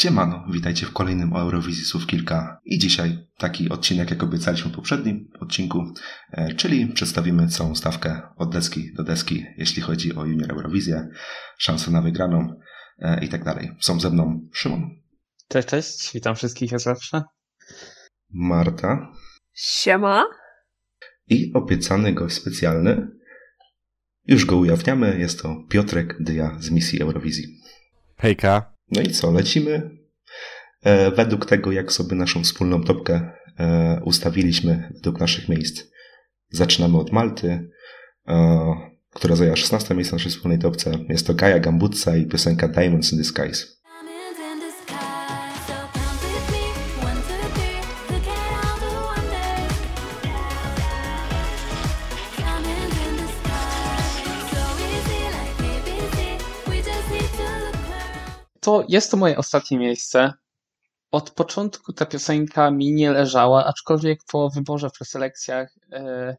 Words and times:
Siemano, 0.00 0.44
witajcie 0.50 0.86
w 0.86 0.92
kolejnym 0.92 1.32
o 1.32 1.40
Eurowizji 1.40 1.84
Słów 1.84 2.06
Kilka 2.06 2.60
i 2.64 2.78
dzisiaj 2.78 3.28
taki 3.38 3.68
odcinek, 3.68 4.10
jak 4.10 4.22
obiecaliśmy 4.22 4.70
w 4.70 4.74
poprzednim 4.74 5.30
odcinku, 5.40 5.84
e, 6.32 6.54
czyli 6.54 6.86
przedstawimy 6.86 7.48
całą 7.48 7.74
stawkę 7.74 8.22
od 8.36 8.52
deski 8.52 8.92
do 8.94 9.04
deski, 9.04 9.46
jeśli 9.56 9.82
chodzi 9.82 10.14
o 10.14 10.24
Junior 10.24 10.52
Eurowizję, 10.52 11.08
szansę 11.58 11.90
na 11.90 12.02
wygraną 12.02 12.60
e, 12.98 13.24
i 13.24 13.28
tak 13.28 13.44
dalej. 13.44 13.70
Są 13.80 14.00
ze 14.00 14.10
mną 14.10 14.48
Szymon. 14.52 14.90
Cześć, 15.48 15.68
cześć, 15.68 16.12
witam 16.14 16.36
wszystkich 16.36 16.72
jak 16.72 16.80
zawsze. 16.80 17.22
Marta. 18.30 19.12
Siema. 19.52 20.24
I 21.28 21.52
obiecany 21.54 22.12
gość 22.12 22.36
specjalny. 22.36 23.08
Już 24.26 24.44
go 24.44 24.56
ujawniamy, 24.56 25.18
jest 25.18 25.42
to 25.42 25.56
Piotrek 25.68 26.16
Dyja 26.20 26.56
z 26.60 26.70
misji 26.70 27.02
Eurowizji. 27.02 27.60
Hejka. 28.16 28.69
No 28.90 29.00
i 29.00 29.10
co, 29.10 29.30
lecimy? 29.30 29.90
E, 30.82 31.10
według 31.10 31.46
tego, 31.46 31.72
jak 31.72 31.92
sobie 31.92 32.16
naszą 32.16 32.42
wspólną 32.42 32.82
topkę 32.84 33.30
e, 33.58 34.00
ustawiliśmy, 34.04 34.92
według 34.94 35.20
naszych 35.20 35.48
miejsc, 35.48 35.82
zaczynamy 36.50 36.98
od 36.98 37.12
Malty, 37.12 37.70
e, 38.28 38.74
która 39.14 39.36
zajęła 39.36 39.56
16 39.56 39.94
miejsce 39.94 40.10
w 40.10 40.12
naszej 40.12 40.32
wspólnej 40.32 40.58
topce. 40.58 40.98
Jest 41.08 41.26
to 41.26 41.34
Gaia 41.34 41.58
Gambutsa 41.58 42.16
i 42.16 42.26
piosenka 42.26 42.68
Diamonds 42.68 43.12
in 43.12 43.18
the 43.18 43.24
Skies. 43.24 43.79
To 58.60 58.84
jest 58.88 59.10
to 59.10 59.16
moje 59.16 59.36
ostatnie 59.36 59.78
miejsce. 59.78 60.32
Od 61.10 61.30
początku 61.30 61.92
ta 61.92 62.06
piosenka 62.06 62.70
mi 62.70 62.92
nie 62.92 63.10
leżała, 63.10 63.64
aczkolwiek 63.66 64.20
po 64.32 64.50
wyborze 64.50 64.90
w 64.90 64.92
preselekcjach 64.92 65.74
e, 65.92 66.36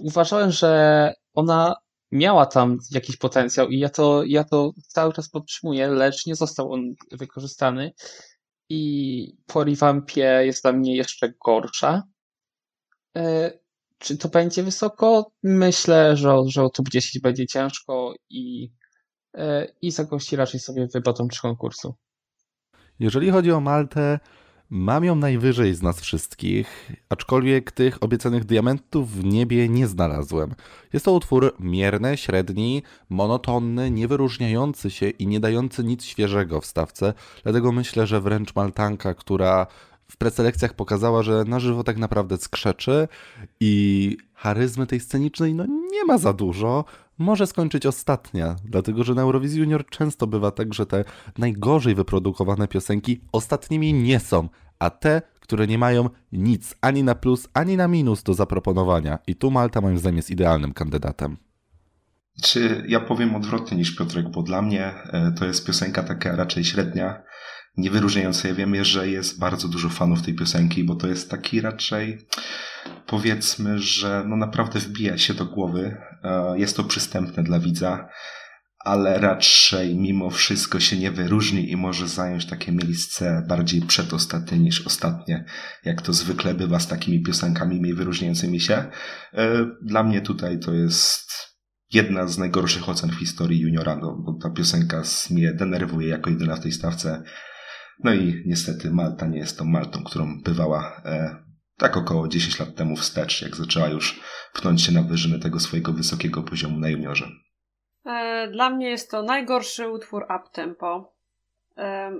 uważałem, 0.00 0.50
że 0.50 1.12
ona 1.34 1.76
miała 2.12 2.46
tam 2.46 2.78
jakiś 2.90 3.16
potencjał 3.16 3.68
i 3.68 3.78
ja 3.78 3.88
to, 3.88 4.24
ja 4.24 4.44
to 4.44 4.72
cały 4.88 5.12
czas 5.12 5.28
podtrzymuję, 5.30 5.88
lecz 5.88 6.26
nie 6.26 6.36
został 6.36 6.72
on 6.72 6.94
wykorzystany. 7.12 7.92
I 8.68 9.36
po 9.46 9.64
revampie 9.64 10.40
jest 10.44 10.62
dla 10.62 10.72
mnie 10.72 10.96
jeszcze 10.96 11.32
gorsza. 11.46 12.02
E, 13.16 13.52
czy 13.98 14.18
to 14.18 14.28
będzie 14.28 14.62
wysoko? 14.62 15.30
Myślę, 15.42 16.16
że, 16.16 16.36
że 16.46 16.62
o 16.62 16.70
top 16.70 16.88
10 16.88 17.22
będzie 17.22 17.46
ciężko 17.46 18.14
i 18.30 18.70
i 19.82 19.90
zagości 19.90 20.36
raczej 20.36 20.60
sobie 20.60 20.86
wybadą 20.86 21.28
trzy 21.28 21.42
konkursu. 21.42 21.94
Jeżeli 22.98 23.30
chodzi 23.30 23.52
o 23.52 23.60
Maltę, 23.60 24.18
mam 24.70 25.04
ją 25.04 25.14
najwyżej 25.14 25.74
z 25.74 25.82
nas 25.82 26.00
wszystkich, 26.00 26.92
aczkolwiek 27.08 27.72
tych 27.72 28.02
obiecanych 28.02 28.44
diamentów 28.44 29.10
w 29.10 29.24
niebie 29.24 29.68
nie 29.68 29.86
znalazłem. 29.86 30.54
Jest 30.92 31.04
to 31.04 31.12
utwór 31.12 31.54
mierny, 31.60 32.16
średni, 32.16 32.82
monotonny, 33.08 33.90
niewyróżniający 33.90 34.90
się 34.90 35.08
i 35.08 35.26
nie 35.26 35.40
dający 35.40 35.84
nic 35.84 36.04
świeżego 36.04 36.60
w 36.60 36.66
stawce, 36.66 37.14
dlatego 37.42 37.72
myślę, 37.72 38.06
że 38.06 38.20
wręcz 38.20 38.54
Maltanka, 38.54 39.14
która 39.14 39.66
w 40.10 40.16
preselekcjach 40.16 40.74
pokazała, 40.74 41.22
że 41.22 41.44
na 41.44 41.60
żywo 41.60 41.84
tak 41.84 41.98
naprawdę 41.98 42.36
skrzeczy 42.36 43.08
i 43.60 44.16
charyzmy 44.34 44.86
tej 44.86 45.00
scenicznej 45.00 45.54
no 45.54 45.66
nie 45.66 46.04
ma 46.04 46.18
za 46.18 46.32
dużo, 46.32 46.84
może 47.18 47.46
skończyć 47.46 47.86
ostatnia, 47.86 48.56
dlatego 48.64 49.04
że 49.04 49.14
na 49.14 49.22
Eurowizji 49.22 49.60
Junior 49.60 49.86
często 49.86 50.26
bywa 50.26 50.50
tak, 50.50 50.74
że 50.74 50.86
te 50.86 51.04
najgorzej 51.38 51.94
wyprodukowane 51.94 52.68
piosenki 52.68 53.20
ostatnimi 53.32 53.94
nie 53.94 54.20
są, 54.20 54.48
a 54.78 54.90
te, 54.90 55.22
które 55.40 55.66
nie 55.66 55.78
mają 55.78 56.10
nic 56.32 56.74
ani 56.80 57.02
na 57.02 57.14
plus, 57.14 57.48
ani 57.54 57.76
na 57.76 57.88
minus 57.88 58.22
do 58.22 58.34
zaproponowania. 58.34 59.18
I 59.26 59.36
tu 59.36 59.50
Malta 59.50 59.80
moim 59.80 59.98
zdaniem 59.98 60.16
jest 60.16 60.30
idealnym 60.30 60.72
kandydatem. 60.72 61.36
Czy 62.42 62.84
ja 62.88 63.00
powiem 63.00 63.34
odwrotnie 63.36 63.76
niż 63.76 63.96
Piotrek, 63.96 64.28
bo 64.30 64.42
dla 64.42 64.62
mnie 64.62 64.84
e, 64.84 65.32
to 65.38 65.44
jest 65.44 65.66
piosenka 65.66 66.02
taka 66.02 66.36
raczej 66.36 66.64
średnia, 66.64 67.22
niewyróżniająca. 67.78 68.48
Ja 68.48 68.54
wiem, 68.54 68.84
że 68.84 69.08
jest 69.08 69.38
bardzo 69.38 69.68
dużo 69.68 69.88
fanów 69.88 70.22
tej 70.22 70.34
piosenki, 70.34 70.84
bo 70.84 70.94
to 70.94 71.06
jest 71.06 71.30
taki 71.30 71.60
raczej 71.60 72.26
powiedzmy, 73.06 73.78
że 73.78 74.24
no 74.28 74.36
naprawdę 74.36 74.80
wbija 74.80 75.18
się 75.18 75.34
do 75.34 75.44
głowy. 75.44 75.96
E, 76.24 76.58
jest 76.58 76.76
to 76.76 76.84
przystępne 76.84 77.42
dla 77.42 77.60
widza, 77.60 78.08
ale 78.84 79.18
raczej 79.18 79.96
mimo 79.96 80.30
wszystko 80.30 80.80
się 80.80 80.96
nie 80.96 81.10
wyróżni 81.10 81.70
i 81.70 81.76
może 81.76 82.08
zająć 82.08 82.46
takie 82.46 82.72
miejsce 82.72 83.44
bardziej 83.48 83.82
przedostatnie 83.82 84.58
niż 84.58 84.86
ostatnie, 84.86 85.44
jak 85.84 86.02
to 86.02 86.12
zwykle 86.12 86.54
bywa 86.54 86.80
z 86.80 86.88
takimi 86.88 87.22
piosenkami 87.22 87.80
mniej 87.80 87.94
wyróżniającymi 87.94 88.60
się. 88.60 88.74
E, 88.74 89.66
dla 89.82 90.02
mnie 90.02 90.20
tutaj 90.20 90.58
to 90.58 90.74
jest 90.74 91.32
jedna 91.92 92.26
z 92.26 92.38
najgorszych 92.38 92.88
ocen 92.88 93.10
w 93.10 93.18
historii 93.18 93.60
juniora, 93.60 93.96
no, 93.96 94.16
bo 94.26 94.38
ta 94.42 94.50
piosenka 94.50 95.02
mnie 95.30 95.52
denerwuje 95.52 96.08
jako 96.08 96.30
jedyna 96.30 96.56
w 96.56 96.60
tej 96.60 96.72
stawce. 96.72 97.22
No 98.04 98.14
i 98.14 98.42
niestety 98.46 98.90
Malta 98.90 99.26
nie 99.26 99.38
jest 99.38 99.58
tą 99.58 99.64
Maltą, 99.64 100.04
którą 100.04 100.42
bywała 100.42 101.02
e, 101.04 101.36
tak 101.76 101.96
około 101.96 102.28
10 102.28 102.58
lat 102.60 102.74
temu 102.74 102.96
wstecz, 102.96 103.42
jak 103.42 103.56
zaczęła 103.56 103.88
już 103.88 104.20
pchnąć 104.52 104.82
się 104.82 104.92
na 104.92 105.02
wyżyny 105.02 105.38
tego 105.38 105.60
swojego 105.60 105.92
wysokiego 105.92 106.42
poziomu 106.42 106.78
na 106.78 106.88
juniorze. 106.88 107.28
E, 108.06 108.48
dla 108.52 108.70
mnie 108.70 108.90
jest 108.90 109.10
to 109.10 109.22
najgorszy 109.22 109.88
utwór 109.88 110.26
uptempo. 110.40 111.12
E, 111.76 112.12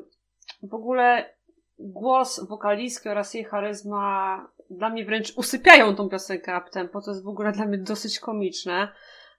w 0.63 0.75
ogóle 0.75 1.35
głos 1.79 2.49
wokalistki 2.49 3.09
oraz 3.09 3.35
jej 3.35 3.45
charyzma 3.45 4.47
dla 4.71 4.91
mnie 4.91 5.05
wręcz 5.05 5.33
usypiają 5.37 5.97
tą 5.97 6.09
piosenkę 6.09 6.59
uptempo. 6.59 7.01
To 7.01 7.11
jest 7.11 7.25
w 7.25 7.29
ogóle 7.29 7.53
dla 7.53 7.67
mnie 7.67 7.79
dosyć 7.79 8.21
komiczne 8.21 8.89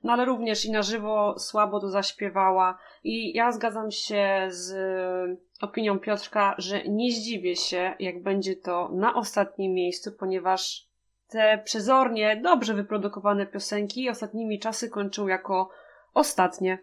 no 0.04 0.14
ale 0.14 0.26
również 0.26 0.66
i 0.66 0.72
na 0.72 0.82
żywo 0.82 1.40
słabo 1.40 1.80
to 1.80 1.90
zaśpiewała. 1.90 2.78
I 3.04 3.34
ja 3.34 3.52
zgadzam 3.52 3.92
się 3.92 4.48
z 4.50 4.72
opinią 5.62 6.00
Piotrka, 6.00 6.56
że 6.58 6.84
nie 6.84 7.12
zdziwię 7.12 7.56
się, 7.56 7.94
jak 8.00 8.24
będzie 8.24 8.56
to 8.56 8.90
na 8.94 9.16
ostatnim 9.16 9.74
miejscu, 9.74 10.12
ponieważ 10.12 10.90
te 11.28 11.62
przezornie, 11.66 12.42
dobrze 12.44 12.74
wyprodukowane 12.74 13.46
piosenki 13.46 14.10
ostatnimi 14.10 14.60
czasy 14.60 14.90
kończyły 14.90 15.30
jako 15.30 15.70
ostatnie. 16.14 16.80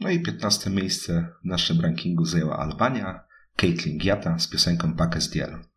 No 0.00 0.10
i 0.10 0.22
15 0.22 0.70
miejsce 0.70 1.28
w 1.44 1.48
naszym 1.48 1.80
rankingu 1.80 2.24
zajęła 2.24 2.58
Albania, 2.58 3.24
Caitlin 3.56 3.98
Giata 3.98 4.38
z 4.38 4.48
piosenką 4.48 4.94
Diel. 5.32 5.71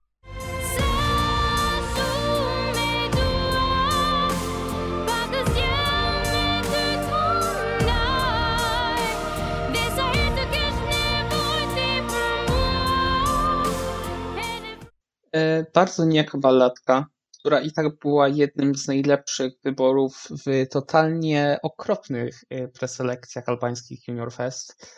Bardzo 15.74 16.06
niejaka 16.06 16.38
balladka, 16.38 17.06
która 17.40 17.62
i 17.62 17.72
tak 17.72 18.00
była 18.00 18.28
jednym 18.28 18.76
z 18.76 18.88
najlepszych 18.88 19.54
wyborów 19.64 20.28
w 20.46 20.68
totalnie 20.70 21.60
okropnych 21.64 22.44
e, 22.50 22.68
preselekcjach 22.68 23.50
albańskich 23.50 24.08
Junior 24.08 24.34
Fest. 24.34 24.96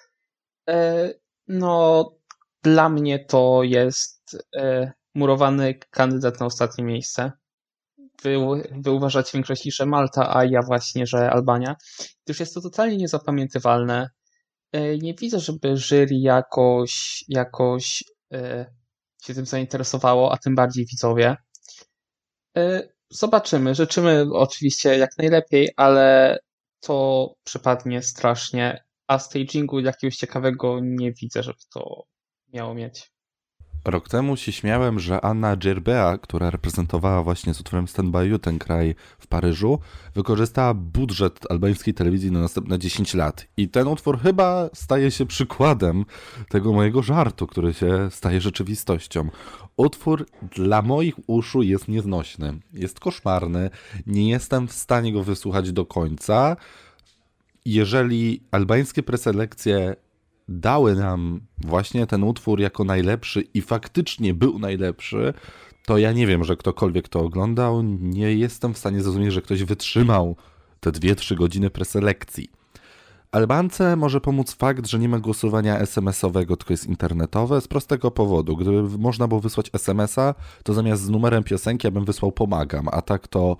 E, 0.69 1.09
no, 1.47 2.11
dla 2.63 2.89
mnie 2.89 3.25
to 3.25 3.63
jest 3.63 4.37
murowany 5.15 5.79
kandydat 5.91 6.39
na 6.39 6.45
ostatnie 6.45 6.83
miejsce. 6.83 7.31
Wy, 8.23 8.37
wy 8.71 8.91
uważacie 8.91 9.31
większości, 9.33 9.71
że 9.71 9.85
Malta, 9.85 10.35
a 10.37 10.45
ja 10.45 10.61
właśnie, 10.61 11.07
że 11.07 11.29
Albania. 11.29 11.75
Gdyż 12.25 12.39
jest 12.39 12.53
to 12.53 12.61
totalnie 12.61 12.97
niezapamiętywalne. 12.97 14.09
Nie 15.01 15.13
widzę, 15.13 15.39
żeby 15.39 15.77
jury 15.77 16.07
jakoś, 16.11 17.25
jakoś 17.27 18.03
się 19.27 19.33
tym 19.33 19.45
zainteresowało, 19.45 20.33
a 20.33 20.37
tym 20.37 20.55
bardziej 20.55 20.85
widzowie. 20.85 21.35
E, 22.57 22.89
zobaczymy. 23.09 23.75
Życzymy 23.75 24.25
oczywiście 24.33 24.97
jak 24.97 25.09
najlepiej, 25.17 25.69
ale 25.75 26.37
to 26.79 27.33
przypadnie 27.43 28.01
strasznie, 28.01 28.83
a 29.07 29.19
stagingu 29.19 29.79
jakiegoś 29.79 30.17
ciekawego 30.17 30.79
nie 30.81 31.13
widzę, 31.13 31.43
żeby 31.43 31.59
to 31.73 32.03
miało 32.53 32.73
mieć. 32.73 33.11
Rok 33.87 34.09
temu 34.09 34.37
się 34.37 34.51
śmiałem, 34.51 34.99
że 34.99 35.21
Anna 35.21 35.57
Dżerbea, 35.57 36.17
która 36.17 36.49
reprezentowała 36.49 37.23
właśnie 37.23 37.53
z 37.53 37.59
utworem 37.59 37.87
Stand 37.87 38.09
By 38.09 38.27
You 38.27 38.39
ten 38.39 38.59
kraj 38.59 38.95
w 39.19 39.27
Paryżu, 39.27 39.79
wykorzystała 40.15 40.73
budżet 40.73 41.39
albańskiej 41.51 41.93
telewizji 41.93 42.31
na 42.31 42.39
następne 42.39 42.79
10 42.79 43.13
lat. 43.13 43.47
I 43.57 43.69
ten 43.69 43.87
utwór 43.87 44.19
chyba 44.19 44.69
staje 44.73 45.11
się 45.11 45.25
przykładem 45.25 46.05
tego 46.49 46.73
mojego 46.73 47.01
żartu, 47.01 47.47
który 47.47 47.73
się 47.73 48.09
staje 48.11 48.41
rzeczywistością. 48.41 49.29
Utwór 49.77 50.25
dla 50.55 50.81
moich 50.81 51.15
uszu 51.27 51.61
jest 51.61 51.87
nieznośny. 51.87 52.59
Jest 52.73 52.99
koszmarny. 52.99 53.69
Nie 54.07 54.29
jestem 54.29 54.67
w 54.67 54.73
stanie 54.73 55.13
go 55.13 55.23
wysłuchać 55.23 55.71
do 55.71 55.85
końca. 55.85 56.57
Jeżeli 57.65 58.43
albańskie 58.51 59.03
preselekcje 59.03 59.95
dały 60.49 60.95
nam 60.95 61.41
właśnie 61.57 62.07
ten 62.07 62.23
utwór 62.23 62.59
jako 62.59 62.83
najlepszy 62.83 63.41
i 63.41 63.61
faktycznie 63.61 64.33
był 64.33 64.59
najlepszy, 64.59 65.33
to 65.85 65.97
ja 65.97 66.11
nie 66.11 66.27
wiem, 66.27 66.43
że 66.43 66.57
ktokolwiek 66.57 67.09
to 67.09 67.19
oglądał. 67.19 67.83
Nie 67.83 68.33
jestem 68.33 68.73
w 68.73 68.77
stanie 68.77 69.01
zrozumieć, 69.01 69.33
że 69.33 69.41
ktoś 69.41 69.63
wytrzymał 69.63 70.35
te 70.79 70.91
2-3 70.91 71.35
godziny 71.35 71.69
preselekcji. 71.69 72.49
Albance 73.31 73.95
może 73.95 74.21
pomóc 74.21 74.53
fakt, 74.53 74.87
że 74.87 74.99
nie 74.99 75.09
ma 75.09 75.19
głosowania 75.19 75.79
SMS-owego, 75.79 76.57
tylko 76.57 76.73
jest 76.73 76.85
internetowe, 76.85 77.61
z 77.61 77.67
prostego 77.67 78.11
powodu. 78.11 78.57
Gdyby 78.57 78.97
można 78.97 79.27
było 79.27 79.41
wysłać 79.41 79.69
SMS-a, 79.73 80.35
to 80.63 80.73
zamiast 80.73 81.03
z 81.03 81.09
numerem 81.09 81.43
piosenki 81.43 81.87
ja 81.87 81.91
bym 81.91 82.05
wysłał 82.05 82.31
pomagam, 82.31 82.87
a 82.91 83.01
tak 83.01 83.27
to 83.27 83.57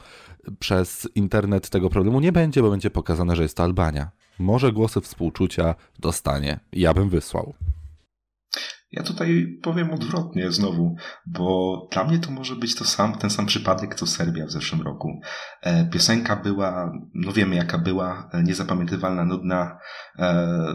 przez 0.59 1.07
internet 1.15 1.69
tego 1.69 1.89
problemu 1.89 2.19
nie 2.19 2.31
będzie, 2.31 2.61
bo 2.61 2.69
będzie 2.69 2.89
pokazane, 2.89 3.35
że 3.35 3.43
jest 3.43 3.57
to 3.57 3.63
Albania. 3.63 4.11
Może 4.39 4.71
głosy 4.71 5.01
współczucia 5.01 5.75
dostanie. 5.99 6.59
Ja 6.73 6.93
bym 6.93 7.09
wysłał. 7.09 7.53
Ja 8.91 9.03
tutaj 9.03 9.59
powiem 9.63 9.91
odwrotnie 9.91 10.51
znowu, 10.51 10.95
bo 11.25 11.87
dla 11.91 12.03
mnie 12.03 12.19
to 12.19 12.31
może 12.31 12.55
być 12.55 12.75
to 12.75 12.85
sam, 12.85 13.17
ten 13.17 13.29
sam 13.29 13.45
przypadek 13.45 13.95
co 13.95 14.07
Serbia 14.07 14.45
w 14.45 14.51
zeszłym 14.51 14.81
roku. 14.81 15.19
E, 15.61 15.89
piosenka 15.89 16.35
była, 16.35 16.91
no 17.13 17.31
wiemy 17.31 17.55
jaka 17.55 17.77
była, 17.77 18.29
e, 18.33 18.43
niezapamiętywalna, 18.43 19.25
nudna, 19.25 19.79
e, 20.19 20.73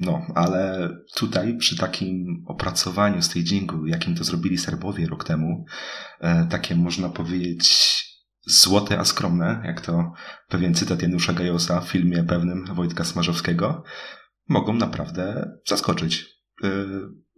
no, 0.00 0.26
ale 0.34 0.90
tutaj 1.14 1.56
przy 1.56 1.76
takim 1.76 2.44
opracowaniu 2.46 3.22
stagingu, 3.22 3.86
jakim 3.86 4.14
to 4.14 4.24
zrobili 4.24 4.58
Serbowie 4.58 5.06
rok 5.06 5.24
temu, 5.24 5.64
takie 6.50 6.74
można 6.74 7.08
powiedzieć 7.08 8.05
złote 8.46 8.98
a 8.98 9.04
skromne, 9.04 9.62
jak 9.64 9.80
to 9.80 10.12
pewien 10.48 10.74
cytat 10.74 11.02
Janusza 11.02 11.32
Gajosa 11.32 11.80
w 11.80 11.88
filmie 11.88 12.24
pewnym 12.24 12.74
Wojtka 12.74 13.04
Smarzowskiego, 13.04 13.84
mogą 14.48 14.72
naprawdę 14.72 15.50
zaskoczyć 15.66 16.36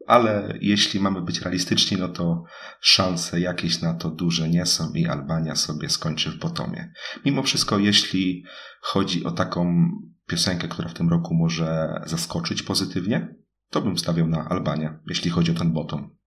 ale 0.08 0.58
jeśli 0.60 1.00
mamy 1.00 1.22
być 1.22 1.40
realistyczni, 1.40 1.96
no 1.96 2.08
to 2.08 2.44
szanse 2.80 3.40
jakieś 3.40 3.80
na 3.80 3.94
to 3.94 4.10
duże 4.10 4.48
nie 4.48 4.66
są 4.66 4.92
i 4.92 5.06
Albania 5.06 5.56
sobie 5.56 5.88
skończy 5.90 6.30
w 6.30 6.38
Botomie. 6.38 6.92
Mimo 7.24 7.42
wszystko, 7.42 7.78
jeśli 7.78 8.44
chodzi 8.80 9.24
o 9.24 9.30
taką 9.30 9.88
piosenkę, 10.26 10.68
która 10.68 10.88
w 10.88 10.94
tym 10.94 11.08
roku 11.08 11.34
może 11.34 12.00
zaskoczyć 12.06 12.62
pozytywnie, 12.62 13.34
to 13.70 13.80
bym 13.80 13.98
stawiał 13.98 14.26
na 14.26 14.48
Albanię, 14.48 14.98
jeśli 15.08 15.30
chodzi 15.30 15.50
o 15.50 15.54
ten 15.54 15.72
Botom. 15.72 16.17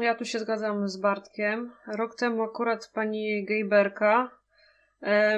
Ja 0.00 0.14
tu 0.14 0.24
się 0.24 0.38
zgadzam 0.38 0.88
z 0.88 0.96
Bartkiem. 0.96 1.72
Rok 1.86 2.14
temu 2.14 2.42
akurat 2.42 2.90
pani 2.94 3.44
Gejberka 3.44 4.30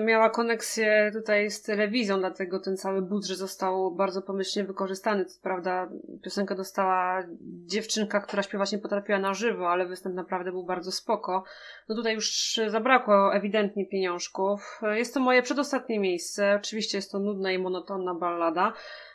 miała 0.05 0.31
koneksję 0.31 1.11
tutaj 1.13 1.51
z 1.51 1.63
telewizją, 1.63 2.19
dlatego 2.19 2.61
ten 2.61 2.77
cały 2.77 3.03
budżet 3.03 3.39
został 3.39 3.95
bardzo 3.95 4.23
pomyślnie 4.23 4.67
wykorzystany. 4.67 5.25
Co 5.25 5.41
prawda, 5.43 5.89
piosenkę 6.25 6.55
dostała 6.55 7.23
dziewczynka, 7.67 8.21
która 8.21 8.43
śpiewać 8.43 8.73
nie 8.73 8.79
potrafiła 8.79 9.19
na 9.19 9.35
żywo, 9.35 9.71
ale 9.71 9.87
występ 9.87 10.15
naprawdę 10.15 10.53
był 10.53 10.65
bardzo 10.65 10.93
spoko. 10.93 11.45
No 11.89 11.95
tutaj 11.95 12.15
już 12.15 12.61
zabrakło 12.67 13.35
ewidentnie 13.35 13.87
pieniążków. 13.87 14.81
E, 14.83 14.99
jest 14.99 15.15
to 15.15 15.21
moje 15.21 15.43
przedostatnie 15.43 16.01
miejsce. 16.01 16.55
Oczywiście 16.57 16.99
jest 16.99 17.13
to 17.13 17.19
nudna 17.19 17.53
i 17.53 17.59
monotonna 17.59 18.15
ballada. 18.15 18.73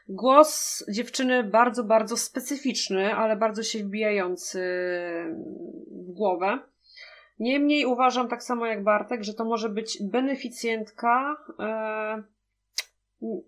Głos 0.10 0.84
dziewczyny 0.90 1.44
bardzo, 1.44 1.84
bardzo 1.84 2.18
specyficzny, 2.18 3.16
ale 3.16 3.36
bardzo 3.36 3.64
się 3.64 3.84
wbijający 3.84 4.60
w 5.92 6.12
głowę. 6.14 6.60
Niemniej 7.42 7.86
uważam 7.86 8.28
tak 8.28 8.44
samo 8.44 8.66
jak 8.66 8.84
Bartek, 8.84 9.24
że 9.24 9.34
to 9.34 9.46
może 9.46 9.70
być 9.70 9.98
beneficjentka 10.04 11.38
e, 11.60 12.24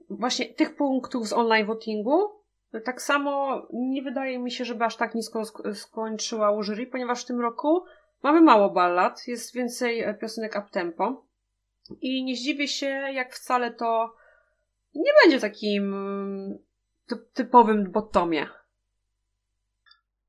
właśnie 0.10 0.46
tych 0.46 0.76
punktów 0.76 1.28
z 1.28 1.34
online 1.34 1.66
votingu. 1.66 2.30
Tak 2.86 3.02
samo 3.02 3.62
nie 3.74 4.02
wydaje 4.02 4.40
mi 4.40 4.52
się, 4.52 4.66
żeby 4.66 4.86
aż 4.86 4.96
tak 4.96 5.16
nisko 5.16 5.42
sk- 5.42 5.76
skończyła 5.76 6.64
jury, 6.64 6.88
ponieważ 6.88 7.24
w 7.24 7.28
tym 7.28 7.42
roku 7.42 7.84
mamy 8.24 8.42
mało 8.42 8.70
ballad, 8.70 9.28
jest 9.28 9.54
więcej 9.54 10.00
e, 10.00 10.14
piosenek 10.14 10.56
up-tempo. 10.56 11.26
I 12.02 12.24
nie 12.24 12.36
zdziwię 12.36 12.68
się, 12.68 12.88
jak 13.14 13.36
wcale 13.36 13.72
to 13.74 14.16
nie 14.96 15.12
będzie 15.24 15.40
takim 15.40 15.96
typowym 17.34 17.92
bottomie. 17.92 18.48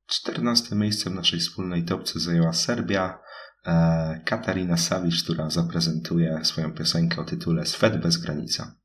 14 0.05 0.75
miejsce 0.75 1.09
w 1.09 1.13
naszej 1.13 1.39
wspólnej 1.39 1.85
topce 1.85 2.19
zajęła 2.19 2.53
Serbia. 2.53 3.25
E, 3.65 4.21
Katarina 4.25 4.77
Sawicz, 4.77 5.23
która 5.23 5.49
zaprezentuje 5.49 6.45
swoją 6.45 6.73
piosenkę 6.73 7.21
o 7.21 7.23
tytule 7.23 7.65
Swet 7.65 8.01
bez 8.01 8.17
granica. 8.17 8.75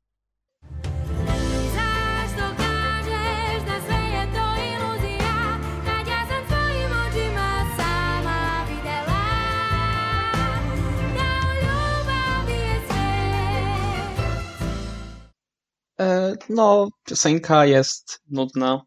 E, 15.99 16.35
no, 16.49 16.89
piosenka 17.05 17.65
jest 17.65 18.21
nudna. 18.29 18.81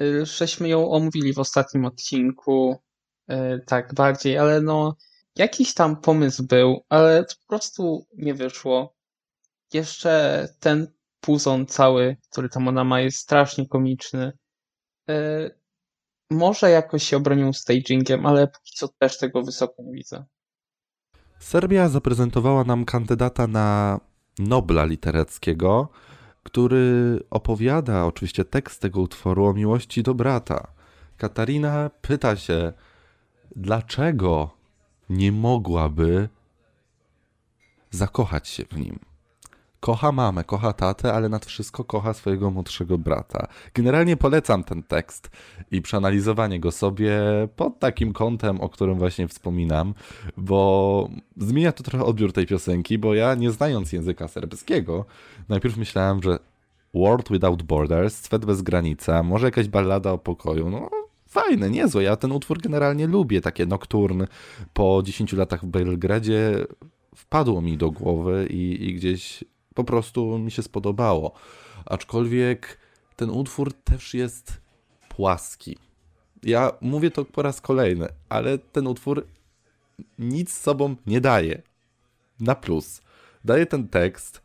E, 0.00 0.26
żeśmy 0.26 0.68
ją 0.68 0.90
omówili 0.90 1.34
w 1.34 1.38
ostatnim 1.38 1.84
odcinku. 1.84 2.82
E, 3.32 3.58
tak, 3.58 3.94
bardziej, 3.94 4.38
ale 4.38 4.60
no 4.60 4.96
jakiś 5.36 5.74
tam 5.74 5.96
pomysł 5.96 6.46
był, 6.46 6.84
ale 6.88 7.24
po 7.24 7.48
prostu 7.48 8.06
nie 8.16 8.34
wyszło. 8.34 8.94
Jeszcze 9.72 10.48
ten 10.60 10.86
puzon 11.20 11.66
cały, 11.66 12.16
który 12.30 12.48
tam 12.48 12.68
ona 12.68 12.84
ma, 12.84 13.00
jest 13.00 13.18
strasznie 13.18 13.68
komiczny. 13.68 14.32
E, 15.08 15.50
może 16.30 16.70
jakoś 16.70 17.02
się 17.02 17.16
obronił 17.16 17.52
stagingiem, 17.52 18.26
ale 18.26 18.46
póki 18.46 18.72
co 18.76 18.88
też 18.88 19.18
tego 19.18 19.42
wysoko 19.42 19.82
nie 19.82 19.92
widzę. 19.92 20.24
Serbia 21.38 21.88
zaprezentowała 21.88 22.64
nam 22.64 22.84
kandydata 22.84 23.46
na 23.46 24.00
Nobla 24.38 24.84
literackiego, 24.84 25.88
który 26.42 27.18
opowiada 27.30 28.06
oczywiście 28.06 28.44
tekst 28.44 28.82
tego 28.82 29.00
utworu 29.00 29.44
o 29.44 29.52
miłości 29.52 30.02
do 30.02 30.14
brata. 30.14 30.72
Katarina 31.16 31.90
pyta 32.00 32.36
się, 32.36 32.72
dlaczego 33.56 34.50
nie 35.10 35.32
mogłaby 35.32 36.28
zakochać 37.90 38.48
się 38.48 38.64
w 38.64 38.76
nim. 38.76 38.98
Kocha 39.80 40.12
mamę, 40.12 40.44
kocha 40.44 40.72
tatę, 40.72 41.12
ale 41.12 41.28
nad 41.28 41.46
wszystko 41.46 41.84
kocha 41.84 42.14
swojego 42.14 42.50
młodszego 42.50 42.98
brata. 42.98 43.46
Generalnie 43.74 44.16
polecam 44.16 44.64
ten 44.64 44.82
tekst 44.82 45.30
i 45.70 45.82
przeanalizowanie 45.82 46.60
go 46.60 46.72
sobie 46.72 47.20
pod 47.56 47.78
takim 47.78 48.12
kątem, 48.12 48.60
o 48.60 48.68
którym 48.68 48.98
właśnie 48.98 49.28
wspominam, 49.28 49.94
bo 50.36 51.08
zmienia 51.36 51.72
to 51.72 51.82
trochę 51.82 52.04
odbiór 52.04 52.32
tej 52.32 52.46
piosenki, 52.46 52.98
bo 52.98 53.14
ja 53.14 53.34
nie 53.34 53.50
znając 53.50 53.92
języka 53.92 54.28
serbskiego, 54.28 55.04
najpierw 55.48 55.76
myślałem, 55.76 56.22
że 56.22 56.38
World 56.94 57.28
Without 57.28 57.62
Borders, 57.62 58.14
Swet 58.14 58.44
bez 58.44 58.62
granica, 58.62 59.22
może 59.22 59.46
jakaś 59.46 59.68
ballada 59.68 60.12
o 60.12 60.18
pokoju, 60.18 60.70
no 60.70 61.01
fajne, 61.32 61.70
niezłe. 61.70 62.02
Ja 62.02 62.16
ten 62.16 62.32
utwór 62.32 62.60
generalnie 62.60 63.06
lubię, 63.06 63.40
takie 63.40 63.66
nocturny. 63.66 64.26
Po 64.72 65.02
10 65.04 65.32
latach 65.32 65.64
w 65.64 65.66
Belgradzie 65.66 66.66
wpadło 67.16 67.62
mi 67.62 67.76
do 67.76 67.90
głowy 67.90 68.46
i, 68.50 68.88
i 68.88 68.94
gdzieś 68.94 69.44
po 69.74 69.84
prostu 69.84 70.38
mi 70.38 70.50
się 70.50 70.62
spodobało. 70.62 71.32
Aczkolwiek 71.86 72.78
ten 73.16 73.30
utwór 73.30 73.72
też 73.72 74.14
jest 74.14 74.60
płaski. 75.08 75.78
Ja 76.42 76.72
mówię 76.80 77.10
to 77.10 77.24
po 77.24 77.42
raz 77.42 77.60
kolejny, 77.60 78.08
ale 78.28 78.58
ten 78.58 78.86
utwór 78.86 79.26
nic 80.18 80.52
sobą 80.52 80.96
nie 81.06 81.20
daje. 81.20 81.62
Na 82.40 82.54
plus. 82.54 83.02
Daje 83.44 83.66
ten 83.66 83.88
tekst, 83.88 84.42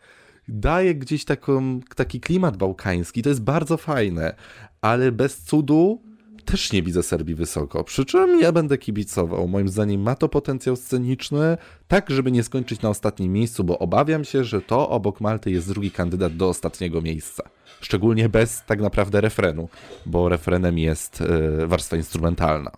daje 0.48 0.96
gdzieś 0.96 1.26
taką, 1.26 1.80
taki 1.96 2.20
klimat 2.20 2.58
bałkański, 2.58 3.22
to 3.24 3.30
jest 3.30 3.44
bardzo 3.44 3.78
fajne, 3.78 4.36
ale 4.82 5.12
bez 5.12 5.38
cudu 5.38 6.07
też 6.52 6.74
nie 6.74 6.84
widzę 6.84 7.04
Serbii 7.04 7.36
wysoko. 7.36 7.84
Przy 7.84 8.06
czym 8.06 8.40
ja 8.42 8.52
będę 8.52 8.78
kibicował. 8.78 9.48
Moim 9.48 9.70
zdaniem 9.70 10.02
ma 10.02 10.16
to 10.16 10.30
potencjał 10.30 10.76
sceniczny, 10.76 11.58
tak 11.88 12.10
żeby 12.10 12.32
nie 12.32 12.44
skończyć 12.44 12.82
na 12.82 12.90
ostatnim 12.90 13.34
miejscu, 13.34 13.64
bo 13.64 13.80
obawiam 13.80 14.24
się, 14.24 14.44
że 14.44 14.62
to 14.62 14.90
obok 14.90 15.22
Malty 15.22 15.52
jest 15.52 15.70
drugi 15.70 15.92
kandydat 15.92 16.36
do 16.36 16.50
ostatniego 16.50 17.02
miejsca. 17.02 17.44
Szczególnie 17.82 18.30
bez 18.30 18.64
tak 18.66 18.82
naprawdę 18.82 19.22
refrenu, 19.22 19.70
bo 20.06 20.30
refrenem 20.30 20.78
jest 20.78 21.20
yy, 21.60 21.68
warstwa 21.68 21.98
instrumentalna. 21.98 22.72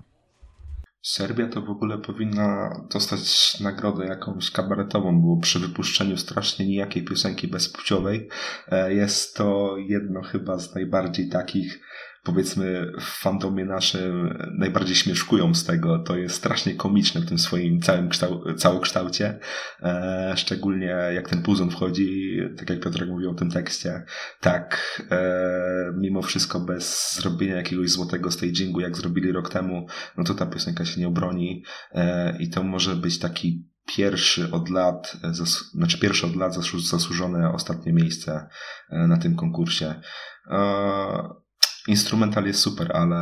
Serbia 1.02 1.48
to 1.48 1.62
w 1.62 1.70
ogóle 1.70 1.98
powinna 1.98 2.82
dostać 2.92 3.60
nagrodę 3.60 4.06
jakąś 4.06 4.52
kabaretową, 4.52 5.22
bo 5.22 5.42
przy 5.42 5.60
wypuszczeniu 5.60 6.18
strasznie 6.18 6.68
nijakiej 6.68 7.04
piosenki 7.04 7.48
bezpłciowej 7.48 8.30
e, 8.68 8.94
jest 8.94 9.36
to 9.36 9.78
jedno 9.78 10.22
chyba 10.22 10.58
z 10.58 10.76
najbardziej 10.76 11.30
takich 11.30 11.80
powiedzmy 12.24 12.92
w 13.00 13.04
fandomie 13.04 13.66
naszym 13.66 14.38
najbardziej 14.58 14.96
śmieszkują 14.96 15.56
z 15.56 15.66
tego. 15.66 16.00
To 16.00 16.18
jest 16.18 16.36
strasznie 16.36 16.76
komiczne 16.76 17.22
w 17.22 17.26
tym 17.26 17.40
swoim 17.40 17.82
całym 17.82 18.10
kształ 18.10 18.54
całokształcie. 18.54 19.40
E, 19.84 20.34
szczególnie 20.36 20.96
jak 21.16 21.30
ten 21.30 21.42
puzon 21.42 21.70
wchodzi, 21.70 22.40
tak 22.58 22.70
jak 22.70 22.80
Piotrek 22.80 23.10
mówił 23.10 23.32
o 23.32 23.34
tym 23.34 23.52
tekście, 23.52 24.04
tak 24.42 25.02
e, 25.12 25.94
mimo 25.98 26.22
wszystko 26.22 26.60
bez 26.60 27.16
zrobienia 27.16 27.56
jakiegoś 27.56 27.90
złotego 27.90 28.32
stagingu, 28.32 28.80
jak 28.80 28.98
zrobili 28.98 29.32
rok 29.32 29.50
temu, 29.50 29.88
no 30.18 30.24
to 30.24 30.34
ta 30.34 30.46
piosenka 30.46 30.86
się 30.86 31.02
nie 31.02 31.08
obroni 31.08 31.64
e, 31.92 32.38
i 32.40 32.50
to 32.50 32.64
może 32.64 32.96
być 32.96 33.20
taki 33.20 33.70
pierwszy 33.96 34.52
od 34.52 34.70
lat, 34.70 35.18
zas, 35.32 35.72
znaczy 35.74 36.00
pierwszy 36.00 36.26
od 36.26 36.36
lat 36.36 36.54
zasłużone 36.90 37.54
ostatnie 37.54 37.94
miejsce 37.94 38.48
e, 38.90 39.08
na 39.08 39.18
tym 39.18 39.36
konkursie. 39.36 40.02
E, 40.48 41.49
instrumental 41.88 42.46
jest 42.46 42.60
super, 42.60 42.92
ale 42.96 43.18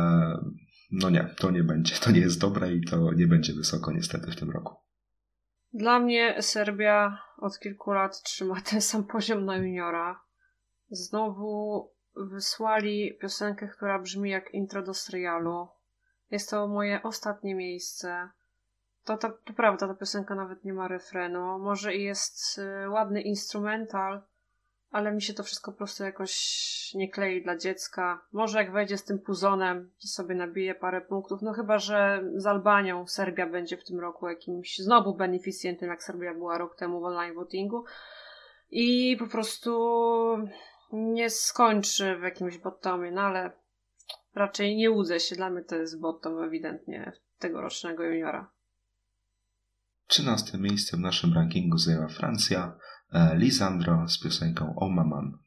no 0.90 1.10
nie, 1.10 1.34
to 1.38 1.50
nie 1.50 1.64
będzie. 1.64 1.94
To 1.96 2.10
nie 2.10 2.20
jest 2.20 2.40
dobre 2.40 2.72
i 2.72 2.84
to 2.84 3.12
nie 3.12 3.26
będzie 3.26 3.52
wysoko 3.52 3.92
niestety 3.92 4.30
w 4.30 4.36
tym 4.36 4.50
roku. 4.50 4.74
Dla 5.72 5.98
mnie 5.98 6.42
Serbia 6.42 7.22
od 7.38 7.58
kilku 7.58 7.92
lat 7.92 8.22
trzyma 8.22 8.60
ten 8.60 8.80
sam 8.80 9.04
poziom 9.04 9.44
na 9.44 9.56
juniora. 9.56 10.20
Znowu 10.90 11.90
wysłali 12.16 13.18
piosenkę, 13.20 13.68
która 13.68 13.98
brzmi 13.98 14.30
jak 14.30 14.54
intro 14.54 14.82
do 14.82 14.94
serialu. 14.94 15.68
Jest 16.30 16.50
to 16.50 16.68
moje 16.68 17.02
ostatnie 17.02 17.54
miejsce. 17.54 18.28
To, 19.04 19.16
to, 19.16 19.30
to 19.44 19.52
prawda, 19.52 19.88
ta 19.88 19.94
piosenka 19.94 20.34
nawet 20.34 20.64
nie 20.64 20.72
ma 20.72 20.88
refrenu. 20.88 21.58
Może 21.58 21.94
i 21.94 22.02
jest 22.02 22.58
y, 22.58 22.90
ładny 22.90 23.22
instrumental, 23.22 24.22
ale 24.90 25.12
mi 25.12 25.22
się 25.22 25.34
to 25.34 25.42
wszystko 25.42 25.72
po 25.72 25.78
prostu 25.78 26.04
jakoś 26.04 26.34
nie 26.94 27.10
klei 27.10 27.42
dla 27.42 27.56
dziecka. 27.56 28.20
Może 28.32 28.58
jak 28.58 28.72
wejdzie 28.72 28.98
z 28.98 29.04
tym 29.04 29.18
puzonem, 29.18 29.90
to 30.02 30.08
sobie 30.08 30.34
nabije 30.34 30.74
parę 30.74 31.00
punktów. 31.00 31.42
No 31.42 31.52
chyba, 31.52 31.78
że 31.78 32.24
z 32.36 32.46
Albanią 32.46 33.06
Serbia 33.06 33.46
będzie 33.46 33.76
w 33.76 33.84
tym 33.84 34.00
roku 34.00 34.28
jakimś 34.28 34.78
znowu 34.78 35.14
beneficjentem, 35.14 35.88
jak 35.88 36.02
Serbia 36.02 36.34
była 36.34 36.58
rok 36.58 36.76
temu 36.76 37.00
w 37.00 37.04
online 37.04 37.34
votingu. 37.34 37.84
I 38.70 39.16
po 39.18 39.26
prostu 39.26 39.98
nie 40.92 41.30
skończy 41.30 42.16
w 42.16 42.22
jakimś 42.22 42.58
bottomie, 42.58 43.10
no 43.10 43.20
ale 43.20 43.52
raczej 44.34 44.76
nie 44.76 44.90
łudzę 44.90 45.20
się. 45.20 45.36
Dla 45.36 45.50
mnie 45.50 45.64
to 45.64 45.76
jest 45.76 46.00
bottom 46.00 46.42
ewidentnie 46.42 47.12
tegorocznego 47.38 48.02
juniora. 48.02 48.50
13 50.06 50.58
miejsce 50.58 50.96
w 50.96 51.00
naszym 51.00 51.34
rankingu 51.34 51.78
zajęła 51.78 52.08
Francja, 52.08 52.78
Lisandro 53.12 54.08
z 54.08 54.18
piosenką 54.18 54.74
O 54.76 54.88
Maman. 54.88 55.38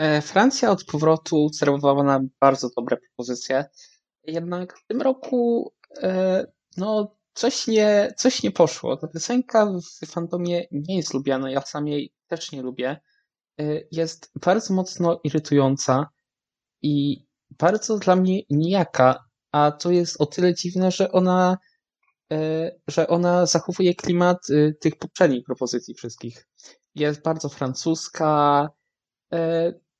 E, 0.00 0.22
Francja 0.22 0.70
od 0.70 0.84
powrotu 0.84 1.48
serwowała 1.48 2.04
nam 2.04 2.28
bardzo 2.40 2.68
dobre 2.76 2.96
propozycje. 2.96 3.64
Jednak 4.24 4.78
w 4.78 4.86
tym 4.86 5.02
roku 5.02 5.72
e, 6.02 6.46
no, 6.76 7.16
coś 7.40 7.66
nie, 7.66 8.12
coś 8.16 8.42
nie 8.42 8.50
poszło. 8.50 8.96
Ta 8.96 9.08
piosenka 9.08 9.72
w 10.02 10.06
fandomie 10.06 10.64
nie 10.70 10.96
jest 10.96 11.14
lubiana, 11.14 11.50
ja 11.50 11.60
sam 11.60 11.88
jej 11.88 12.12
też 12.26 12.52
nie 12.52 12.62
lubię. 12.62 13.00
Y, 13.60 13.88
jest 13.92 14.30
bardzo 14.44 14.74
mocno 14.74 15.20
irytująca 15.24 16.08
i 16.82 17.26
bardzo 17.50 17.98
dla 17.98 18.16
mnie 18.16 18.40
nijaka, 18.50 19.24
a 19.52 19.72
to 19.72 19.90
jest 19.90 20.20
o 20.20 20.26
tyle 20.26 20.54
dziwne, 20.54 20.90
że 20.90 21.12
ona, 21.12 21.58
y, 22.32 22.80
że 22.88 23.08
ona 23.08 23.46
zachowuje 23.46 23.94
klimat 23.94 24.50
y, 24.50 24.76
tych 24.80 24.96
poprzednich 24.96 25.44
propozycji 25.44 25.94
wszystkich. 25.94 26.46
Jest 26.94 27.22
bardzo 27.22 27.48
francuska, 27.48 28.68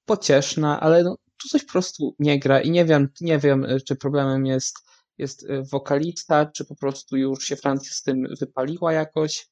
pocieszna, 0.04 0.80
ale 0.80 1.02
no, 1.02 1.16
tu 1.42 1.49
coś 1.49 1.64
po 1.64 1.73
prostu 1.73 2.14
nie 2.18 2.38
gra 2.38 2.61
i 2.61 2.70
nie 2.70 2.85
wiem, 2.85 3.09
nie 3.20 3.38
wiem, 3.38 3.66
czy 3.87 3.97
problemem 3.97 4.47
jest 4.47 4.76
jest 5.20 5.50
e, 5.50 5.62
wokalista, 5.62 6.46
czy 6.46 6.64
po 6.64 6.74
prostu 6.76 7.16
już 7.16 7.44
się 7.44 7.56
Francja 7.56 7.92
z 7.92 8.02
tym 8.02 8.26
wypaliła 8.40 8.92
jakoś. 8.92 9.48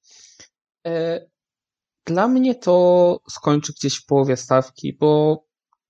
E, 0.87 1.20
dla 2.06 2.28
mnie 2.28 2.54
to 2.54 3.20
skończy 3.30 3.72
gdzieś 3.72 3.96
w 3.96 4.06
połowie 4.06 4.37
stawki, 4.37 4.92
bo 4.92 5.44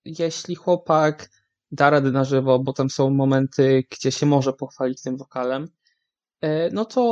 jeśli 0.05 0.55
chłopak 0.55 1.31
da 1.71 1.91
radę 1.91 2.11
na 2.11 2.25
żywo, 2.25 2.59
bo 2.59 2.73
tam 2.73 2.91
są 2.91 3.11
momenty, 3.11 3.85
gdzie 3.91 4.13
się 4.13 4.27
może 4.27 4.53
pochwalić 4.53 5.03
tym 5.03 5.17
wokalem, 5.17 5.69
e, 6.41 6.71
no 6.71 6.85
to 6.85 7.03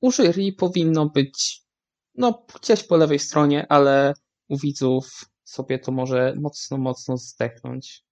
u 0.00 0.12
jury 0.12 0.52
powinno 0.58 1.06
być 1.06 1.66
no 2.14 2.46
gdzieś 2.60 2.82
po 2.82 2.96
lewej 2.96 3.18
stronie, 3.18 3.66
ale 3.68 4.14
u 4.48 4.58
widzów 4.58 5.24
sobie 5.44 5.78
to 5.78 5.92
może 5.92 6.34
mocno, 6.40 6.78
mocno 6.78 7.16
zdechnąć. 7.16 8.05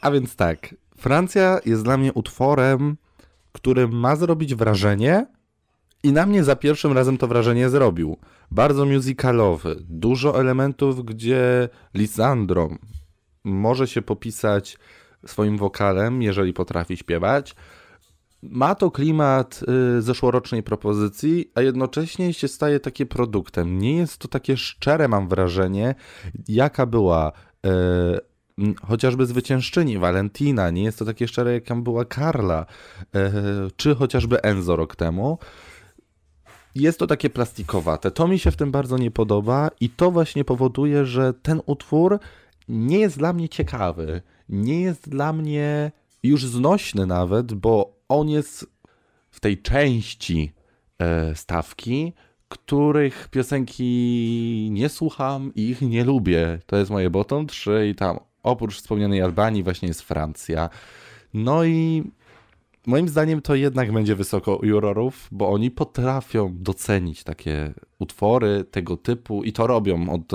A 0.00 0.10
więc 0.10 0.36
tak, 0.36 0.74
Francja 0.96 1.60
jest 1.66 1.82
dla 1.84 1.96
mnie 1.96 2.12
utworem, 2.12 2.96
który 3.52 3.88
ma 3.88 4.16
zrobić 4.16 4.54
wrażenie 4.54 5.26
i 6.02 6.12
na 6.12 6.26
mnie 6.26 6.44
za 6.44 6.56
pierwszym 6.56 6.92
razem 6.92 7.18
to 7.18 7.26
wrażenie 7.26 7.68
zrobił. 7.68 8.16
Bardzo 8.50 8.86
musicalowy, 8.86 9.76
dużo 9.88 10.40
elementów, 10.40 11.04
gdzie 11.04 11.68
Lisandro 11.94 12.68
może 13.44 13.88
się 13.88 14.02
popisać 14.02 14.78
swoim 15.26 15.58
wokalem, 15.58 16.22
jeżeli 16.22 16.52
potrafi 16.52 16.96
śpiewać. 16.96 17.54
Ma 18.42 18.74
to 18.74 18.90
klimat 18.90 19.60
y, 19.98 20.02
zeszłorocznej 20.02 20.62
propozycji, 20.62 21.50
a 21.54 21.62
jednocześnie 21.62 22.34
się 22.34 22.48
staje 22.48 22.80
takie 22.80 23.06
produktem. 23.06 23.78
Nie 23.78 23.96
jest 23.96 24.18
to 24.18 24.28
takie 24.28 24.56
szczere, 24.56 25.08
mam 25.08 25.28
wrażenie, 25.28 25.94
jaka 26.48 26.86
była 26.86 27.32
y, 27.66 27.68
chociażby 28.82 29.26
zwyciężczyni 29.26 29.98
Valentina, 29.98 30.70
nie 30.70 30.82
jest 30.82 30.98
to 30.98 31.04
takie 31.04 31.28
szczere, 31.28 31.52
jak 31.52 31.64
tam 31.64 31.82
była 31.82 32.04
Karla, 32.04 32.66
e, 33.14 33.32
czy 33.76 33.94
chociażby 33.94 34.42
Enzo 34.42 34.76
rok 34.76 34.96
temu. 34.96 35.38
Jest 36.74 36.98
to 36.98 37.06
takie 37.06 37.30
plastikowate. 37.30 38.10
To 38.10 38.28
mi 38.28 38.38
się 38.38 38.50
w 38.50 38.56
tym 38.56 38.70
bardzo 38.70 38.98
nie 38.98 39.10
podoba 39.10 39.70
i 39.80 39.90
to 39.90 40.10
właśnie 40.10 40.44
powoduje, 40.44 41.06
że 41.06 41.34
ten 41.34 41.60
utwór 41.66 42.18
nie 42.68 42.98
jest 42.98 43.18
dla 43.18 43.32
mnie 43.32 43.48
ciekawy. 43.48 44.22
Nie 44.48 44.80
jest 44.80 45.08
dla 45.08 45.32
mnie 45.32 45.92
już 46.22 46.46
znośny 46.46 47.06
nawet, 47.06 47.54
bo 47.54 47.98
on 48.08 48.28
jest 48.28 48.66
w 49.30 49.40
tej 49.40 49.62
części 49.62 50.52
e, 50.98 51.34
stawki, 51.34 52.12
których 52.48 53.28
piosenki 53.30 54.68
nie 54.72 54.88
słucham 54.88 55.52
i 55.54 55.68
ich 55.68 55.82
nie 55.82 56.04
lubię. 56.04 56.58
To 56.66 56.76
jest 56.76 56.90
moje 56.90 57.10
bottom 57.10 57.46
3 57.46 57.88
i 57.90 57.94
tam 57.94 58.18
oprócz 58.42 58.76
wspomnianej 58.76 59.22
Albanii 59.22 59.62
właśnie 59.62 59.88
jest 59.88 60.02
Francja. 60.02 60.70
No 61.34 61.64
i 61.64 62.04
moim 62.86 63.08
zdaniem 63.08 63.42
to 63.42 63.54
jednak 63.54 63.92
będzie 63.92 64.14
wysoko 64.14 64.56
u 64.56 64.64
jurorów, 64.64 65.28
bo 65.32 65.50
oni 65.50 65.70
potrafią 65.70 66.54
docenić 66.54 67.24
takie 67.24 67.74
utwory 67.98 68.64
tego 68.70 68.96
typu 68.96 69.44
i 69.44 69.52
to 69.52 69.66
robią 69.66 70.08
od 70.10 70.32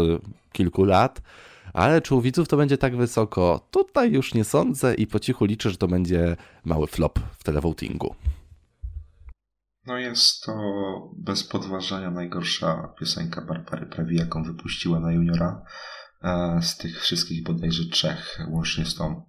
kilku 0.52 0.84
lat. 0.84 1.22
Ale 1.74 2.02
czy 2.02 2.16
u 2.16 2.22
widzów 2.22 2.48
to 2.48 2.58
będzie 2.58 2.78
tak 2.78 2.96
wysoko? 2.96 3.68
Tutaj 3.72 4.12
już 4.12 4.34
nie 4.34 4.44
sądzę 4.44 4.96
i 4.96 5.08
po 5.08 5.20
cichu 5.20 5.46
liczę, 5.46 5.70
że 5.70 5.78
to 5.78 5.88
będzie 5.88 6.36
mały 6.66 6.88
flop 6.88 7.20
w 7.20 7.44
televotingu. 7.44 8.16
No 9.86 9.98
jest 9.98 10.44
to 10.44 10.54
bez 11.18 11.44
podważania 11.44 12.12
najgorsza 12.12 12.94
piosenka 13.00 13.42
Barbary 13.42 13.86
Prawi, 13.86 14.16
jaką 14.16 14.44
wypuściła 14.44 15.00
na 15.00 15.12
juniora 15.12 15.66
z 16.62 16.78
tych 16.78 17.02
wszystkich 17.02 17.44
bodajże 17.44 17.86
trzech, 17.86 18.40
łącznie 18.50 18.86
z 18.86 18.96
tą. 18.96 19.26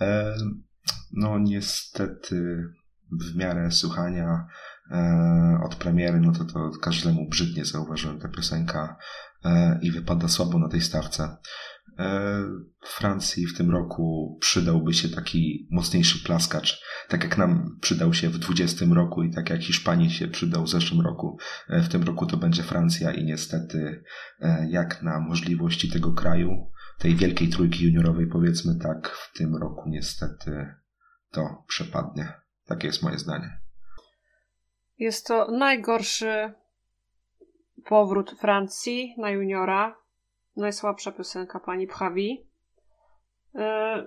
E, 0.00 0.36
no 1.12 1.38
niestety 1.38 2.64
w 3.12 3.36
miarę 3.36 3.70
słuchania 3.70 4.46
e, 4.90 5.60
od 5.64 5.74
premiery, 5.74 6.20
no 6.20 6.32
to 6.32 6.44
to 6.44 6.70
każdemu 6.82 7.28
brzydnie 7.28 7.64
zauważyłem 7.64 8.20
tę 8.20 8.28
piosenka 8.28 8.96
e, 9.44 9.78
i 9.82 9.90
wypada 9.90 10.28
słabo 10.28 10.58
na 10.58 10.68
tej 10.68 10.80
stawce. 10.80 11.36
E, 11.98 12.44
Francji 12.86 13.46
w 13.46 13.56
tym 13.56 13.70
roku 13.70 14.38
przydałby 14.40 14.94
się 14.94 15.08
taki 15.08 15.68
mocniejszy 15.70 16.24
plaskacz, 16.24 16.82
tak 17.08 17.24
jak 17.24 17.38
nam 17.38 17.78
przydał 17.80 18.14
się 18.14 18.28
w 18.28 18.38
20 18.38 18.86
roku 18.94 19.22
i 19.22 19.30
tak 19.30 19.50
jak 19.50 19.60
Hiszpanii 19.60 20.10
się 20.10 20.28
przydał 20.28 20.64
w 20.64 20.70
zeszłym 20.70 21.00
roku. 21.00 21.38
E, 21.68 21.82
w 21.82 21.88
tym 21.88 22.02
roku 22.02 22.26
to 22.26 22.36
będzie 22.36 22.62
Francja 22.62 23.12
i 23.12 23.24
niestety 23.24 24.04
e, 24.40 24.66
jak 24.70 25.02
na 25.02 25.20
możliwości 25.20 25.90
tego 25.90 26.12
kraju, 26.12 26.70
tej 26.98 27.14
wielkiej 27.14 27.48
trójki 27.48 27.84
juniorowej 27.84 28.26
powiedzmy 28.26 28.78
tak, 28.82 29.08
w 29.08 29.38
tym 29.38 29.56
roku 29.56 29.88
niestety 29.88 30.74
to 31.30 31.64
przepadnie. 31.68 32.32
Takie 32.66 32.86
jest 32.86 33.02
moje 33.02 33.18
zdanie. 33.18 33.60
Jest 34.98 35.26
to 35.26 35.50
najgorszy 35.50 36.52
powrót 37.84 38.30
Francji 38.40 39.14
na 39.18 39.30
juniora 39.30 39.96
najsłabsza 40.56 41.12
piosenka 41.12 41.60
pani 41.60 41.86
Pchawi. 41.86 42.46
E, 43.54 44.06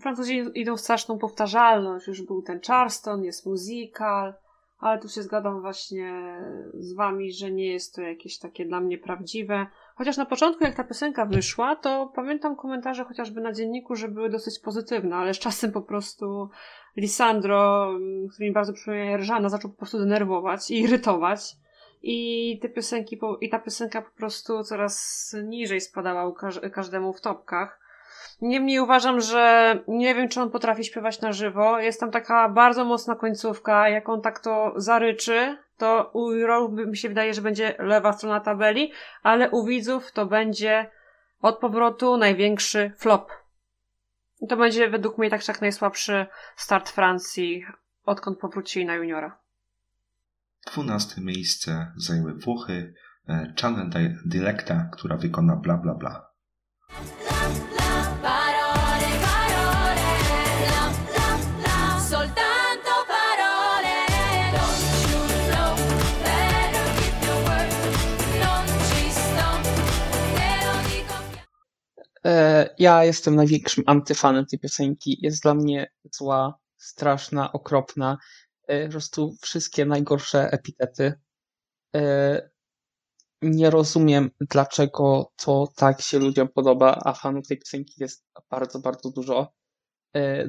Francuzi 0.00 0.44
idą 0.54 0.76
w 0.76 0.80
straszną 0.80 1.18
powtarzalność. 1.18 2.06
Już 2.06 2.22
był 2.22 2.42
ten 2.42 2.60
Charleston, 2.66 3.24
jest 3.24 3.46
musical, 3.46 4.34
ale 4.78 4.98
tu 4.98 5.08
się 5.08 5.22
zgadzam 5.22 5.60
właśnie 5.60 6.38
z 6.74 6.94
wami, 6.94 7.32
że 7.32 7.50
nie 7.50 7.72
jest 7.72 7.94
to 7.94 8.02
jakieś 8.02 8.38
takie 8.38 8.66
dla 8.66 8.80
mnie 8.80 8.98
prawdziwe. 8.98 9.66
Chociaż 9.96 10.16
na 10.16 10.26
początku, 10.26 10.64
jak 10.64 10.74
ta 10.74 10.84
piosenka 10.84 11.26
wyszła, 11.26 11.76
to 11.76 12.12
pamiętam 12.14 12.56
komentarze 12.56 13.04
chociażby 13.04 13.40
na 13.40 13.52
dzienniku, 13.52 13.94
że 13.94 14.08
były 14.08 14.30
dosyć 14.30 14.58
pozytywne, 14.58 15.16
ale 15.16 15.34
z 15.34 15.38
czasem 15.38 15.72
po 15.72 15.82
prostu 15.82 16.48
Lisandro, 16.96 17.90
który 18.32 18.48
mi 18.48 18.52
bardzo 18.52 18.72
przypomina 18.72 19.16
Rżana, 19.16 19.48
zaczął 19.48 19.70
po 19.70 19.76
prostu 19.76 19.98
denerwować 19.98 20.70
i 20.70 20.80
irytować. 20.80 21.56
I 22.02 22.58
te 22.62 22.68
piosenki, 22.68 23.20
i 23.40 23.48
ta 23.48 23.58
piosenka 23.58 24.02
po 24.02 24.10
prostu 24.10 24.64
coraz 24.64 25.36
niżej 25.44 25.80
spadała 25.80 26.32
każdemu 26.72 27.12
w 27.12 27.20
topkach. 27.20 27.87
Niemniej 28.40 28.80
uważam, 28.80 29.20
że 29.20 29.74
nie 29.88 30.14
wiem, 30.14 30.28
czy 30.28 30.40
on 30.40 30.50
potrafi 30.50 30.84
śpiewać 30.84 31.20
na 31.20 31.32
żywo. 31.32 31.80
Jest 31.80 32.00
tam 32.00 32.10
taka 32.10 32.48
bardzo 32.48 32.84
mocna 32.84 33.14
końcówka. 33.14 33.88
Jak 33.88 34.08
on 34.08 34.20
tak 34.22 34.40
to 34.40 34.72
zaryczy, 34.76 35.58
to 35.76 36.10
u 36.12 36.32
jurorów 36.32 36.72
mi 36.72 36.96
się 36.96 37.08
wydaje, 37.08 37.34
że 37.34 37.42
będzie 37.42 37.74
lewa 37.78 38.12
strona 38.12 38.40
tabeli, 38.40 38.92
ale 39.22 39.50
u 39.50 39.66
widzów 39.66 40.12
to 40.12 40.26
będzie 40.26 40.90
od 41.40 41.58
powrotu 41.58 42.16
największy 42.16 42.92
flop. 42.98 43.32
To 44.48 44.56
będzie 44.56 44.90
według 44.90 45.18
mnie 45.18 45.30
tak 45.30 45.48
jak 45.48 45.60
najsłabszy 45.60 46.26
start 46.56 46.90
Francji, 46.90 47.64
odkąd 48.04 48.38
powrócili 48.38 48.86
na 48.86 48.94
juniora. 48.94 49.38
Dwunaste 50.66 51.20
miejsce 51.20 51.92
zajęły 51.96 52.34
Włochy, 52.34 52.94
e, 53.28 53.54
Channel 53.60 54.16
Dilecta, 54.26 54.88
która 54.92 55.16
wykona 55.16 55.56
bla 55.56 55.76
bla 55.76 55.94
bla. 55.94 56.28
Ja 72.78 73.04
jestem 73.04 73.36
największym 73.36 73.84
antyfanem 73.86 74.46
tej 74.46 74.58
piosenki. 74.58 75.18
Jest 75.22 75.42
dla 75.42 75.54
mnie 75.54 75.90
zła, 76.14 76.58
straszna, 76.76 77.52
okropna. 77.52 78.18
E, 78.66 78.84
po 78.86 78.90
prostu 78.90 79.36
wszystkie 79.40 79.84
najgorsze 79.84 80.50
epitety. 80.52 81.12
E, 81.96 82.50
nie 83.42 83.70
rozumiem, 83.70 84.30
dlaczego 84.40 85.32
to 85.36 85.68
tak 85.76 86.00
się 86.00 86.18
ludziom 86.18 86.48
podoba, 86.48 87.00
a 87.04 87.12
fanów 87.12 87.48
tej 87.48 87.58
piosenki 87.58 87.94
jest 87.96 88.26
bardzo, 88.50 88.78
bardzo 88.78 89.10
dużo. 89.10 89.52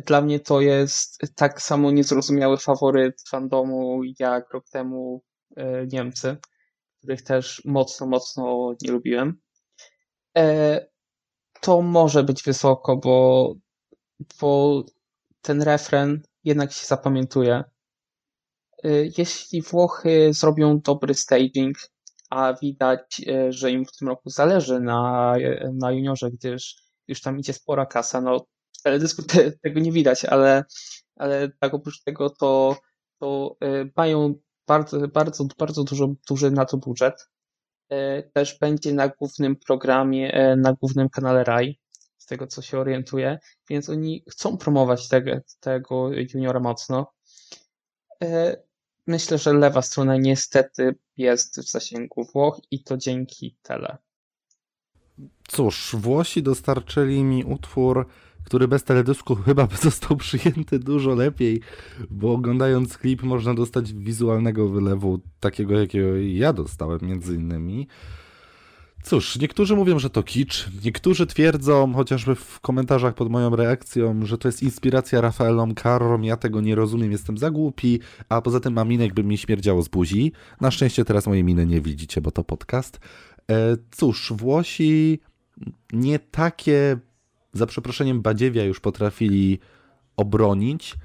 Dla 0.06 0.22
mnie 0.22 0.40
to 0.40 0.62
jest 0.62 1.22
tak 1.36 1.62
samo 1.62 1.92
niezrozumiały 1.92 2.58
faworyt 2.58 3.24
fandomu 3.30 4.02
jak 4.20 4.54
rok 4.54 4.70
temu 4.70 5.24
Niemcy, 5.92 6.38
których 6.98 7.22
też 7.22 7.62
mocno, 7.66 8.08
mocno 8.08 8.74
nie 8.82 8.92
lubiłem 8.92 9.42
to 11.62 11.82
może 11.82 12.24
być 12.24 12.44
wysoko, 12.44 12.98
bo, 12.98 13.56
bo 14.42 14.84
ten 15.42 15.62
refren 15.62 16.22
jednak 16.44 16.72
się 16.72 16.86
zapamiętuje. 16.86 17.64
Y, 18.86 19.12
jeśli 19.18 19.62
Włochy 19.62 20.34
zrobią 20.34 20.80
dobry 20.80 21.14
staging, 21.14 21.78
a 22.30 22.54
widać, 22.54 23.22
y, 23.28 23.52
że 23.54 23.72
im 23.72 23.86
w 23.86 23.98
tym 23.98 24.08
roku 24.08 24.30
zależy 24.30 24.80
na, 24.80 25.36
na 25.74 25.92
juniorze, 25.92 26.32
gdyż 26.32 26.76
już 27.08 27.22
tam 27.22 27.40
idzie 27.40 27.54
spora 27.54 27.86
kasa, 27.86 28.22
no 28.22 28.46
teledysku 28.84 29.24
te, 29.24 29.52
tego 29.52 29.80
nie 29.80 29.92
widać, 29.92 30.26
ale, 30.26 30.64
ale 31.16 31.50
tak 31.60 31.74
oprócz 31.74 32.04
tego 32.04 32.30
to, 32.30 32.78
to 33.20 33.58
y, 33.64 33.92
mają 33.96 34.34
bardzo, 34.68 35.08
bardzo, 35.08 35.46
bardzo 35.58 35.84
dużo, 35.84 36.08
duży 36.30 36.52
na 36.52 36.66
to 36.66 36.78
budżet 36.78 37.30
też 38.34 38.60
będzie 38.60 38.94
na 38.94 39.08
głównym 39.08 39.56
programie, 39.56 40.34
e, 40.34 40.56
na 40.56 40.74
głównym 40.74 41.10
kanale 41.10 41.44
RAI, 41.44 41.80
z 42.18 42.26
tego 42.26 42.48
co 42.48 42.62
się 42.62 42.80
orientuję, 42.80 43.40
więc 43.70 43.90
oni 43.90 44.24
chcą 44.30 44.58
promować 44.58 45.08
tego, 45.08 45.32
tego 45.60 46.10
juniora 46.34 46.60
mocno. 46.60 47.14
E, 48.24 48.58
myślę, 49.08 49.38
że 49.38 49.54
lewa 49.54 49.82
strona 49.82 50.18
niestety 50.18 50.96
jest 51.18 51.60
w 51.60 51.70
zasięgu 51.72 52.24
Włoch 52.24 52.62
i 52.72 52.84
to 52.84 52.98
dzięki 52.98 53.58
tele. 53.62 53.98
Cóż, 55.48 55.96
Włosi 56.00 56.44
dostarczyli 56.44 57.24
mi 57.24 57.44
utwór 57.44 58.08
który 58.50 58.68
bez 58.68 58.84
teledysku 58.84 59.36
chyba 59.36 59.68
został 59.82 60.18
przyjęty 60.18 60.80
dużo 60.80 61.16
lepiej, 61.16 61.62
bo 62.10 62.32
oglądając 62.34 62.98
klip 62.98 63.24
można 63.24 63.54
dostać 63.54 63.94
wizualnego 63.94 64.70
wylewu, 64.70 65.20
takiego 65.40 65.80
jakiego 65.80 66.18
ja 66.18 66.54
dostałem 66.54 67.00
między 67.02 67.36
innymi. 67.36 67.88
Cóż, 69.04 69.40
niektórzy 69.40 69.76
mówią, 69.76 70.00
że 70.00 70.10
to 70.10 70.24
kicz, 70.24 70.68
niektórzy 70.86 71.28
twierdzą, 71.28 71.94
chociażby 71.94 72.36
w 72.36 72.60
komentarzach 72.60 73.14
pod 73.14 73.30
moją 73.30 73.56
reakcją, 73.56 74.26
że 74.26 74.38
to 74.38 74.48
jest 74.48 74.64
inspiracja 74.64 75.22
Rafaelą 75.22 75.74
Carrom, 75.74 76.24
ja 76.24 76.38
tego 76.38 76.62
nie 76.62 76.76
rozumiem, 76.76 77.12
jestem 77.12 77.38
za 77.38 77.52
głupi, 77.52 78.00
a 78.30 78.42
poza 78.42 78.60
tym 78.60 78.74
maminek 78.74 79.14
by 79.14 79.24
mi 79.24 79.38
śmierdziało 79.38 79.82
z 79.82 79.88
buzi. 79.88 80.32
Na 80.62 80.72
szczęście 80.72 81.06
teraz 81.06 81.28
mojej 81.28 81.44
miny 81.44 81.66
nie 81.66 81.82
widzicie, 81.82 82.22
bo 82.22 82.32
to 82.32 82.44
podcast. 82.44 83.00
E, 83.52 83.78
cóż, 83.92 84.34
Włosi 84.36 85.20
nie 85.94 86.20
takie 86.20 87.00
za 87.54 87.66
przeproszeniem 87.66 88.22
badziewia 88.22 88.64
już 88.64 88.80
potrafili 88.80 89.60
obronić. 90.18 90.96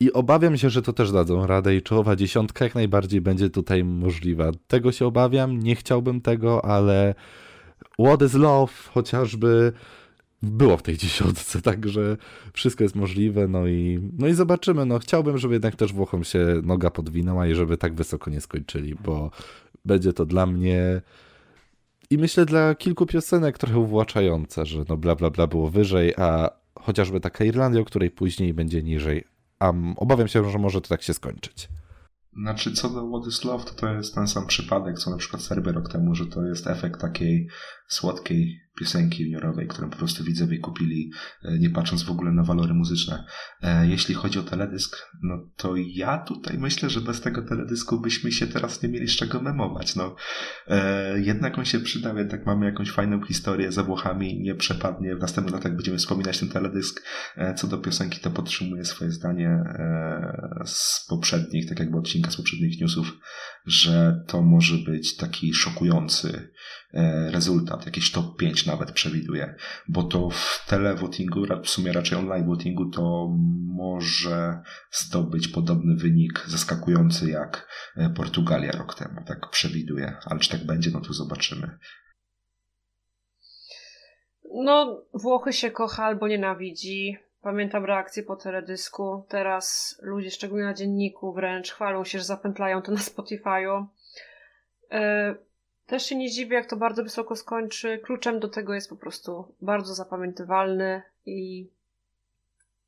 I 0.00 0.12
obawiam 0.12 0.56
się, 0.56 0.70
że 0.70 0.82
to 0.82 0.92
też 0.92 1.12
dadzą 1.12 1.46
radę 1.46 1.76
i 1.76 1.82
czołowa 1.82 2.16
dziesiątka 2.16 2.64
jak 2.64 2.74
najbardziej 2.74 3.20
będzie 3.20 3.50
tutaj 3.50 3.84
możliwa. 3.84 4.50
Tego 4.66 4.92
się 4.92 5.06
obawiam, 5.06 5.58
nie 5.58 5.76
chciałbym 5.76 6.20
tego, 6.20 6.64
ale 6.64 7.14
What 7.98 8.22
is 8.22 8.34
Love 8.34 8.72
chociażby 8.90 9.72
było 10.42 10.76
w 10.76 10.82
tej 10.82 10.96
dziesiątce, 10.96 11.62
także 11.70 12.16
wszystko 12.52 12.84
jest 12.84 12.96
możliwe, 12.96 13.48
no 13.48 13.66
i, 13.66 14.10
no 14.18 14.26
i 14.28 14.34
zobaczymy. 14.34 14.86
No 14.86 14.98
chciałbym, 14.98 15.38
żeby 15.38 15.54
jednak 15.54 15.76
też 15.76 15.92
Włochom 15.92 16.24
się 16.24 16.60
noga 16.62 16.90
podwinęła 16.90 17.46
i 17.46 17.54
żeby 17.54 17.76
tak 17.76 17.94
wysoko 17.94 18.30
nie 18.30 18.40
skończyli, 18.40 18.94
bo 18.94 19.30
będzie 19.84 20.12
to 20.12 20.26
dla 20.26 20.46
mnie 20.46 21.02
i 22.10 22.18
myślę 22.18 22.46
dla 22.46 22.74
kilku 22.74 23.06
piosenek 23.06 23.58
trochę 23.58 23.78
uwłaczające, 23.78 24.66
że 24.66 24.84
no 24.88 24.96
bla 24.96 25.14
bla 25.14 25.30
bla 25.30 25.46
było 25.46 25.70
wyżej, 25.70 26.14
a 26.16 26.50
chociażby 26.80 27.20
taka 27.20 27.44
Irlandia, 27.44 27.80
o 27.80 27.84
której 27.84 28.10
później 28.10 28.54
będzie 28.54 28.82
niżej. 28.82 29.24
A 29.58 29.72
obawiam 29.96 30.28
się, 30.28 30.50
że 30.50 30.58
może 30.58 30.80
to 30.80 30.88
tak 30.88 31.02
się 31.02 31.14
skończyć. 31.14 31.68
Znaczy, 32.32 32.72
co 32.72 32.88
do 32.88 33.22
Love, 33.44 33.64
to 33.64 33.74
to 33.74 33.92
jest 33.92 34.14
ten 34.14 34.28
sam 34.28 34.46
przypadek, 34.46 34.98
co 34.98 35.10
na 35.10 35.16
przykład 35.16 35.42
Serby 35.42 35.72
rok 35.72 35.92
temu, 35.92 36.14
że 36.14 36.26
to 36.26 36.44
jest 36.44 36.66
efekt 36.66 37.00
takiej 37.00 37.48
słodkiej 37.88 38.60
piosenki 38.80 39.22
juniorowej, 39.22 39.66
którą 39.66 39.90
po 39.90 39.96
prostu 39.96 40.24
widzowie 40.24 40.58
kupili, 40.58 41.10
e, 41.42 41.58
nie 41.58 41.70
patrząc 41.70 42.02
w 42.02 42.10
ogóle 42.10 42.32
na 42.32 42.42
walory 42.42 42.74
muzyczne. 42.74 43.24
E, 43.62 43.88
jeśli 43.88 44.14
chodzi 44.14 44.38
o 44.38 44.42
teledysk, 44.42 44.96
no 45.22 45.48
to 45.56 45.74
ja 45.76 46.18
tutaj 46.18 46.58
myślę, 46.58 46.90
że 46.90 47.00
bez 47.00 47.20
tego 47.20 47.42
teledysku 47.42 48.00
byśmy 48.00 48.32
się 48.32 48.46
teraz 48.46 48.82
nie 48.82 48.88
mieli 48.88 49.08
z 49.08 49.16
czego 49.16 49.40
memować. 49.40 49.96
No, 49.96 50.16
e, 50.66 51.20
jednak 51.20 51.58
on 51.58 51.64
się 51.64 51.80
przydał, 51.80 52.18
jednak 52.18 52.46
mamy 52.46 52.66
jakąś 52.66 52.90
fajną 52.90 53.22
historię 53.22 53.72
za 53.72 53.82
Włochami, 53.82 54.40
nie 54.40 54.54
przepadnie. 54.54 55.16
W 55.16 55.20
następnych 55.20 55.54
latach 55.54 55.74
będziemy 55.76 55.98
wspominać 55.98 56.38
ten 56.38 56.48
teledysk. 56.48 57.02
Co 57.56 57.66
do 57.66 57.78
piosenki, 57.78 58.20
to 58.20 58.30
podtrzymuję 58.30 58.84
swoje 58.84 59.10
zdanie 59.10 59.64
z 60.64 61.06
poprzednich, 61.08 61.68
tak 61.68 61.78
jakby 61.78 61.98
odcinka 61.98 62.30
z 62.30 62.36
poprzednich 62.36 62.80
newsów, 62.80 63.18
że 63.66 64.24
to 64.26 64.42
może 64.42 64.76
być 64.76 65.16
taki 65.16 65.54
szokujący 65.54 66.50
rezultat, 67.30 67.86
jakiś 67.86 68.12
top 68.12 68.36
5 68.36 68.66
nawet 68.66 68.92
przewiduje, 68.92 69.54
bo 69.88 70.02
to 70.02 70.30
w 70.30 70.64
televotingu, 70.68 71.42
w 71.64 71.70
sumie 71.70 71.92
raczej 71.92 72.18
online 72.18 72.46
votingu, 72.46 72.90
to 72.90 73.28
może 73.66 74.62
zdobyć 74.90 75.48
podobny 75.48 75.96
wynik 75.96 76.44
zaskakujący 76.46 77.30
jak 77.30 77.68
e, 77.96 78.10
Portugalia 78.10 78.72
rok 78.72 78.94
temu, 78.94 79.20
tak 79.26 79.50
przewiduje, 79.50 80.16
ale 80.24 80.40
czy 80.40 80.50
tak 80.50 80.66
będzie, 80.66 80.90
no 80.90 81.00
to 81.00 81.12
zobaczymy. 81.12 81.78
No, 84.54 85.02
Włochy 85.14 85.52
się 85.52 85.70
kocha 85.70 86.04
albo 86.04 86.28
nienawidzi. 86.28 87.16
Pamiętam 87.48 87.84
reakcję 87.84 88.22
po 88.22 88.36
teledysku. 88.36 89.24
Teraz 89.28 89.98
ludzie, 90.02 90.30
szczególnie 90.30 90.64
na 90.64 90.74
dzienniku, 90.74 91.32
wręcz 91.32 91.72
chwalą 91.72 92.04
się, 92.04 92.18
że 92.18 92.24
zapętlają 92.24 92.82
to 92.82 92.92
na 92.92 92.98
Spotify'u. 92.98 93.86
E, 94.90 95.34
też 95.86 96.06
się 96.06 96.16
nie 96.16 96.30
dziwię, 96.30 96.56
jak 96.56 96.66
to 96.66 96.76
bardzo 96.76 97.02
wysoko 97.02 97.36
skończy. 97.36 97.98
Kluczem 97.98 98.40
do 98.40 98.48
tego 98.48 98.74
jest 98.74 98.88
po 98.88 98.96
prostu 98.96 99.54
bardzo 99.60 99.94
zapamiętywalny 99.94 101.02
i 101.26 101.70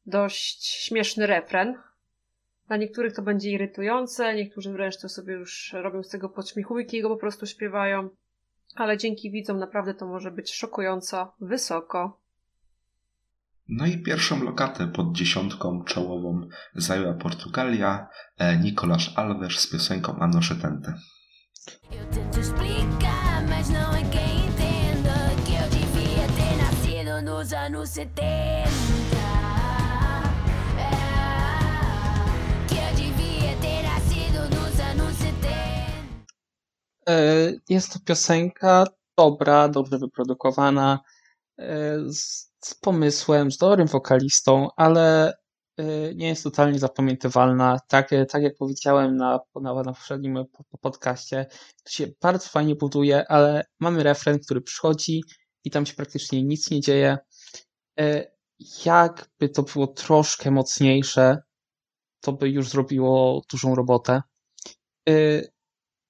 dość 0.06 0.66
śmieszny 0.66 1.26
refren. 1.26 1.78
Dla 2.66 2.76
niektórych 2.76 3.14
to 3.14 3.22
będzie 3.22 3.50
irytujące, 3.50 4.34
niektórzy 4.34 4.72
wręcz 4.72 4.96
to 4.96 5.08
sobie 5.08 5.34
już 5.34 5.72
robią 5.72 6.02
z 6.02 6.08
tego 6.08 6.28
podśmiechujki 6.28 6.96
i 6.96 7.02
go 7.02 7.08
po 7.08 7.16
prostu 7.16 7.46
śpiewają. 7.46 8.08
Ale 8.74 8.98
dzięki 8.98 9.30
widzom 9.30 9.58
naprawdę 9.58 9.94
to 9.94 10.06
może 10.06 10.30
być 10.30 10.54
szokująco 10.54 11.34
wysoko. 11.40 12.19
No 13.72 13.86
i 13.86 14.02
pierwszą 14.02 14.44
lokatę 14.44 14.86
pod 14.88 15.12
dziesiątką 15.16 15.84
czołową 15.84 16.48
zajęła 16.74 17.14
Portugalia, 17.14 18.08
e, 18.38 18.58
Nicolas 18.58 19.10
Alves 19.16 19.58
z 19.58 19.70
piosenką 19.70 20.18
Ano 20.18 20.40
Tente. 20.62 20.94
Eu 21.92 22.06
tento 22.14 22.38
explicar, 22.38 23.46
mas 23.48 23.68
não 23.68 23.94
é 23.94 24.02
quem 24.14 24.46
entenda 24.46 25.14
que 25.46 25.54
eu 25.54 25.68
devia 25.70 26.26
ter 26.38 26.56
nascido 26.64 27.22
nos 27.22 27.52
anos 27.52 27.88
70. 27.90 28.70
É, 30.78 30.92
que 32.68 32.74
eu 32.74 32.94
devia 32.96 33.56
ter 33.60 33.82
nascido 33.82 34.40
nos 34.56 34.80
anos 34.80 35.16
70. 35.16 36.24
E, 37.08 37.54
Jest 37.68 37.92
to 37.92 37.98
piosenka 38.04 38.84
dobra, 39.16 39.68
dobrze 39.68 39.98
wyprodukowana, 39.98 41.00
z, 42.12 42.52
z 42.64 42.74
pomysłem, 42.74 43.50
z 43.52 43.58
dobrym 43.58 43.86
wokalistą, 43.86 44.68
ale 44.76 45.32
e, 45.76 46.14
nie 46.14 46.28
jest 46.28 46.42
totalnie 46.44 46.78
zapamiętywalna. 46.78 47.78
Tak, 47.88 48.12
e, 48.12 48.26
tak 48.26 48.42
jak 48.42 48.56
powiedziałem 48.58 49.16
na, 49.16 49.40
na, 49.54 49.74
na 49.74 49.84
poprzednim 49.84 50.34
po- 50.52 50.64
po- 50.64 50.78
podcaście, 50.78 51.46
to 51.84 51.90
się 51.90 52.06
bardzo 52.22 52.48
fajnie 52.48 52.74
buduje, 52.74 53.28
ale 53.28 53.64
mamy 53.80 54.02
refren, 54.02 54.38
który 54.38 54.60
przychodzi 54.60 55.24
i 55.64 55.70
tam 55.70 55.86
się 55.86 55.94
praktycznie 55.94 56.42
nic 56.42 56.70
nie 56.70 56.80
dzieje. 56.80 57.18
E, 58.00 58.30
Jakby 58.86 59.48
to 59.48 59.62
było 59.62 59.86
troszkę 59.86 60.50
mocniejsze, 60.50 61.42
to 62.20 62.32
by 62.32 62.50
już 62.50 62.68
zrobiło 62.68 63.42
dużą 63.50 63.74
robotę. 63.74 64.22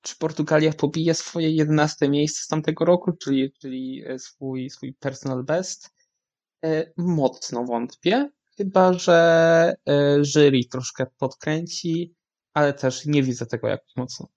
Czy 0.02 0.16
Portugalia 0.16 0.72
pobije 0.72 1.14
swoje 1.14 1.50
11 1.50 2.08
miejsce 2.08 2.42
z 2.44 2.46
tamtego 2.46 2.84
roku, 2.84 3.12
czyli, 3.12 3.52
czyli 3.60 4.02
e, 4.06 4.18
swój, 4.18 4.70
swój 4.70 4.94
personal 4.94 5.44
best? 5.44 5.94
E, 6.64 6.92
Mocno 6.96 7.64
wątpię, 7.64 8.30
chyba 8.56 8.92
że 8.92 9.74
e, 9.88 10.24
jury 10.24 10.60
troszkę 10.70 11.06
podkręci, 11.18 12.14
ale 12.54 12.72
też 12.72 13.06
nie 13.06 13.22
widzę 13.22 13.46
tego 13.46 13.68
jakoś 13.68 13.96
mocno. 13.96 14.28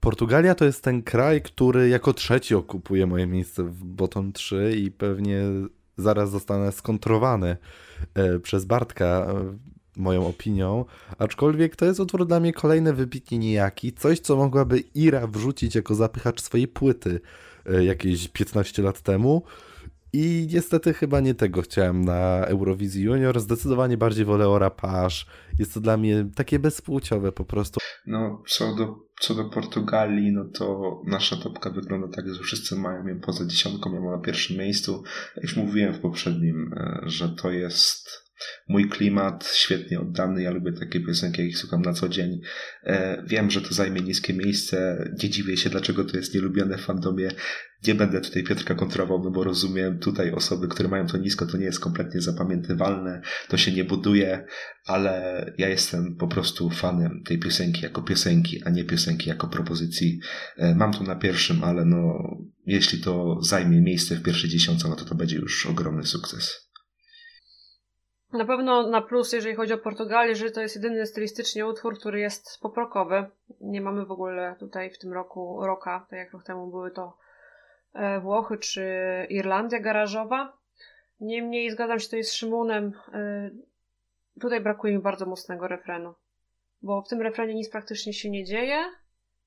Portugalia 0.00 0.54
to 0.54 0.64
jest 0.64 0.84
ten 0.84 1.02
kraj, 1.02 1.42
który 1.42 1.88
jako 1.88 2.12
trzeci 2.12 2.54
okupuje 2.54 3.06
moje 3.06 3.26
miejsce 3.26 3.64
w 3.64 3.84
bottom 3.84 4.32
3 4.32 4.74
i 4.76 4.90
pewnie 4.90 5.42
zaraz 5.96 6.30
zostanę 6.30 6.72
skontrowany 6.72 7.56
przez 8.42 8.64
Bartka 8.64 9.34
moją 9.98 10.26
opinią, 10.26 10.84
aczkolwiek 11.18 11.76
to 11.76 11.84
jest 11.84 12.00
utwór 12.00 12.26
dla 12.26 12.40
mnie 12.40 12.52
kolejny 12.52 12.92
wybitnie 12.92 13.38
nijaki, 13.38 13.92
coś 13.92 14.20
co 14.20 14.36
mogłaby 14.36 14.82
Ira 14.94 15.26
wrzucić 15.26 15.74
jako 15.74 15.94
zapychacz 15.94 16.40
swojej 16.40 16.68
płyty 16.68 17.20
e, 17.66 17.84
jakieś 17.84 18.28
15 18.28 18.82
lat 18.82 19.00
temu. 19.00 19.42
I 20.12 20.48
niestety 20.52 20.94
chyba 20.94 21.20
nie 21.20 21.34
tego 21.34 21.62
chciałem 21.62 22.04
na 22.04 22.44
Eurowizji 22.44 23.02
Junior, 23.04 23.40
zdecydowanie 23.40 23.96
bardziej 23.96 24.24
wolę 24.24 24.48
Ora 24.48 24.70
Pasz, 24.70 25.26
jest 25.58 25.74
to 25.74 25.80
dla 25.80 25.96
mnie 25.96 26.26
takie 26.34 26.58
bezpłciowe 26.58 27.32
po 27.32 27.44
prostu. 27.44 27.80
No, 28.06 28.42
co 28.46 28.74
do, 28.74 28.98
co 29.20 29.34
do 29.34 29.44
Portugalii, 29.44 30.32
no 30.32 30.44
to 30.44 31.02
nasza 31.06 31.36
topka 31.36 31.70
wygląda 31.70 32.08
tak, 32.08 32.34
że 32.34 32.42
wszyscy 32.42 32.76
mają 32.76 33.06
ją 33.06 33.20
poza 33.20 33.46
dziesiątką, 33.46 33.94
ja 33.94 34.00
mam 34.00 34.12
na 34.12 34.18
pierwszym 34.18 34.56
miejscu. 34.56 35.02
Jak 35.36 35.42
już 35.42 35.56
mówiłem 35.56 35.94
w 35.94 36.00
poprzednim, 36.00 36.74
e, 36.76 37.00
że 37.06 37.28
to 37.28 37.50
jest 37.50 38.27
mój 38.68 38.88
klimat, 38.88 39.50
świetnie 39.54 40.00
oddany, 40.00 40.42
ja 40.42 40.50
lubię 40.50 40.72
takie 40.72 41.00
piosenki, 41.00 41.40
jak 41.42 41.50
ich 41.50 41.58
słucham 41.58 41.82
na 41.82 41.92
co 41.92 42.08
dzień. 42.08 42.40
E, 42.84 43.22
Wiem, 43.26 43.50
że 43.50 43.60
to 43.60 43.74
zajmie 43.74 44.00
niskie 44.00 44.34
miejsce, 44.34 45.08
nie 45.22 45.30
dziwię 45.30 45.56
się, 45.56 45.70
dlaczego 45.70 46.04
to 46.04 46.16
jest 46.16 46.34
nielubione 46.34 46.78
w 46.78 46.80
fandomie. 46.80 47.30
Nie 47.86 47.94
będę 47.94 48.20
tutaj 48.20 48.44
Piotrka 48.44 48.74
kontrował, 48.74 49.24
no 49.24 49.30
bo 49.30 49.44
rozumiem, 49.44 49.98
tutaj 49.98 50.32
osoby, 50.32 50.68
które 50.68 50.88
mają 50.88 51.06
to 51.06 51.16
nisko, 51.16 51.46
to 51.46 51.56
nie 51.56 51.64
jest 51.64 51.80
kompletnie 51.80 52.20
zapamiętywalne, 52.20 53.20
to 53.48 53.56
się 53.56 53.72
nie 53.72 53.84
buduje, 53.84 54.46
ale 54.86 55.44
ja 55.58 55.68
jestem 55.68 56.16
po 56.16 56.28
prostu 56.28 56.70
fanem 56.70 57.22
tej 57.24 57.38
piosenki 57.38 57.82
jako 57.82 58.02
piosenki, 58.02 58.62
a 58.64 58.70
nie 58.70 58.84
piosenki 58.84 59.28
jako 59.28 59.48
propozycji. 59.48 60.20
E, 60.56 60.74
Mam 60.74 60.92
to 60.92 61.04
na 61.04 61.16
pierwszym, 61.16 61.64
ale 61.64 61.84
no, 61.84 62.18
jeśli 62.66 63.00
to 63.00 63.38
zajmie 63.42 63.80
miejsce 63.80 64.16
w 64.16 64.22
pierwszej 64.22 64.50
dziesiątce, 64.50 64.88
no 64.88 64.96
to 64.96 65.04
to 65.04 65.14
będzie 65.14 65.36
już 65.36 65.66
ogromny 65.66 66.06
sukces. 66.06 66.67
Na 68.32 68.44
pewno 68.44 68.86
na 68.86 69.02
plus, 69.02 69.32
jeżeli 69.32 69.54
chodzi 69.54 69.72
o 69.72 69.78
Portugalię, 69.78 70.34
że 70.34 70.50
to 70.50 70.60
jest 70.60 70.76
jedyny 70.76 71.06
stylistycznie 71.06 71.66
utwór, 71.66 71.98
który 71.98 72.20
jest 72.20 72.60
poprokowy. 72.60 73.24
Nie 73.60 73.80
mamy 73.80 74.06
w 74.06 74.10
ogóle 74.10 74.56
tutaj 74.58 74.90
w 74.90 74.98
tym 74.98 75.12
roku 75.12 75.66
roka, 75.66 76.06
tak 76.10 76.18
jak 76.18 76.32
rok 76.32 76.44
temu 76.44 76.66
były 76.66 76.90
to 76.90 77.16
e, 77.94 78.20
Włochy 78.20 78.58
czy 78.58 78.86
Irlandia 79.30 79.80
garażowa. 79.80 80.52
Niemniej 81.20 81.70
zgadzam 81.70 81.98
się 81.98 82.04
tutaj 82.04 82.24
z 82.24 82.32
Szymonem. 82.32 82.92
e, 83.12 83.50
Tutaj 84.40 84.60
brakuje 84.60 84.92
mi 84.92 85.02
bardzo 85.02 85.26
mocnego 85.26 85.68
refrenu, 85.68 86.14
bo 86.82 87.02
w 87.02 87.08
tym 87.08 87.22
refrenie 87.22 87.54
nic 87.54 87.70
praktycznie 87.70 88.12
się 88.12 88.30
nie 88.30 88.44
dzieje 88.44 88.84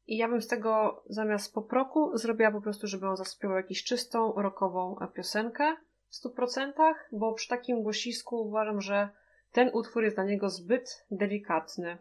i 0.07 0.17
ja 0.17 0.27
bym 0.27 0.41
z 0.41 0.47
tego 0.47 1.03
zamiast 1.09 1.53
poproku 1.53 2.17
zrobiła 2.17 2.51
po 2.51 2.61
prostu, 2.61 2.87
żeby 2.87 3.07
on 3.07 3.17
zaśpiewał 3.17 3.57
jakąś 3.57 3.83
czystą, 3.83 4.33
rockową 4.33 4.99
e, 4.99 5.07
piosenkę 5.07 5.75
w 6.11 6.25
100%, 6.25 6.93
bo 7.11 7.33
przy 7.33 7.47
takim 7.47 7.83
głosisku 7.83 8.47
uważam, 8.47 8.81
że 8.81 9.09
ten 9.51 9.69
utwór 9.73 10.03
jest 10.03 10.15
dla 10.15 10.23
niego 10.23 10.49
zbyt 10.49 11.05
delikatny. 11.11 11.97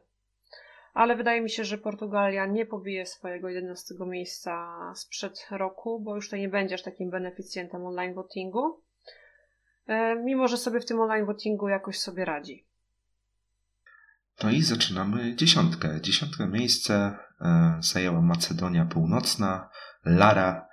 Ale 0.94 1.16
wydaje 1.16 1.40
mi 1.40 1.51
się, 1.51 1.64
że 1.64 1.79
Portugalia 1.79 2.46
nie 2.46 2.66
pobije 2.66 3.07
swojego 3.07 3.49
11 3.49 3.94
miejsca 4.07 4.77
sprzed 4.94 5.46
roku, 5.51 6.01
bo 6.01 6.14
już 6.14 6.29
to 6.29 6.37
nie 6.37 6.49
będzie 6.49 6.75
aż 6.75 6.83
takim 6.83 7.11
beneficjentem 7.11 7.87
online 7.87 8.14
votingu. 8.14 8.81
E, 9.87 10.16
Mimo, 10.16 10.49
że 10.49 10.57
sobie 10.57 10.81
w 10.81 10.87
tym 10.87 11.01
online 11.01 11.27
votingu 11.27 11.68
jakoś 11.68 11.99
sobie 11.99 12.25
radzi. 12.25 12.64
No 14.42 14.51
i 14.51 14.62
zaczynamy 14.62 15.35
dziesiątkę. 15.35 16.01
Dziesiątkę 16.01 16.49
miejsce 16.49 17.16
e, 17.40 17.79
zajęła 17.81 18.20
Macedonia 18.20 18.85
Północna, 18.85 19.70
Lara, 20.05 20.69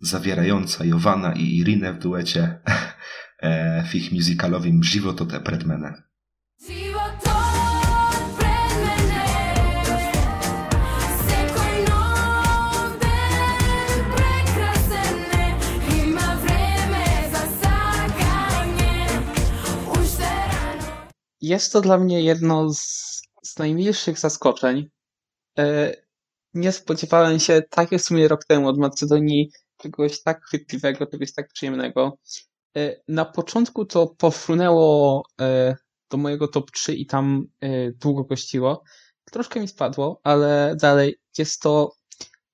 zawierająca 0.00 0.84
Jowana 0.84 1.32
i 1.32 1.56
Irinę 1.56 1.92
w 1.92 1.98
duecie 1.98 2.58
e, 3.42 3.84
w 3.84 3.94
ich 3.94 4.12
musicalowym 4.12 4.80
te 5.30 5.40
Predmene. 5.40 6.02
Sakanje 17.62 19.06
už 19.92 20.10
te 20.18 20.34
rano 20.48 21.08
Jest 21.40 21.72
to 21.72 21.80
dla 21.80 21.98
mnie 21.98 22.22
jedno 22.22 22.74
z, 22.74 23.22
z 23.42 23.58
najmilszych 23.58 24.18
zaskoczeń. 24.18 24.90
E, 25.58 25.94
Nie 26.54 26.72
spodziewałem 26.72 27.40
się, 27.40 27.62
tak 27.70 27.92
jak 27.92 28.00
w 28.00 28.04
sumie 28.04 28.28
rok 28.28 28.44
temu 28.44 28.68
od 28.68 28.78
Macedonii, 28.78 29.50
czegoś 29.84 30.22
tak 30.22 30.44
chwytliwego, 30.44 31.06
czegoś 31.06 31.32
tak 31.32 31.48
przyjemnego. 31.52 32.18
E, 32.76 32.96
Na 33.08 33.24
początku 33.24 33.84
to 33.84 34.06
pofrunęło 34.06 35.22
e, 35.40 35.76
do 36.10 36.16
mojego 36.16 36.48
top 36.48 36.70
3 36.70 36.94
i 36.94 37.06
tam 37.06 37.46
e, 37.60 37.92
długo 37.92 38.24
gościło. 38.24 38.84
Troszkę 39.32 39.60
mi 39.60 39.68
spadło, 39.68 40.20
ale 40.24 40.76
dalej 40.80 41.16
jest 41.38 41.60
to, 41.62 41.92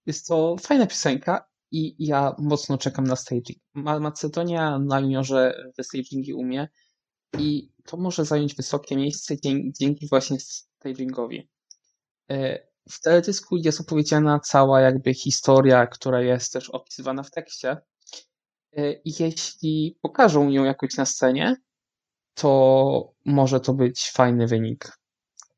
jest 0.07 0.27
to 0.27 0.57
fajna 0.61 0.87
piosenka 0.87 1.45
i 1.73 2.07
ja 2.07 2.35
mocno 2.39 2.79
czekam 2.79 3.07
na 3.07 3.17
staging. 3.17 3.59
Ma- 3.75 4.01
Macedonia 4.01 4.79
na 4.79 5.01
juniorze 5.01 5.71
te 5.77 5.85
stagingi 5.85 6.35
umie 6.35 6.69
i 7.39 7.71
to 7.85 7.97
może 7.97 8.25
zająć 8.25 8.55
wysokie 8.55 8.97
miejsce 8.97 9.35
dzięki 9.81 10.09
właśnie 10.09 10.37
stagingowi. 10.41 11.49
W 12.89 13.01
teledysku 13.01 13.57
jest 13.57 13.81
opowiedziana 13.81 14.41
cała 14.41 14.81
jakby 14.81 15.15
historia, 15.15 15.87
która 15.87 16.21
jest 16.21 16.53
też 16.53 16.71
opisywana 16.71 17.23
w 17.23 17.31
tekście. 17.31 17.77
E, 18.77 18.93
I 18.93 19.13
jeśli 19.23 19.99
pokażą 20.03 20.49
ją 20.49 20.65
jakoś 20.65 20.97
na 20.97 21.07
scenie, 21.07 21.57
to 22.35 23.13
może 23.25 23.61
to 23.61 23.75
być 23.75 24.11
fajny 24.11 24.47
wynik. 24.47 24.99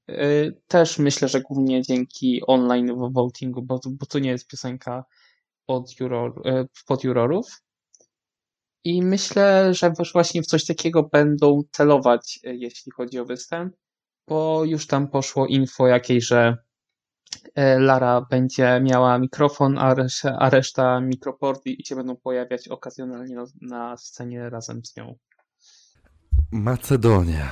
E, 0.08 0.50
Też 0.66 0.98
myślę, 0.98 1.28
że 1.28 1.40
głównie 1.40 1.82
dzięki 1.82 2.42
online 2.46 2.92
vo- 2.94 3.12
votingu, 3.12 3.62
bo, 3.62 3.80
bo 3.86 4.06
to 4.06 4.18
nie 4.18 4.30
jest 4.30 4.46
piosenka 4.48 5.04
od 5.66 6.00
juror, 6.00 6.48
e, 6.48 6.64
pod 6.86 7.04
jurorów. 7.04 7.62
I 8.84 9.02
myślę, 9.02 9.74
że 9.74 9.92
właśnie 10.12 10.42
w 10.42 10.46
coś 10.46 10.66
takiego 10.66 11.02
będą 11.02 11.62
celować, 11.72 12.40
jeśli 12.42 12.92
chodzi 12.92 13.18
o 13.18 13.24
występ, 13.24 13.74
bo 14.28 14.64
już 14.64 14.86
tam 14.86 15.08
poszło 15.08 15.46
info 15.46 15.86
jakieś, 15.86 16.24
że 16.24 16.56
Lara 17.78 18.26
będzie 18.30 18.80
miała 18.82 19.18
mikrofon, 19.18 19.78
a 20.38 20.50
reszta, 20.50 21.00
mikroporty 21.00 21.70
i 21.70 21.86
się 21.86 21.96
będą 21.96 22.16
pojawiać 22.16 22.68
okazjonalnie 22.68 23.36
na, 23.60 23.96
scenie 23.96 24.50
razem 24.50 24.84
z 24.84 24.96
nią. 24.96 25.14
Macedonia. 26.52 27.50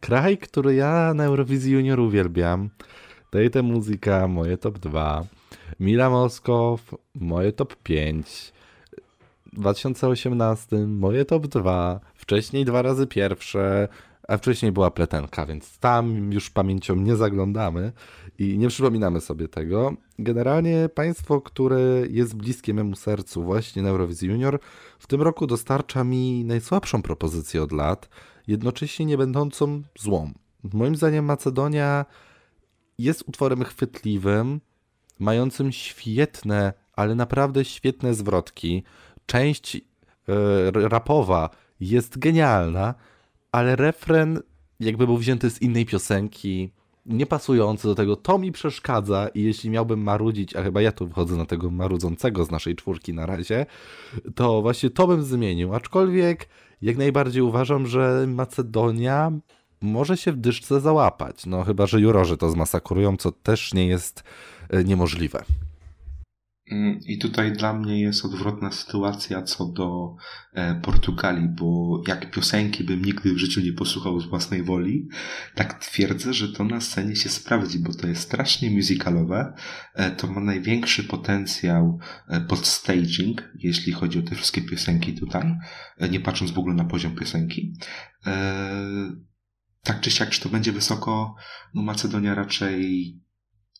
Kraj, 0.00 0.38
który 0.38 0.74
ja 0.74 1.14
na 1.14 1.24
Eurowizji 1.24 1.72
Junior 1.72 2.00
uwielbiam. 2.00 2.70
Dejte 3.32 3.62
Muzyka, 3.62 4.28
moje 4.28 4.56
top 4.56 4.78
2. 4.78 5.24
Mila 5.80 6.10
Moskow, 6.10 6.94
moje 7.14 7.52
top 7.52 7.76
5. 7.76 8.52
W 9.52 9.60
2018 9.60 10.76
moje 10.76 11.24
top 11.24 11.46
2. 11.46 12.00
W 12.14 12.24
wcześniej 12.24 12.64
dwa 12.64 12.82
razy 12.82 13.06
pierwsze, 13.06 13.88
a 14.28 14.36
wcześniej 14.36 14.72
była 14.72 14.90
pletenka, 14.90 15.46
więc 15.46 15.78
tam 15.78 16.32
już 16.32 16.50
pamięcią 16.50 16.96
nie 16.96 17.16
zaglądamy 17.16 17.92
i 18.38 18.58
nie 18.58 18.68
przypominamy 18.68 19.20
sobie 19.20 19.48
tego. 19.48 19.94
Generalnie 20.18 20.88
państwo, 20.94 21.40
które 21.40 21.80
jest 22.10 22.36
bliskie 22.36 22.74
memu 22.74 22.96
sercu, 22.96 23.42
właśnie 23.42 23.82
na 23.82 23.88
Eurowizji 23.88 24.28
Junior, 24.28 24.58
w 24.98 25.06
tym 25.06 25.22
roku 25.22 25.46
dostarcza 25.46 26.04
mi 26.04 26.44
najsłabszą 26.44 27.02
propozycję 27.02 27.62
od 27.62 27.72
lat, 27.72 28.08
jednocześnie 28.46 29.06
nie 29.06 29.18
będącą 29.18 29.82
złą. 29.98 30.32
Moim 30.72 30.96
zdaniem 30.96 31.24
Macedonia 31.24 32.04
jest 32.98 33.28
utworem 33.28 33.64
chwytliwym, 33.64 34.60
mającym 35.18 35.72
świetne, 35.72 36.72
ale 36.92 37.14
naprawdę 37.14 37.64
świetne 37.64 38.14
zwrotki. 38.14 38.82
Część 39.26 39.76
e, 39.76 39.80
rapowa 40.70 41.50
jest 41.80 42.18
genialna, 42.18 42.94
ale 43.52 43.76
refren 43.76 44.40
jakby 44.80 45.06
był 45.06 45.16
wzięty 45.16 45.50
z 45.50 45.62
innej 45.62 45.86
piosenki, 45.86 46.72
niepasujący 47.06 47.88
do 47.88 47.94
tego, 47.94 48.16
to 48.16 48.38
mi 48.38 48.52
przeszkadza 48.52 49.28
i 49.28 49.42
jeśli 49.42 49.70
miałbym 49.70 50.02
marudzić, 50.02 50.56
a 50.56 50.62
chyba 50.62 50.82
ja 50.82 50.92
tu 50.92 51.08
wchodzę 51.08 51.36
na 51.36 51.46
tego 51.46 51.70
marudzącego 51.70 52.44
z 52.44 52.50
naszej 52.50 52.76
czwórki 52.76 53.14
na 53.14 53.26
razie, 53.26 53.66
to 54.34 54.62
właśnie 54.62 54.90
to 54.90 55.06
bym 55.06 55.22
zmienił, 55.22 55.74
aczkolwiek 55.74 56.48
jak 56.82 56.96
najbardziej 56.96 57.42
uważam, 57.42 57.86
że 57.86 58.24
Macedonia 58.28 59.32
może 59.80 60.16
się 60.16 60.32
w 60.32 60.36
dyszce 60.36 60.80
załapać, 60.80 61.46
no 61.46 61.64
chyba, 61.64 61.86
że 61.86 62.00
jurorzy 62.00 62.36
to 62.36 62.50
zmasakrują, 62.50 63.16
co 63.16 63.32
też 63.32 63.74
nie 63.74 63.86
jest 63.86 64.24
e, 64.70 64.84
niemożliwe. 64.84 65.44
Mm, 66.70 67.00
I 67.06 67.18
tutaj 67.18 67.52
dla 67.52 67.72
mnie 67.72 68.00
jest 68.00 68.24
odwrotna 68.24 68.72
sytuacja 68.72 69.42
co 69.42 69.66
do 69.66 70.16
e, 70.52 70.74
Portugalii, 70.74 71.48
bo 71.48 72.02
jak 72.08 72.30
piosenki 72.30 72.84
bym 72.84 73.04
nigdy 73.04 73.34
w 73.34 73.38
życiu 73.38 73.60
nie 73.60 73.72
posłuchał 73.72 74.20
z 74.20 74.26
własnej 74.26 74.62
woli, 74.62 75.08
tak 75.54 75.78
twierdzę, 75.80 76.34
że 76.34 76.48
to 76.48 76.64
na 76.64 76.80
scenie 76.80 77.16
się 77.16 77.28
sprawdzi, 77.28 77.78
bo 77.78 77.94
to 77.94 78.06
jest 78.06 78.22
strasznie 78.22 78.70
musicalowe, 78.70 79.54
e, 79.94 80.10
to 80.10 80.26
ma 80.26 80.40
największy 80.40 81.04
potencjał 81.04 81.98
e, 82.28 82.40
pod 82.40 82.66
staging, 82.66 83.52
jeśli 83.54 83.92
chodzi 83.92 84.18
o 84.18 84.22
te 84.22 84.34
wszystkie 84.34 84.62
piosenki 84.62 85.14
tutaj, 85.14 85.54
nie 86.10 86.20
patrząc 86.20 86.50
w 86.50 86.58
ogóle 86.58 86.74
na 86.74 86.84
poziom 86.84 87.16
piosenki. 87.16 87.74
Tak 89.82 90.00
czy 90.00 90.10
siak, 90.10 90.30
czy 90.30 90.40
to 90.40 90.48
będzie 90.48 90.72
wysoko, 90.72 91.34
no 91.74 91.82
Macedonia 91.82 92.34
raczej 92.34 93.23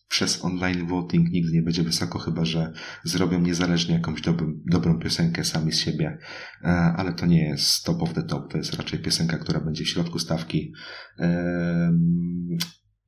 przez 0.07 0.45
online 0.45 0.87
voting 0.87 1.29
nigdy 1.31 1.51
nie 1.51 1.61
będzie 1.61 1.83
wysoko, 1.83 2.19
chyba 2.19 2.45
że 2.45 2.73
zrobią 3.03 3.41
niezależnie 3.41 3.95
jakąś 3.95 4.21
dobrą, 4.21 4.53
dobrą 4.65 4.99
piosenkę 4.99 5.43
sami 5.43 5.71
z 5.71 5.79
siebie, 5.79 6.17
e, 6.63 6.67
ale 6.67 7.13
to 7.13 7.25
nie 7.25 7.43
jest 7.43 7.83
top 7.83 8.03
of 8.03 8.13
the 8.13 8.23
top, 8.23 8.51
to 8.51 8.57
jest 8.57 8.73
raczej 8.73 8.99
piosenka, 8.99 9.37
która 9.37 9.59
będzie 9.59 9.83
w 9.83 9.89
środku 9.89 10.19
stawki. 10.19 10.73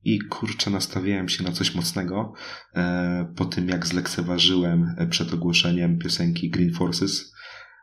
I 0.04 0.18
kurczę, 0.18 0.70
nastawiałem 0.70 1.28
się 1.28 1.44
na 1.44 1.52
coś 1.52 1.74
mocnego 1.74 2.32
e, 2.74 3.32
po 3.36 3.44
tym, 3.44 3.68
jak 3.68 3.86
zlekceważyłem 3.86 4.94
przed 5.10 5.32
ogłoszeniem 5.32 5.98
piosenki 5.98 6.50
Green 6.50 6.74
Forces. 6.74 7.32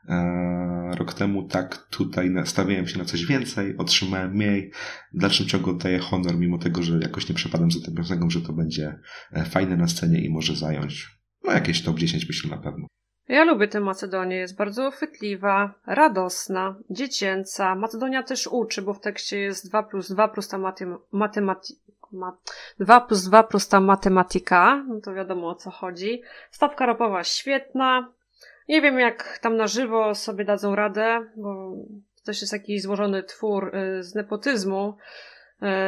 E, 0.10 0.92
Rok 0.98 1.14
temu 1.14 1.44
tak 1.44 1.78
tutaj 1.78 2.30
nastawiałem 2.30 2.88
się 2.88 3.00
na 3.00 3.06
coś 3.06 3.26
więcej, 3.26 3.78
otrzymałem 3.78 4.32
mniej. 4.32 4.72
W 5.14 5.20
dalszym 5.20 5.46
ciągu 5.46 5.70
oddaję 5.70 6.00
honor, 6.00 6.38
mimo 6.38 6.58
tego, 6.58 6.84
że 6.84 7.00
jakoś 7.02 7.30
nie 7.30 7.36
przepadam 7.36 7.72
za 7.72 7.86
tym 7.86 7.96
piosenką, 7.96 8.30
że 8.30 8.42
to 8.42 8.54
będzie 8.54 9.00
e, 9.32 9.46
fajne 9.46 9.78
na 9.78 9.88
scenie 9.88 10.26
i 10.26 10.30
może 10.30 10.56
zająć 10.56 11.16
no 11.46 11.54
jakieś 11.54 11.84
top 11.84 11.98
10 11.98 12.28
myślę 12.28 12.50
na 12.50 12.58
pewno. 12.58 12.88
Ja 13.28 13.44
lubię 13.44 13.68
tę 13.68 13.80
Macedonię, 13.80 14.36
jest 14.36 14.58
bardzo 14.58 14.92
chwytliwa, 14.92 15.74
radosna, 15.86 16.76
dziecięca. 16.90 17.76
Macedonia 17.76 18.24
też 18.24 18.48
uczy, 18.48 18.82
bo 18.82 18.94
w 18.94 19.00
tekście 19.00 19.40
jest 19.40 19.70
2 19.70 19.84
plus 19.84 20.12
2 20.12 20.28
prosta 20.28 20.58
matematyka. 20.58 21.08
Matemati- 21.14 21.74
ma- 22.12 22.38
2 22.80 23.02
plus 23.02 23.24
2 23.24 23.44
prosta 23.44 23.80
matematyka, 23.80 24.86
no 24.88 25.02
to 25.02 25.14
wiadomo 25.14 25.50
o 25.50 25.56
co 25.56 25.72
chodzi. 25.72 26.22
Stawka 26.52 26.86
rapowa 26.86 27.24
świetna. 27.24 28.12
Nie 28.68 28.82
wiem 28.82 29.00
jak 29.00 29.40
tam 29.42 29.58
na 29.58 29.68
żywo 29.68 30.16
sobie 30.16 30.46
dadzą 30.46 30.76
radę, 30.76 31.26
bo 31.36 31.76
to 32.16 32.24
też 32.26 32.42
jest 32.42 32.54
jakiś 32.54 32.82
złożony 32.82 33.24
twór 33.24 33.76
y, 33.76 34.04
z 34.04 34.16
nepotyzmu 34.16 34.98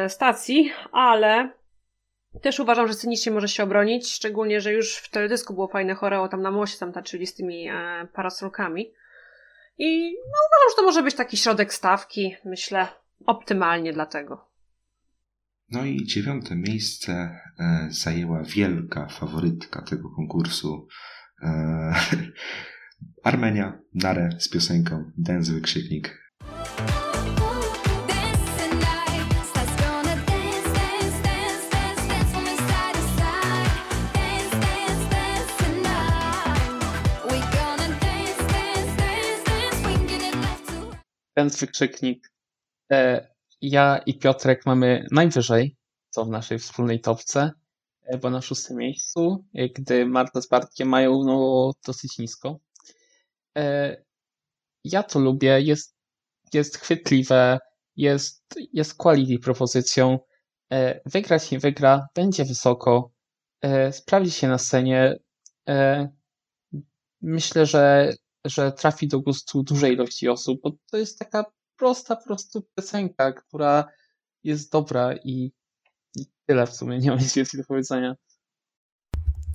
y, 0.06 0.08
stacji, 0.08 0.72
ale 0.92 1.58
też 2.42 2.60
uważam, 2.60 2.88
że 2.88 2.94
scenicznie 2.94 3.32
może 3.32 3.48
się 3.48 3.62
obronić, 3.62 4.12
szczególnie, 4.12 4.60
że 4.60 4.72
już 4.72 4.96
w 4.96 5.10
teledysku 5.10 5.54
było 5.54 5.68
fajne 5.68 5.94
choreo 5.94 6.28
tam 6.28 6.42
na 6.42 6.50
moście, 6.50 6.78
tam 6.78 6.92
taczyli 6.92 7.26
z 7.26 7.34
tymi 7.34 7.68
e, 7.68 8.06
parasolkami. 8.12 8.92
I 9.78 10.12
no, 10.12 10.38
uważam, 10.48 10.70
że 10.70 10.76
to 10.76 10.82
może 10.82 11.02
być 11.02 11.14
taki 11.14 11.36
środek 11.36 11.74
stawki, 11.74 12.36
myślę, 12.44 12.88
optymalnie 13.26 13.92
dlatego. 13.92 14.48
No 15.70 15.84
i 15.84 16.04
dziewiąte 16.04 16.56
miejsce 16.56 17.12
e, 17.12 17.88
zajęła 17.90 18.42
wielka 18.42 19.06
faworytka 19.06 19.82
tego 19.82 20.10
konkursu. 20.10 20.88
E, 21.42 21.94
Armenia, 23.24 23.78
Nare 23.94 24.30
z 24.38 24.48
piosenką 24.48 25.10
Dance 25.16 25.52
Wykrzyknik. 25.52 26.18
Ten 41.34 41.50
wykrzyknik. 41.50 42.32
E, 42.92 43.28
ja 43.60 43.98
i 44.06 44.18
Piotrek 44.18 44.66
mamy 44.66 45.06
najwyżej, 45.10 45.76
co 46.10 46.24
w 46.24 46.28
naszej 46.28 46.58
wspólnej 46.58 47.00
topce, 47.00 47.52
bo 48.16 48.30
na 48.30 48.40
szóstym 48.40 48.76
miejscu, 48.76 49.44
e, 49.54 49.68
gdy 49.68 50.06
Marta 50.06 50.40
z 50.40 50.48
Bartkiem 50.48 50.88
mają 50.88 51.24
no, 51.24 51.72
dosyć 51.86 52.18
nisko. 52.18 52.60
E, 53.58 53.96
ja 54.84 55.02
to 55.02 55.18
lubię, 55.18 55.60
jest, 55.60 55.96
jest 56.52 56.78
chwytliwe, 56.78 57.58
jest, 57.96 58.44
jest 58.72 58.94
quality 58.94 59.38
propozycją. 59.38 60.18
E, 60.72 61.00
wygrać 61.06 61.50
nie 61.50 61.58
wygra, 61.58 62.06
będzie 62.14 62.44
wysoko, 62.44 63.12
sprawdzi 63.90 64.30
się 64.30 64.48
na 64.48 64.58
scenie. 64.58 65.16
Myślę, 67.20 67.66
że, 67.66 68.14
że 68.44 68.72
trafi 68.72 69.08
do 69.08 69.20
gustu 69.20 69.62
dużej 69.62 69.92
ilości 69.92 70.28
osób, 70.28 70.60
bo 70.62 70.72
to 70.90 70.96
jest 70.96 71.18
taka 71.18 71.44
prosta 71.76 72.16
po 72.16 72.24
prostu 72.24 72.62
piosenka, 72.74 73.32
która 73.32 73.88
jest 74.44 74.72
dobra 74.72 75.14
i 75.24 75.52
tyle 76.48 76.66
w 76.66 76.74
sumie, 76.74 76.98
nie 76.98 77.10
mam 77.10 77.18
nic 77.18 77.34
więcej 77.34 77.60
do 77.60 77.66
powiedzenia. 77.66 78.14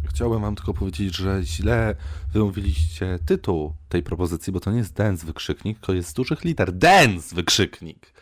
Chciałbym 0.10 0.42
wam 0.42 0.56
tylko 0.56 0.74
powiedzieć, 0.74 1.16
że 1.16 1.44
źle 1.44 1.96
wymówiliście 2.34 3.20
tytuł 3.26 3.74
tej 3.90 4.04
propozycji, 4.04 4.54
bo 4.54 4.60
to 4.60 4.72
nie 4.72 4.78
jest 4.78 4.94
dance 4.94 5.26
wykrzyknik, 5.26 5.80
to 5.80 5.94
jest 5.94 6.10
z 6.10 6.14
dużych 6.14 6.44
liter 6.44 6.74
dance 6.74 7.36
wykrzyknik. 7.36 8.14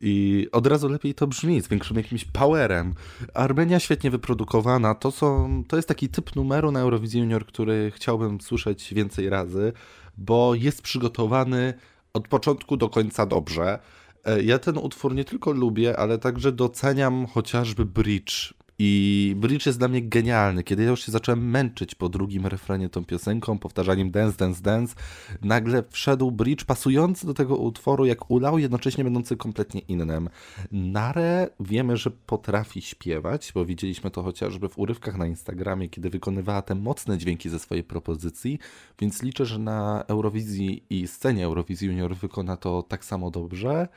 I 0.00 0.46
od 0.52 0.66
razu 0.66 0.88
lepiej 0.88 1.14
to 1.14 1.26
brzmi, 1.26 1.62
z 1.62 1.68
większym 1.68 1.96
jakimś 1.96 2.24
powerem. 2.24 2.94
Armenia 3.34 3.80
świetnie 3.80 4.10
wyprodukowana, 4.10 4.94
to, 4.94 5.10
są, 5.10 5.62
to 5.68 5.76
jest 5.76 5.88
taki 5.88 6.08
typ 6.08 6.36
numeru 6.36 6.72
na 6.72 6.80
Eurowizji 6.80 7.20
Junior, 7.20 7.46
który 7.46 7.92
chciałbym 7.94 8.40
słyszeć 8.40 8.94
więcej 8.94 9.28
razy, 9.28 9.72
bo 10.16 10.54
jest 10.54 10.82
przygotowany 10.82 11.74
od 12.12 12.28
początku 12.28 12.76
do 12.76 12.88
końca 12.88 13.26
dobrze. 13.26 13.78
E, 14.24 14.42
Ja 14.42 14.58
ten 14.58 14.78
utwór 14.78 15.14
nie 15.14 15.24
tylko 15.24 15.52
lubię, 15.52 15.96
ale 15.98 16.18
także 16.18 16.52
doceniam 16.52 17.26
chociażby 17.26 17.84
bridge. 17.86 18.54
I 18.80 19.34
bridge 19.36 19.66
jest 19.66 19.78
dla 19.78 19.88
mnie 19.88 20.02
genialny. 20.02 20.62
Kiedy 20.62 20.82
ja 20.82 20.90
już 20.90 21.06
się 21.06 21.12
zacząłem 21.12 21.50
męczyć 21.50 21.94
po 21.94 22.08
drugim 22.08 22.46
refrenie 22.46 22.88
tą 22.88 23.04
piosenką, 23.04 23.58
powtarzaniem 23.58 24.10
dance, 24.10 24.36
dance, 24.36 24.62
dance, 24.62 24.94
nagle 25.42 25.84
wszedł 25.90 26.30
bridge 26.30 26.64
pasujący 26.64 27.26
do 27.26 27.34
tego 27.34 27.56
utworu 27.56 28.06
jak 28.06 28.30
ulał, 28.30 28.58
jednocześnie 28.58 29.04
będący 29.04 29.36
kompletnie 29.36 29.80
innym. 29.80 30.28
Nare 30.72 31.50
wiemy, 31.60 31.96
że 31.96 32.10
potrafi 32.10 32.82
śpiewać, 32.82 33.52
bo 33.54 33.64
widzieliśmy 33.64 34.10
to 34.10 34.22
chociażby 34.22 34.68
w 34.68 34.78
urywkach 34.78 35.16
na 35.16 35.26
Instagramie, 35.26 35.88
kiedy 35.88 36.10
wykonywała 36.10 36.62
te 36.62 36.74
mocne 36.74 37.18
dźwięki 37.18 37.48
ze 37.48 37.58
swojej 37.58 37.84
propozycji, 37.84 38.58
więc 38.98 39.22
liczę, 39.22 39.46
że 39.46 39.58
na 39.58 40.04
Eurowizji 40.08 40.84
i 40.90 41.08
scenie 41.08 41.44
Eurowizji 41.44 41.88
Junior 41.88 42.16
wykona 42.16 42.56
to 42.56 42.82
tak 42.82 43.04
samo 43.04 43.30
dobrze. 43.30 43.88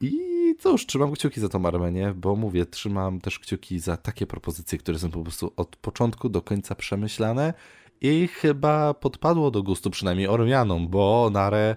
I 0.00 0.10
cóż, 0.58 0.86
trzymam 0.86 1.12
kciuki 1.12 1.40
za 1.40 1.48
tą 1.48 1.66
Armenię, 1.66 2.14
bo 2.16 2.36
mówię, 2.36 2.66
trzymam 2.66 3.20
też 3.20 3.38
kciuki 3.38 3.78
za 3.78 3.96
takie 3.96 4.26
propozycje, 4.26 4.78
które 4.78 4.98
są 4.98 5.10
po 5.10 5.22
prostu 5.22 5.52
od 5.56 5.76
początku 5.76 6.28
do 6.28 6.42
końca 6.42 6.74
przemyślane 6.74 7.54
i 8.00 8.28
chyba 8.28 8.94
podpadło 8.94 9.50
do 9.50 9.62
gustu 9.62 9.90
przynajmniej 9.90 10.28
Ormianom, 10.28 10.88
bo 10.88 11.30
Nare 11.32 11.76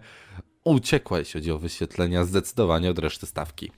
uciekła, 0.64 1.20
jeśli 1.20 1.34
chodzi 1.40 1.52
o 1.52 1.60
wyświetlenia, 1.60 2.24
zdecydowanie 2.24 2.90
od 2.90 3.00
reszty 3.00 3.26
stawki. 3.26 3.72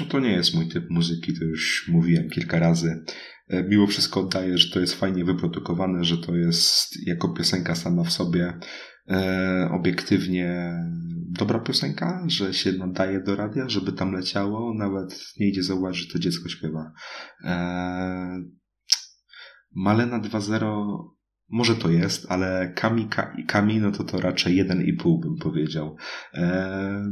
No 0.00 0.06
to 0.06 0.20
nie 0.20 0.30
jest 0.30 0.54
mój 0.54 0.68
typ 0.68 0.90
muzyki, 0.90 1.38
to 1.38 1.44
już 1.44 1.88
mówiłem 1.88 2.30
kilka 2.30 2.58
razy. 2.58 3.04
E, 3.48 3.62
Mimo 3.62 3.86
wszystko 3.86 4.20
oddaję, 4.20 4.58
że 4.58 4.72
to 4.72 4.80
jest 4.80 4.94
fajnie 4.94 5.24
wyprodukowane, 5.24 6.04
że 6.04 6.18
to 6.18 6.36
jest 6.36 7.06
jako 7.06 7.28
piosenka 7.28 7.74
sama 7.74 8.04
w 8.04 8.12
sobie 8.12 8.58
e, 9.10 9.68
obiektywnie 9.72 10.74
dobra 11.30 11.58
piosenka, 11.58 12.24
że 12.26 12.54
się 12.54 12.72
nadaje 12.72 13.20
do 13.20 13.36
radia, 13.36 13.68
żeby 13.68 13.92
tam 13.92 14.12
leciało, 14.12 14.74
nawet 14.74 15.24
nie 15.40 15.48
idzie 15.48 15.62
zauważyć, 15.62 16.06
że 16.06 16.12
to 16.12 16.18
dziecko 16.18 16.48
śpiewa. 16.48 16.92
E, 17.44 18.42
Malena 19.74 20.20
2.0 20.20 21.18
może 21.50 21.76
to 21.76 21.90
jest, 21.90 22.26
ale 22.30 22.72
Kami, 22.76 23.08
Ka- 23.08 23.36
Kami 23.46 23.80
no 23.80 23.92
to 23.92 24.04
to 24.04 24.20
raczej 24.20 24.64
1,5 24.64 25.20
bym 25.22 25.36
powiedział. 25.36 25.96
E, 26.34 27.02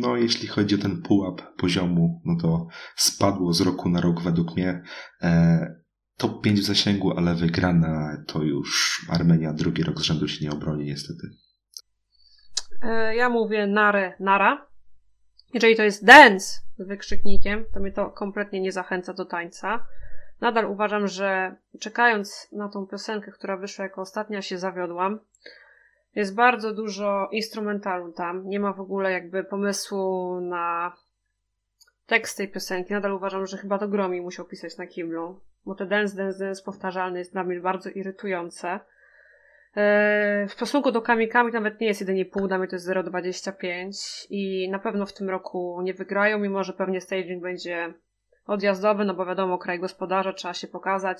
no 0.00 0.16
jeśli 0.16 0.48
chodzi 0.48 0.74
o 0.74 0.78
ten 0.78 1.02
pułap 1.02 1.42
poziomu, 1.56 2.22
no 2.24 2.36
to 2.40 2.66
spadło 2.96 3.52
z 3.52 3.60
roku 3.60 3.88
na 3.88 4.00
rok 4.00 4.22
według 4.22 4.56
mnie. 4.56 4.82
E, 5.22 5.79
top 6.20 6.42
5 6.42 6.60
w 6.60 6.64
zasięgu, 6.64 7.18
ale 7.18 7.34
wygrana 7.34 8.22
to 8.26 8.42
już 8.42 9.00
Armenia 9.10 9.52
drugi 9.52 9.82
rok 9.82 9.98
z 9.98 10.02
rzędu 10.02 10.28
się 10.28 10.44
nie 10.44 10.50
obroni 10.50 10.84
niestety. 10.84 11.30
E, 12.82 13.16
Ja 13.16 13.28
mówię 13.28 13.66
nare, 13.66 14.14
nara. 14.20 14.66
Jeżeli 15.54 15.76
to 15.76 15.82
jest 15.82 16.04
dance 16.04 16.60
z 16.78 16.86
wykrzyknikiem, 16.88 17.64
to 17.74 17.80
mnie 17.80 17.92
to 17.92 18.10
kompletnie 18.10 18.60
nie 18.60 18.72
zachęca 18.72 19.12
do 19.12 19.24
tańca. 19.24 19.86
Nadal 20.40 20.64
uważam, 20.64 21.08
że 21.08 21.56
czekając 21.80 22.48
na 22.52 22.68
tą 22.68 22.86
piosenkę, 22.86 23.32
która 23.32 23.56
wyszła 23.56 23.84
jako 23.84 24.00
ostatnia, 24.00 24.42
się 24.42 24.58
zawiodłam. 24.58 25.20
Jest 26.14 26.34
bardzo 26.34 26.74
dużo 26.74 27.28
instrumentalu 27.32 28.12
tam. 28.12 28.48
Nie 28.48 28.60
ma 28.60 28.72
w 28.72 28.80
ogóle 28.80 29.12
jakby 29.12 29.44
pomysłu 29.44 30.40
na 30.40 30.96
tekst 32.06 32.36
tej 32.36 32.48
piosenki. 32.48 32.92
Nadal 32.92 33.12
uważam, 33.12 33.46
że 33.46 33.56
chyba 33.56 33.78
to 33.78 33.88
Gromi 33.88 34.20
musiał 34.20 34.46
pisać 34.46 34.76
na 34.76 34.86
kiblu. 34.86 35.40
Bo 35.66 35.74
te 35.74 35.86
dance, 35.86 36.16
dance, 36.16 36.44
dance 36.44 36.62
powtarzalny 36.64 37.18
jest 37.18 37.32
dla 37.32 37.44
mnie 37.44 37.60
bardzo 37.60 37.90
irytujące. 37.90 38.80
Eee, 39.76 40.48
W 40.48 40.52
stosunku 40.52 40.92
do 40.92 41.02
Kamikami 41.02 41.52
nawet 41.52 41.80
nie 41.80 41.86
jest 41.86 42.02
1,5, 42.02 42.48
dla 42.48 42.58
mnie 42.58 42.68
to 42.68 42.76
jest 42.76 42.88
0,25 42.88 44.26
i 44.30 44.70
na 44.70 44.78
pewno 44.78 45.06
w 45.06 45.12
tym 45.12 45.30
roku 45.30 45.80
nie 45.82 45.94
wygrają, 45.94 46.38
mimo 46.38 46.64
że 46.64 46.72
pewnie 46.72 47.00
staging 47.00 47.42
będzie 47.42 47.94
odjazdowy, 48.46 49.04
no 49.04 49.14
bo 49.14 49.26
wiadomo, 49.26 49.58
kraj 49.58 49.80
gospodarza, 49.80 50.32
trzeba 50.32 50.54
się 50.54 50.68
pokazać, 50.68 51.18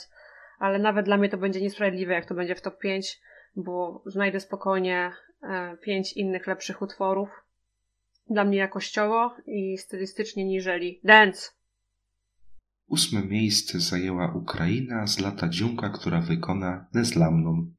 ale 0.58 0.78
nawet 0.78 1.06
dla 1.06 1.16
mnie 1.16 1.28
to 1.28 1.36
będzie 1.36 1.60
niesprawiedliwe, 1.60 2.14
jak 2.14 2.26
to 2.26 2.34
będzie 2.34 2.54
w 2.54 2.60
top 2.60 2.78
5, 2.78 3.20
bo 3.56 4.02
znajdę 4.06 4.40
spokojnie 4.40 5.12
5 5.82 6.12
innych 6.12 6.46
lepszych 6.46 6.82
utworów. 6.82 7.28
Dla 8.30 8.44
mnie 8.44 8.58
jakościowo 8.58 9.36
i 9.46 9.78
stylistycznie 9.78 10.44
niżeli 10.44 11.00
Dance. 11.04 11.50
Ósme 12.90 13.22
miejsce 13.22 13.80
zajęła 13.80 14.32
Ukraina 14.34 15.06
z 15.06 15.18
lata 15.18 15.48
dziunka, 15.48 15.88
która 15.90 16.20
wykona 16.20 16.86
Niezlamną. 16.94 17.72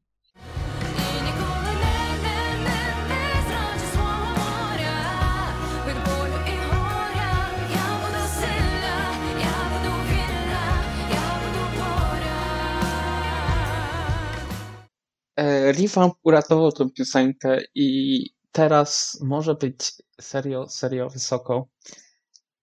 Revamp 15.78 16.14
uratował 16.24 16.72
tę 16.72 16.90
piosenkę 16.90 17.62
i 17.76 18.30
teraz 18.52 19.20
może 19.22 19.56
być 19.56 19.94
serio, 20.22 20.70
serio 20.70 21.10
wysoko. 21.10 21.68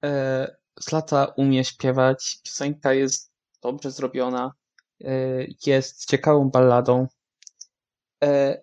E, 0.04 0.57
z 0.80 0.92
lata 0.92 1.24
umie 1.36 1.64
śpiewać, 1.64 2.38
piosenka 2.44 2.92
jest 2.92 3.32
dobrze 3.62 3.90
zrobiona, 3.90 4.52
e, 5.04 5.10
jest 5.66 6.06
ciekawą 6.10 6.50
balladą. 6.50 7.06
E, 8.24 8.62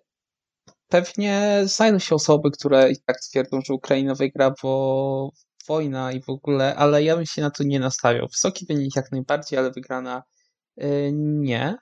Pewnie 0.88 1.62
znajdą 1.64 1.98
się 1.98 2.14
osoby, 2.14 2.50
które 2.50 2.90
i 2.90 2.96
tak 3.06 3.20
twierdzą, 3.20 3.60
że 3.66 3.74
Ukraina 3.74 4.14
wygra, 4.14 4.54
bo 4.62 5.30
wojna 5.68 6.12
i 6.12 6.22
w 6.22 6.28
ogóle, 6.28 6.76
ale 6.76 7.02
ja 7.02 7.16
bym 7.16 7.26
się 7.26 7.42
na 7.42 7.50
to 7.50 7.64
nie 7.64 7.80
nastawiał. 7.80 8.26
Wysoki 8.28 8.66
wynik 8.66 8.96
jak 8.96 9.12
najbardziej, 9.12 9.58
ale 9.58 9.70
wygrana 9.70 10.22
e, 10.76 11.12
nie. 11.12 11.76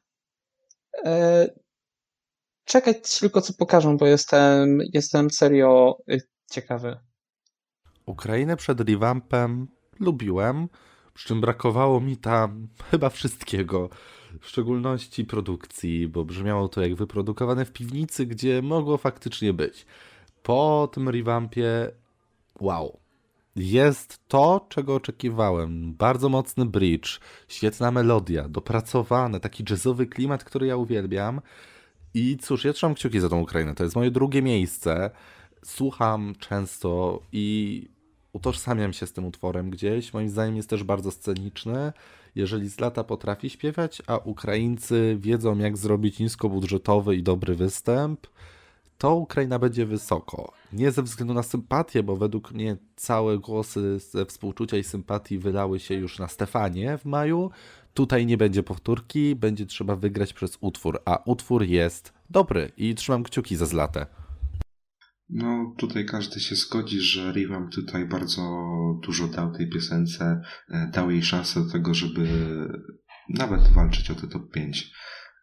Czekać 2.64 3.18
tylko 3.20 3.40
co 3.40 3.52
pokażą, 3.52 3.96
bo 3.96 4.06
jestem, 4.06 4.78
jestem 4.92 5.30
serio 5.30 5.98
ciekawy. 6.50 6.96
Ukrainę 8.06 8.56
przed 8.56 8.80
revampem 8.80 9.68
lubiłem, 10.00 10.68
przy 11.14 11.28
czym 11.28 11.40
brakowało 11.40 12.00
mi 12.00 12.16
tam 12.16 12.68
chyba 12.90 13.10
wszystkiego, 13.10 13.88
w 14.40 14.48
szczególności 14.48 15.24
produkcji, 15.24 16.08
bo 16.08 16.24
brzmiało 16.24 16.68
to 16.68 16.82
jak 16.82 16.94
wyprodukowane 16.94 17.64
w 17.64 17.72
piwnicy, 17.72 18.26
gdzie 18.26 18.62
mogło 18.62 18.96
faktycznie 18.96 19.52
być. 19.52 19.86
Po 20.42 20.88
tym 20.92 21.08
revampie, 21.08 21.90
wow, 22.60 22.98
jest 23.56 24.28
to, 24.28 24.66
czego 24.68 24.94
oczekiwałem. 24.94 25.94
Bardzo 25.94 26.28
mocny 26.28 26.66
bridge, 26.66 27.20
świetna 27.48 27.90
melodia, 27.90 28.48
dopracowane, 28.48 29.40
taki 29.40 29.64
jazzowy 29.70 30.06
klimat, 30.06 30.44
który 30.44 30.66
ja 30.66 30.76
uwielbiam. 30.76 31.40
I 32.14 32.36
cóż, 32.36 32.64
ja 32.64 32.72
trzymam 32.72 32.94
kciuki 32.94 33.20
za 33.20 33.28
tą 33.28 33.40
Ukrainę. 33.40 33.74
To 33.74 33.84
jest 33.84 33.96
moje 33.96 34.10
drugie 34.10 34.42
miejsce. 34.42 35.10
Słucham 35.64 36.34
często 36.38 37.22
i 37.32 37.88
utożsamiam 38.34 38.92
się 38.92 39.06
z 39.06 39.12
tym 39.12 39.24
utworem 39.24 39.70
gdzieś. 39.70 40.12
Moim 40.12 40.28
zdaniem 40.28 40.56
jest 40.56 40.70
też 40.70 40.84
bardzo 40.84 41.10
sceniczny. 41.10 41.92
Jeżeli 42.34 42.68
z 42.68 42.80
lata 42.80 43.04
potrafi 43.04 43.50
śpiewać, 43.50 44.02
a 44.06 44.16
Ukraińcy 44.16 45.16
wiedzą, 45.20 45.58
jak 45.58 45.76
zrobić 45.76 46.18
niskobudżetowy 46.18 47.16
i 47.16 47.22
dobry 47.22 47.54
występ, 47.54 48.26
to 48.98 49.14
Ukraina 49.14 49.58
będzie 49.58 49.86
wysoko. 49.86 50.52
Nie 50.72 50.90
ze 50.90 51.02
względu 51.02 51.34
na 51.34 51.42
sympatię, 51.42 52.02
bo 52.02 52.16
według 52.16 52.52
mnie 52.52 52.76
całe 52.96 53.38
głosy 53.38 53.98
ze 53.98 54.26
współczucia 54.26 54.76
i 54.76 54.84
sympatii 54.84 55.38
wylały 55.38 55.80
się 55.80 55.94
już 55.94 56.18
na 56.18 56.28
Stefanie 56.28 56.98
w 56.98 57.04
maju. 57.04 57.50
Tutaj 57.94 58.26
nie 58.26 58.36
będzie 58.36 58.62
powtórki, 58.62 59.36
będzie 59.36 59.66
trzeba 59.66 59.96
wygrać 59.96 60.32
przez 60.32 60.58
utwór, 60.60 61.00
a 61.04 61.22
utwór 61.24 61.62
jest 61.62 62.12
dobry 62.30 62.72
i 62.76 62.94
trzymam 62.94 63.22
kciuki 63.22 63.56
za 63.56 63.66
zlatę. 63.66 64.06
No, 65.28 65.74
tutaj 65.78 66.06
każdy 66.06 66.40
się 66.40 66.56
zgodzi, 66.56 67.00
że 67.00 67.32
Revamp 67.32 67.72
tutaj 67.72 68.06
bardzo 68.06 68.64
dużo 69.02 69.28
dał 69.28 69.52
tej 69.52 69.70
piosence, 69.70 70.42
e, 70.68 70.90
dał 70.92 71.10
jej 71.10 71.22
szansę 71.22 71.64
do 71.64 71.70
tego, 71.70 71.94
żeby 71.94 72.28
nawet 73.28 73.68
walczyć 73.68 74.10
o 74.10 74.14
te 74.14 74.26
top 74.26 74.50
5. 74.50 74.92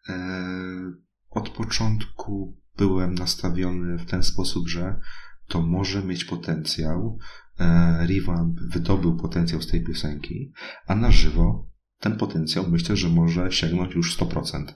E, 0.08 0.92
Od 1.30 1.48
początku 1.48 2.58
byłem 2.76 3.14
nastawiony 3.14 3.98
w 3.98 4.06
ten 4.06 4.22
sposób, 4.22 4.68
że 4.68 5.00
to 5.48 5.62
może 5.62 6.04
mieć 6.04 6.24
potencjał. 6.24 7.18
E, 7.60 8.06
Revamp 8.06 8.60
wydobył 8.60 9.16
potencjał 9.16 9.62
z 9.62 9.66
tej 9.66 9.84
piosenki, 9.84 10.52
a 10.86 10.94
na 10.94 11.10
żywo 11.10 11.68
ten 11.98 12.16
potencjał 12.16 12.70
myślę, 12.70 12.96
że 12.96 13.08
może 13.08 13.52
sięgnąć 13.52 13.94
już 13.94 14.18
100%. 14.18 14.74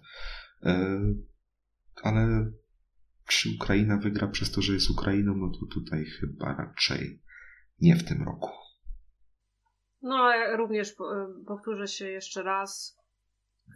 E, 0.62 1.00
Ale 2.02 2.50
czy 3.26 3.48
Ukraina 3.60 3.96
wygra 3.96 4.28
przez 4.28 4.52
to, 4.52 4.60
że 4.62 4.72
jest 4.72 4.90
Ukrainą, 4.90 5.34
no 5.36 5.48
to 5.60 5.74
tutaj 5.74 6.04
chyba 6.04 6.54
raczej 6.54 7.22
nie 7.80 7.96
w 7.96 8.04
tym 8.08 8.22
roku. 8.24 8.50
No, 10.02 10.14
ale 10.16 10.56
również 10.56 10.92
po- 10.92 11.26
powtórzę 11.46 11.86
się 11.88 12.08
jeszcze 12.08 12.42
raz. 12.42 12.98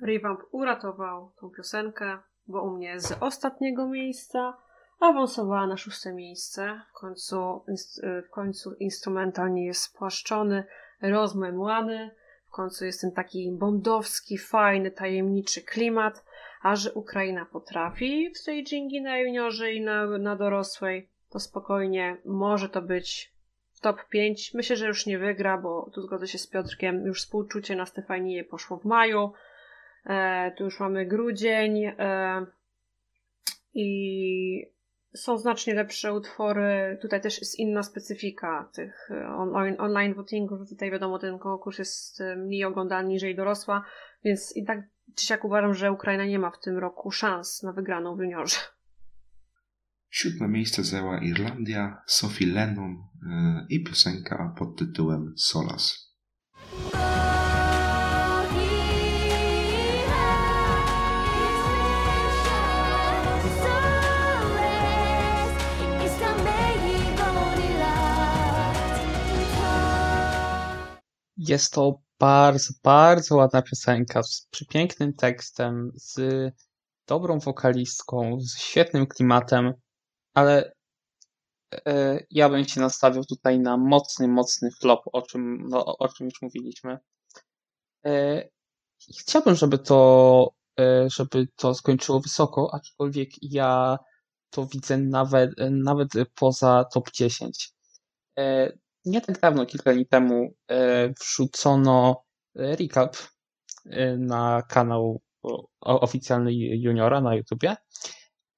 Revamp 0.03 0.41
uratował 0.53 1.33
tą 1.41 1.51
piosenkę, 1.51 2.19
bo 2.47 2.63
u 2.63 2.77
mnie 2.77 3.01
z 3.01 3.13
ostatniego 3.21 3.89
miejsca 3.89 4.57
awansowała 5.01 5.67
na 5.67 5.77
szóste 5.77 6.15
miejsce. 6.15 6.81
W 6.91 7.01
końcu, 7.01 7.37
ins- 7.69 8.23
w 8.27 8.31
końcu 8.31 8.75
instrumental 8.75 9.53
nie 9.53 9.67
jest 9.67 9.83
spłaszczony, 9.83 10.65
rozmemłany. 11.03 12.11
W 12.49 12.51
końcu 12.51 12.85
jest 12.85 13.01
ten 13.01 13.13
taki 13.13 13.57
bondowski, 13.59 14.39
fajny, 14.39 14.91
tajemniczy 14.91 15.63
klimat. 15.63 16.25
A 16.61 16.77
że 16.77 16.93
Ukraina 16.93 17.47
potrafi 17.47 18.31
w 18.31 18.39
stagingi 18.39 19.03
na 19.03 19.19
juniorze 19.19 19.73
i 19.73 19.81
na, 19.81 20.07
na 20.19 20.37
dorosłej, 20.37 21.09
to 21.31 21.41
spokojnie 21.41 22.17
może 22.25 22.69
to 22.69 22.83
być 22.83 23.33
top 23.81 24.09
5. 24.09 24.55
Myślę, 24.55 24.77
że 24.77 24.87
już 24.87 25.07
nie 25.07 25.19
wygra, 25.19 25.59
bo 25.59 25.91
tu 25.95 26.03
zgodzę 26.03 26.29
się 26.29 26.39
z 26.39 26.47
Piotrkiem. 26.47 27.07
Już 27.07 27.23
współczucie 27.23 27.77
na 27.77 27.87
Stefanię 27.87 28.45
poszło 28.45 28.77
w 28.77 28.85
maju. 28.85 29.33
E, 30.07 30.53
tu 30.57 30.65
już 30.65 30.81
mamy 30.81 31.07
grudzień. 31.07 31.85
E, 31.85 32.47
I 33.75 34.67
są 35.15 35.39
znacznie 35.39 35.75
lepsze 35.75 36.13
utwory. 36.13 36.99
Tutaj 37.03 37.21
też 37.21 37.39
jest 37.39 37.59
inna 37.59 37.83
specyfika 37.83 38.69
tych 38.73 39.11
e, 39.11 39.29
online, 39.29 39.77
online 39.79 40.15
votingów. 40.15 40.69
Tutaj 40.69 40.91
wiadomo, 40.91 41.19
ten 41.19 41.39
konkurs 41.39 41.79
jest 41.79 42.21
e, 42.21 42.37
mniej 42.37 42.65
oglądany 42.65 43.09
niżeli 43.09 43.35
dorosła, 43.35 43.85
więc 44.25 44.57
i 44.57 44.65
tak 44.65 44.83
Dzieciak 45.17 45.45
uważam, 45.45 45.75
że 45.75 45.93
Ukraina 45.93 46.25
nie 46.25 46.39
ma 46.39 46.51
w 46.51 46.61
tym 46.61 46.79
roku 46.79 47.11
szans 47.11 47.63
na 47.63 47.73
wygraną 47.73 48.17
w 48.17 48.21
juniorze. 48.21 48.57
Siódme 50.11 50.49
miejsce 50.49 50.85
zajęła 50.85 51.19
Irlandia, 51.19 52.03
Sophie 52.07 52.47
Lennon 52.47 52.97
yy, 53.23 53.67
i 53.69 53.85
piosenka 53.85 54.55
pod 54.59 54.79
tytułem 54.79 55.35
Solas. 55.37 56.11
Jest 71.37 71.73
to 71.73 72.03
bardzo, 72.21 72.75
bardzo 72.83 73.37
ładna 73.37 73.63
piosenka 73.63 74.23
z 74.23 74.47
przepięknym 74.51 75.13
tekstem, 75.13 75.93
z 75.95 76.21
dobrą 77.07 77.39
wokalistką, 77.39 78.41
z 78.41 78.59
świetnym 78.59 79.07
klimatem, 79.07 79.73
ale 80.35 80.73
e, 81.87 82.21
ja 82.31 82.49
bym 82.49 82.65
się 82.65 82.81
nastawił 82.81 83.25
tutaj 83.25 83.61
na 83.61 83.77
mocny, 83.77 84.29
mocny 84.29 84.71
flop, 84.81 85.01
o 85.13 85.23
czym, 85.23 85.69
no, 85.69 85.99
o 85.99 86.09
czym 86.09 86.27
już 86.27 86.43
mówiliśmy. 86.43 86.99
E, 88.07 88.49
chciałbym, 89.21 89.55
żeby 89.55 89.79
to, 89.79 90.51
e, 90.81 91.11
żeby 91.11 91.49
to 91.57 91.75
skończyło 91.75 92.21
wysoko, 92.21 92.75
aczkolwiek 92.75 93.31
ja 93.43 93.99
to 94.51 94.67
widzę 94.67 94.99
nawet, 94.99 95.51
nawet 95.71 96.09
poza 96.35 96.85
top 96.85 97.11
10. 97.11 97.73
Nie 99.05 99.21
tak 99.21 99.41
dawno, 99.41 99.67
kilka 99.67 99.93
dni 99.93 100.07
temu, 100.07 100.55
e, 100.71 101.09
wrzucono 101.21 102.25
e, 102.57 102.77
recap 102.77 103.17
e, 103.87 104.17
na 104.17 104.63
kanał 104.69 105.21
oficjalny 105.83 106.55
Juniora 106.55 107.21
na 107.21 107.35
YouTubie 107.35 107.77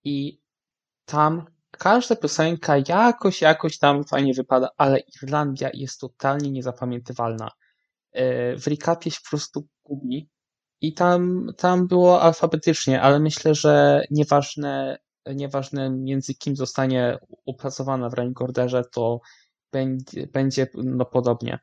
i 0.05 0.41
tam 1.05 1.47
każda 1.71 2.17
piosenka 2.17 2.75
jakoś, 2.89 3.41
jakoś 3.41 3.79
tam 3.79 4.05
fajnie 4.05 4.35
wypada, 4.35 4.69
ale 4.77 5.01
Irlandia 5.23 5.71
jest 5.75 6.01
totalnie 6.01 6.51
niezapamiętywalna. 6.51 7.51
W 8.57 8.67
recapie 8.67 9.11
się 9.11 9.21
po 9.25 9.29
prostu 9.31 9.67
gubi 9.85 10.31
i 10.81 10.95
tam, 10.95 11.47
tam 11.57 11.87
było 11.87 12.23
alfabetycznie, 12.23 13.03
ale 13.03 13.21
myślę, 13.21 13.55
że 13.55 14.03
nieważne, 14.11 14.99
nieważne 15.35 15.91
między 15.91 16.35
kim 16.35 16.57
zostanie 16.57 17.19
uplasowana 17.45 18.09
w 18.09 18.15
ranking 18.15 18.43
orderze, 18.43 18.83
to 18.93 19.21
będzie, 19.73 20.27
będzie 20.27 20.67
no, 20.75 21.05
podobnie. 21.05 21.59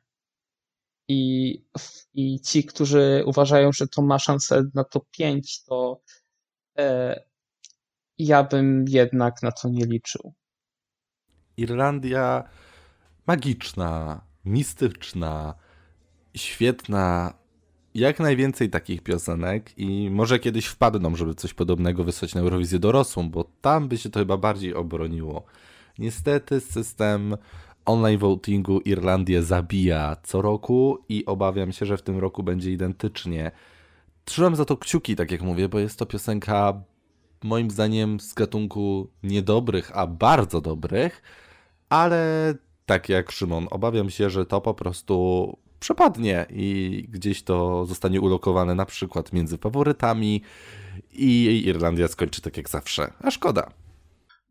I, 1.08 1.64
I 2.14 2.40
ci, 2.40 2.64
którzy 2.64 3.22
uważają, 3.26 3.72
że 3.72 3.88
to 3.88 4.02
ma 4.02 4.18
szansę 4.18 4.62
na 4.74 4.84
top 4.84 5.10
5, 5.10 5.64
to 5.64 6.02
e, 6.78 7.20
ja 8.18 8.44
bym 8.44 8.84
jednak 8.88 9.42
na 9.42 9.52
to 9.52 9.68
nie 9.68 9.86
liczył. 9.86 10.34
Irlandia 11.56 12.44
magiczna, 13.26 14.20
mistyczna, 14.44 15.54
świetna. 16.34 17.34
Jak 17.94 18.20
najwięcej 18.20 18.70
takich 18.70 19.02
piosenek 19.02 19.78
i 19.78 20.10
może 20.10 20.38
kiedyś 20.38 20.66
wpadną, 20.66 21.16
żeby 21.16 21.34
coś 21.34 21.54
podobnego 21.54 22.04
wysłać 22.04 22.34
na 22.34 22.40
Eurowizję 22.40 22.78
dorosłą, 22.78 23.30
bo 23.30 23.44
tam 23.60 23.88
by 23.88 23.98
się 23.98 24.10
to 24.10 24.20
chyba 24.20 24.36
bardziej 24.36 24.74
obroniło. 24.74 25.44
Niestety 25.98 26.60
system 26.60 27.36
online 27.84 28.18
votingu 28.18 28.80
Irlandię 28.80 29.42
zabija 29.42 30.16
co 30.22 30.42
roku 30.42 30.98
i 31.08 31.26
obawiam 31.26 31.72
się, 31.72 31.86
że 31.86 31.96
w 31.96 32.02
tym 32.02 32.18
roku 32.18 32.42
będzie 32.42 32.72
identycznie. 32.72 33.50
Trzymam 34.24 34.56
za 34.56 34.64
to 34.64 34.76
kciuki, 34.76 35.16
tak 35.16 35.30
jak 35.30 35.42
mówię, 35.42 35.68
bo 35.68 35.78
jest 35.78 35.98
to 35.98 36.06
piosenka 36.06 36.82
moim 37.42 37.70
zdaniem 37.70 38.20
z 38.20 38.34
gatunku 38.34 39.08
niedobrych, 39.22 39.96
a 39.96 40.06
bardzo 40.06 40.60
dobrych, 40.60 41.22
ale 41.88 42.54
tak 42.86 43.08
jak 43.08 43.32
Szymon, 43.32 43.66
obawiam 43.70 44.10
się, 44.10 44.30
że 44.30 44.46
to 44.46 44.60
po 44.60 44.74
prostu 44.74 45.56
przepadnie 45.80 46.46
i 46.50 47.04
gdzieś 47.08 47.42
to 47.42 47.86
zostanie 47.86 48.20
ulokowane 48.20 48.74
na 48.74 48.86
przykład 48.86 49.32
między 49.32 49.58
faworytami 49.58 50.42
i 51.12 51.62
Irlandia 51.66 52.08
skończy 52.08 52.42
tak 52.42 52.56
jak 52.56 52.68
zawsze. 52.68 53.12
A 53.22 53.30
szkoda. 53.30 53.70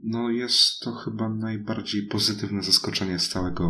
No 0.04 0.30
jest 0.30 0.80
to 0.80 0.92
chyba 0.96 1.30
najbardziej 1.30 2.08
pozytywne 2.08 2.64
zaskoczenie 2.64 3.20
z 3.20 3.30
całego, 3.30 3.68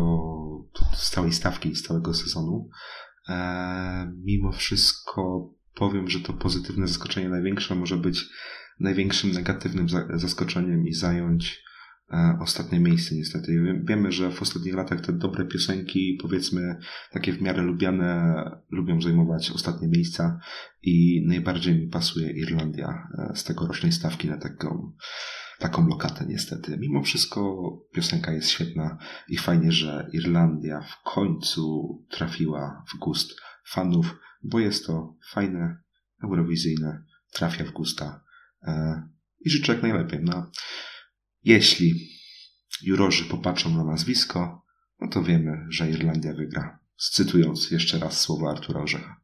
z 0.94 1.10
całej 1.10 1.32
stawki, 1.32 1.76
z 1.76 1.82
całego 1.82 2.14
sezonu. 2.14 2.68
E, 3.28 4.12
mimo 4.24 4.52
wszystko 4.52 5.50
powiem, 5.74 6.10
że 6.10 6.20
to 6.20 6.32
pozytywne 6.32 6.86
zaskoczenie 6.88 7.28
największe 7.28 7.74
może 7.74 7.96
być 7.96 8.28
największym 8.80 9.30
negatywnym 9.32 9.88
za- 9.88 10.18
zaskoczeniem 10.18 10.86
i 10.88 10.94
zająć 10.94 11.62
e, 12.12 12.38
ostatnie 12.40 12.80
miejsce 12.80 13.14
niestety. 13.14 13.52
Wie- 13.62 13.82
Wiemy, 13.84 14.12
że 14.12 14.30
w 14.30 14.42
ostatnich 14.42 14.74
latach 14.74 15.00
te 15.00 15.12
dobre 15.12 15.44
piosenki, 15.44 16.18
powiedzmy 16.22 16.76
takie 17.12 17.32
w 17.32 17.42
miarę 17.42 17.62
lubiane, 17.62 18.34
lubią 18.70 19.00
zajmować 19.02 19.50
ostatnie 19.50 19.88
miejsca 19.88 20.40
i 20.82 21.24
najbardziej 21.26 21.74
mi 21.80 21.88
pasuje 21.88 22.30
Irlandia 22.30 23.08
e, 23.18 23.36
z 23.36 23.44
tegorocznej 23.44 23.92
stawki 23.92 24.28
na 24.28 24.36
taką 24.38 24.92
taką 25.60 25.88
lokatę 25.88 26.24
niestety. 26.28 26.76
Mimo 26.78 27.02
wszystko 27.02 27.70
piosenka 27.92 28.32
jest 28.32 28.48
świetna 28.48 28.98
i 29.28 29.36
fajnie, 29.36 29.72
że 29.72 30.10
Irlandia 30.12 30.80
w 30.80 31.02
końcu 31.02 31.88
trafiła 32.10 32.84
w 32.94 32.98
gust 32.98 33.40
fanów, 33.66 34.16
bo 34.42 34.60
jest 34.60 34.86
to 34.86 35.16
fajne, 35.30 35.82
eurowizyjne, 36.24 37.04
trafia 37.32 37.64
w 37.64 37.70
gusta 37.70 38.24
e, 38.62 39.02
i 39.40 39.50
życzę 39.50 39.72
jak 39.72 39.82
najlepiej. 39.82 40.20
No, 40.22 40.50
jeśli 41.44 42.08
jurorzy 42.82 43.24
popatrzą 43.24 43.70
na 43.70 43.84
nazwisko, 43.84 44.64
no 45.00 45.08
to 45.08 45.22
wiemy, 45.22 45.66
że 45.68 45.90
Irlandia 45.90 46.34
wygra. 46.34 46.78
Cytując 46.96 47.70
jeszcze 47.70 47.98
raz 47.98 48.20
słowa 48.20 48.50
Artura 48.50 48.80
Orzecha. 48.80 49.20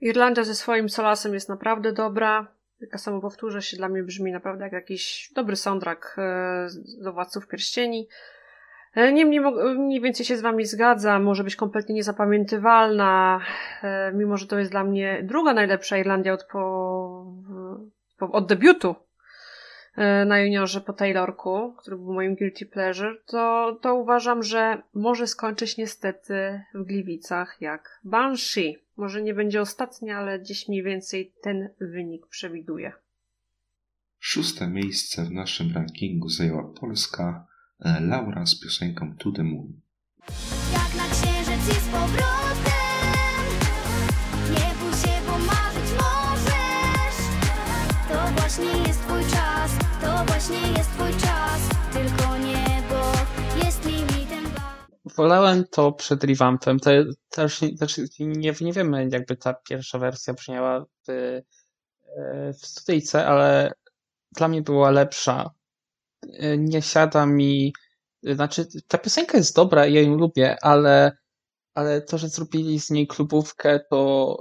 Irlandia 0.00 0.44
ze 0.44 0.54
swoim 0.54 0.88
solasem 0.88 1.34
jest 1.34 1.48
naprawdę 1.48 1.92
dobra. 1.92 2.57
Taka 2.80 2.98
samo 2.98 3.20
powtórzę 3.20 3.62
się, 3.62 3.76
dla 3.76 3.88
mnie 3.88 4.02
brzmi 4.02 4.32
naprawdę 4.32 4.64
jak 4.64 4.72
jakiś 4.72 5.32
dobry 5.34 5.56
soundtrack 5.56 6.14
e, 6.18 6.68
do 7.02 7.12
Władców 7.12 7.48
Pierścieni. 7.48 8.08
E, 8.94 9.12
Niemniej 9.12 9.40
mniej 9.78 10.00
więcej 10.00 10.26
się 10.26 10.36
z 10.36 10.40
wami 10.40 10.66
zgadzam, 10.66 11.22
może 11.22 11.44
być 11.44 11.56
kompletnie 11.56 11.94
niezapamiętywalna, 11.94 13.40
e, 13.82 14.12
mimo 14.12 14.36
że 14.36 14.46
to 14.46 14.58
jest 14.58 14.70
dla 14.70 14.84
mnie 14.84 15.20
druga 15.22 15.54
najlepsza 15.54 15.98
Irlandia 15.98 16.32
od, 16.32 16.44
po, 16.44 17.26
po, 18.18 18.32
od 18.32 18.46
debiutu 18.46 18.94
e, 19.96 20.24
na 20.24 20.40
juniorze 20.40 20.80
po 20.80 20.92
Taylorku, 20.92 21.74
który 21.78 21.96
był 21.96 22.12
moim 22.12 22.34
guilty 22.36 22.66
pleasure, 22.66 23.16
to, 23.26 23.76
to 23.80 23.94
uważam, 23.94 24.42
że 24.42 24.82
może 24.94 25.26
skończyć 25.26 25.76
niestety 25.76 26.62
w 26.74 26.84
Gliwicach 26.84 27.56
jak 27.60 28.00
Banshee. 28.04 28.87
Może 28.98 29.22
nie 29.22 29.34
będzie 29.34 29.60
ostatnia, 29.60 30.18
ale 30.18 30.38
gdzieś 30.38 30.68
mniej 30.68 30.82
więcej 30.82 31.32
ten 31.42 31.68
wynik 31.80 32.26
przewiduję. 32.26 32.92
Szóste 34.18 34.66
miejsce 34.66 35.24
w 35.24 35.30
naszym 35.30 35.72
rankingu 35.74 36.28
zajęła 36.28 36.72
Polska 36.80 37.46
e, 37.80 38.00
Laura 38.00 38.46
z 38.46 38.60
piosenką 38.60 39.16
To 39.16 39.32
the 39.32 39.42
Moon. 39.44 39.80
Jak 40.72 40.94
na 40.96 41.14
księżyc 41.14 41.68
i 41.68 41.80
z 41.80 41.88
powrotem 41.88 43.44
Nie 44.50 44.74
bój 44.80 44.92
się, 44.92 45.20
bo 45.26 45.38
marzyć 45.38 45.90
możesz 46.00 47.18
To 48.08 48.40
właśnie 48.40 48.82
jest 48.88 49.00
twój 49.00 49.22
czas 49.22 49.70
To 50.00 50.24
właśnie 50.26 50.72
jest 50.78 50.90
twój 50.90 51.10
czas 51.10 51.68
Tylko 51.92 52.38
dla 52.38 52.77
Wolałem 55.18 55.64
to 55.70 55.92
przed 55.92 56.24
revampem. 56.24 56.80
To 56.80 56.90
też, 57.30 57.60
też 57.78 58.00
nie, 58.18 58.52
nie 58.60 58.72
wiemy, 58.72 59.08
jakby 59.12 59.36
ta 59.36 59.54
pierwsza 59.54 59.98
wersja 59.98 60.34
brzmiała 60.34 60.84
w, 61.06 61.10
e, 61.10 61.42
w 62.52 62.66
studyjce, 62.66 63.26
ale 63.26 63.72
dla 64.36 64.48
mnie 64.48 64.62
była 64.62 64.90
lepsza. 64.90 65.50
E, 66.32 66.58
Nie 66.58 66.82
siada 66.82 67.26
mi. 67.26 67.72
Znaczy, 68.22 68.66
ta 68.88 68.98
piosenka 68.98 69.38
jest 69.38 69.56
dobra, 69.56 69.86
ja 69.86 70.00
ją 70.02 70.14
lubię, 70.16 70.56
ale, 70.62 71.12
ale 71.74 72.02
to, 72.02 72.18
że 72.18 72.28
zrobili 72.28 72.80
z 72.80 72.90
niej 72.90 73.06
klubówkę, 73.06 73.80
to 73.90 74.36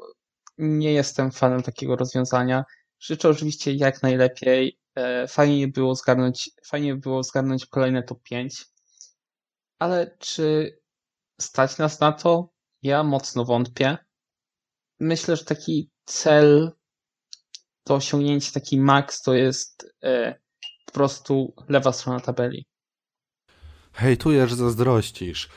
nie 0.57 0.93
jestem 0.93 1.31
fanem 1.31 1.63
takiego 1.63 1.95
rozwiązania. 1.95 2.63
Życzę 2.99 3.29
oczywiście 3.29 3.73
jak 3.73 4.03
najlepiej. 4.03 4.79
Fajnie 5.27 5.67
było 5.67 5.95
zgarnąć, 5.95 6.49
fajnie 6.67 6.95
było 6.95 7.23
zgarnąć 7.23 7.65
kolejne 7.65 8.03
top 8.03 8.23
5. 8.23 8.65
Ale 9.79 10.17
czy 10.19 10.77
stać 11.41 11.77
nas 11.77 11.99
na 11.99 12.11
to? 12.11 12.49
Ja 12.81 13.03
mocno 13.03 13.45
wątpię. 13.45 13.97
Myślę, 14.99 15.35
że 15.35 15.45
taki 15.45 15.91
cel 16.05 16.71
do 17.85 17.95
osiągnięcia, 17.95 18.51
taki 18.51 18.79
max 18.79 19.21
to 19.21 19.33
jest 19.33 19.93
e, 20.03 20.39
po 20.85 20.91
prostu 20.91 21.53
lewa 21.69 21.91
strona 21.91 22.19
tabeli. 22.19 22.65
Hejtujesz, 23.93 24.53
zazdrościsz. 24.53 25.49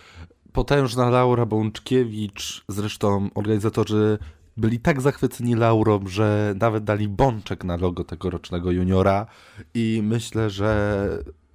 Potężna 0.53 1.11
Laura 1.11 1.47
Bączkiewicz, 1.47 2.65
zresztą 2.69 3.31
organizatorzy 3.35 4.19
byli 4.57 4.81
tak 4.81 5.01
zachwyceni 5.01 5.55
Laurą, 5.55 6.07
że 6.07 6.55
nawet 6.61 6.85
dali 6.85 7.09
bączek 7.09 7.65
na 7.65 7.77
logo 7.77 8.05
tegorocznego 8.05 8.71
juniora 8.71 9.27
i 9.75 10.01
myślę, 10.03 10.51
że 10.51 11.09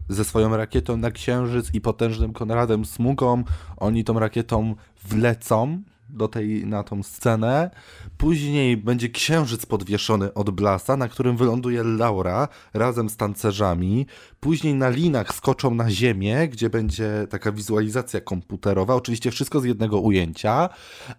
ze 0.10 0.26
swoją 0.26 0.58
rakietą 0.58 0.97
na 0.97 1.12
Księżyc 1.12 1.74
i 1.74 1.82
potężnym 1.82 2.34
Konradem 2.34 2.86
Smugą. 2.86 3.43
Oni 3.78 4.03
tą 4.03 4.20
rakietą 4.20 4.76
wlecą 5.03 5.82
do 6.10 6.28
tej, 6.28 6.66
na 6.66 6.84
tą 6.84 7.03
scenę. 7.03 7.72
Później 8.18 8.78
będzie 8.78 9.10
księżyc 9.10 9.66
podwieszony 9.66 10.34
od 10.34 10.49
blasa, 10.49 10.97
na 10.97 11.08
którym 11.08 11.38
wyląduje 11.38 11.84
Laura 11.84 12.47
razem 12.74 13.10
z 13.10 13.18
tancerzami. 13.18 14.06
Później 14.39 14.74
na 14.74 14.89
linach 14.89 15.34
skoczą 15.34 15.76
na 15.76 15.91
ziemię, 15.91 16.47
gdzie 16.47 16.70
będzie 16.70 17.28
taka 17.30 17.51
wizualizacja 17.51 18.22
komputerowa. 18.22 18.95
Oczywiście 18.95 19.32
wszystko 19.32 19.60
z 19.60 19.66
jednego 19.66 19.99
ujęcia, 19.99 20.70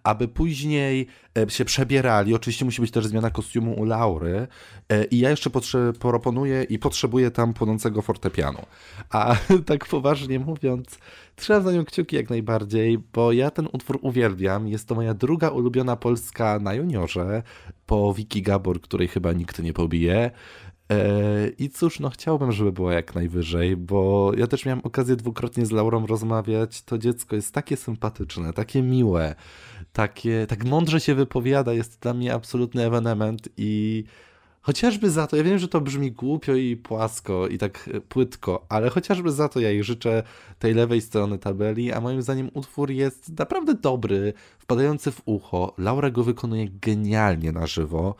aby 0.02 0.28
później 0.28 1.06
e, 1.38 1.50
się 1.50 1.64
przebierali. 1.64 2.34
Oczywiście 2.34 2.64
musi 2.64 2.80
być 2.80 2.90
też 2.90 3.06
zmiana 3.06 3.30
kostiumu 3.30 3.80
u 3.80 3.84
Laury. 3.84 4.48
E, 4.88 5.04
I 5.04 5.18
ja 5.18 5.30
jeszcze 5.30 5.50
proponuję 6.00 6.62
i 6.62 6.78
potrzebuję 6.78 7.30
tam 7.30 7.54
płonącego 7.54 8.02
fortepianu. 8.02 8.58
A 9.10 9.36
tak 9.66 9.86
poważnie 9.86 10.38
mówiąc, 10.38 10.98
trzeba 11.36 11.60
za 11.60 11.72
nią 11.72 11.84
kciuki 11.84 12.16
jak 12.16 12.30
najbardziej, 12.30 12.98
bo 12.98 13.32
ja 13.32 13.50
ten 13.50 13.68
utwór 13.72 13.98
uwielbiam. 14.02 14.68
Jest 14.68 14.88
to 14.88 14.94
moja 14.94 15.14
druga 15.14 15.48
ulubiona 15.48 15.96
polska 15.96 16.58
na 16.58 16.74
juniorze, 16.74 17.42
po 17.86 18.14
Wiki 18.14 18.42
Gabor, 18.42 18.80
której 18.80 19.08
chyba 19.08 19.32
nikt 19.32 19.62
nie 19.62 19.72
pobije. 19.72 20.30
E, 20.90 21.48
I 21.58 21.70
cóż, 21.70 22.00
no 22.00 22.10
chciałbym, 22.10 22.52
żeby 22.52 22.72
była 22.72 22.92
jak 22.92 23.14
najwyżej, 23.14 23.76
bo 23.76 24.32
ja 24.36 24.46
też 24.46 24.64
miałem 24.64 24.80
okazję 24.84 25.16
dwukrotnie 25.16 25.66
z 25.66 25.70
Laurą 25.70 26.06
rozmawiać. 26.06 26.82
To 26.82 26.98
dziecko 26.98 27.36
jest 27.36 27.54
takie 27.54 27.76
sympatyczne, 27.76 28.52
takie 28.52 28.82
miłe, 28.82 29.34
takie, 29.92 30.46
tak 30.46 30.64
mądrze 30.64 31.00
się 31.00 31.14
wypowiada, 31.14 31.72
jest 31.72 32.00
dla 32.00 32.14
mnie 32.14 32.34
absolutny 32.34 32.84
ewenement 32.84 33.48
i 33.56 34.04
chociażby 34.66 35.10
za 35.10 35.26
to, 35.26 35.36
ja 35.36 35.42
wiem, 35.42 35.58
że 35.58 35.68
to 35.68 35.80
brzmi 35.80 36.12
głupio 36.12 36.54
i 36.54 36.76
płasko 36.76 37.48
i 37.48 37.58
tak 37.58 37.90
e, 37.94 38.00
płytko, 38.00 38.66
ale 38.68 38.90
chociażby 38.90 39.32
za 39.32 39.48
to 39.48 39.60
ja 39.60 39.70
jej 39.70 39.84
życzę 39.84 40.22
tej 40.58 40.74
lewej 40.74 41.00
strony 41.00 41.38
tabeli, 41.38 41.92
a 41.92 42.00
moim 42.00 42.22
zdaniem 42.22 42.50
utwór 42.54 42.90
jest 42.90 43.38
naprawdę 43.38 43.74
dobry, 43.74 44.32
wpadający 44.58 45.12
w 45.12 45.22
ucho. 45.24 45.74
Laura 45.78 46.10
go 46.10 46.24
wykonuje 46.24 46.68
genialnie 46.70 47.52
na 47.52 47.66
żywo, 47.66 48.14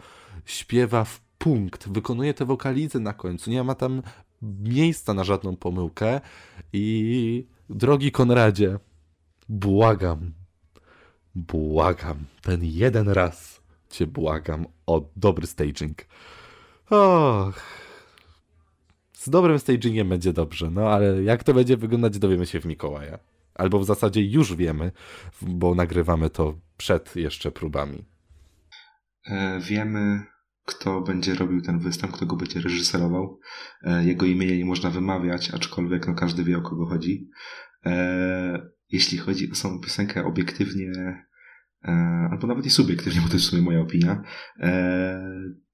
śpiewa 0.45 1.05
w 1.05 1.21
punkt, 1.39 1.89
wykonuje 1.89 2.35
te 2.35 2.45
wokalizy 2.45 3.01
na 3.01 3.13
końcu, 3.13 3.51
nie 3.51 3.65
ma 3.65 3.75
tam 3.75 4.03
miejsca 4.63 5.15
na 5.15 5.25
żadną 5.25 5.57
pomyłkę 5.57 6.21
i 6.73 7.47
drogi 7.71 8.13
Konradzie, 8.13 8.79
błagam, 9.49 10.33
błagam, 11.35 12.17
ten 12.43 12.61
jeden 12.63 13.09
raz 13.09 13.61
cię 13.91 14.07
błagam 14.07 14.67
o 14.87 15.03
dobry 15.17 15.47
staging. 15.47 16.07
Och, 16.91 17.61
z 19.13 19.29
dobrym 19.29 19.59
stagingiem 19.59 20.09
będzie 20.09 20.33
dobrze, 20.33 20.71
no 20.71 20.89
ale 20.89 21.23
jak 21.23 21.45
to 21.45 21.55
będzie 21.55 21.77
wyglądać 21.77 22.19
dowiemy 22.19 22.47
się 22.47 22.61
w 22.61 22.65
Mikołaja. 22.65 23.19
Albo 23.55 23.79
w 23.79 23.85
zasadzie 23.85 24.23
już 24.23 24.55
wiemy, 24.55 24.93
bo 25.43 25.75
nagrywamy 25.75 26.31
to 26.31 26.55
przed 26.77 27.17
jeszcze 27.17 27.53
próbami. 27.53 28.05
E, 29.27 29.61
Wiemy, 29.61 30.23
kto 30.65 31.01
będzie 31.01 31.35
robił 31.35 31.63
ten 31.63 31.79
występ, 31.79 32.13
kto 32.13 32.27
go 32.27 32.37
będzie 32.37 32.61
reżyserował. 32.61 33.39
E, 33.83 34.05
Jego 34.05 34.27
imienia 34.27 34.57
nie 34.57 34.65
można 34.65 34.91
wymawiać, 34.91 35.51
aczkolwiek 35.51 36.07
no 36.09 36.15
każdy 36.15 36.45
wie 36.45 36.59
o 36.59 36.63
kogo 36.63 36.87
chodzi. 36.87 37.31
E, 37.87 38.77
Jeśli 38.91 39.19
chodzi 39.19 39.51
o 39.53 39.55
samą 39.55 39.81
piosenkę 39.81 40.25
obiektywnie, 40.25 40.93
albo 42.31 42.47
nawet 42.47 42.67
i 42.67 42.71
subiektywnie, 42.71 43.21
bo 43.21 43.29
to 43.29 43.35
jest 43.35 43.47
w 43.47 43.49
sumie 43.49 43.63
moja 43.63 43.81
opinia, 43.81 44.23
e, 44.61 45.21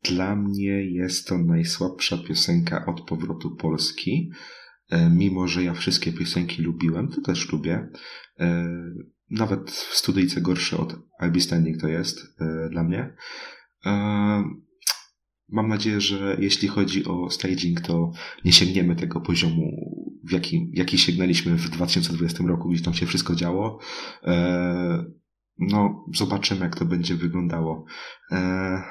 dla 0.04 0.36
mnie 0.36 0.84
jest 0.90 1.28
to 1.28 1.38
najsłabsza 1.38 2.18
piosenka 2.18 2.86
od 2.86 3.00
powrotu 3.00 3.56
Polski. 3.56 4.30
E, 4.90 5.10
Mimo, 5.10 5.48
że 5.48 5.64
ja 5.64 5.74
wszystkie 5.74 6.12
piosenki 6.12 6.62
lubiłem, 6.62 7.08
to 7.08 7.20
też 7.20 7.52
lubię. 7.52 7.88
E, 8.40 8.74
Nawet 9.30 9.70
w 9.70 9.96
studyjce 9.96 10.40
gorsze 10.40 10.76
od 10.76 10.94
I'll 11.22 11.32
Be 11.32 11.40
Standing 11.40 11.80
to 11.80 11.88
jest 11.88 12.20
e, 12.40 12.68
dla 12.70 12.84
mnie. 12.84 13.14
E, 13.86 14.44
Mam 15.48 15.68
nadzieję, 15.68 16.00
że 16.00 16.36
jeśli 16.40 16.68
chodzi 16.68 17.04
o 17.04 17.30
staging, 17.30 17.80
to 17.80 18.12
nie 18.44 18.52
sięgniemy 18.52 18.96
tego 18.96 19.20
poziomu, 19.20 19.92
w 20.24 20.32
jaki, 20.32 20.70
jaki 20.72 20.98
sięgnęliśmy 20.98 21.56
w 21.56 21.70
2020 21.70 22.44
roku, 22.46 22.68
gdzie 22.68 22.84
tam 22.84 22.94
się 22.94 23.06
wszystko 23.06 23.34
działo. 23.34 23.78
No, 25.58 26.04
zobaczymy, 26.14 26.60
jak 26.60 26.78
to 26.78 26.84
będzie 26.84 27.14
wyglądało. 27.14 27.84
E, 28.32 28.82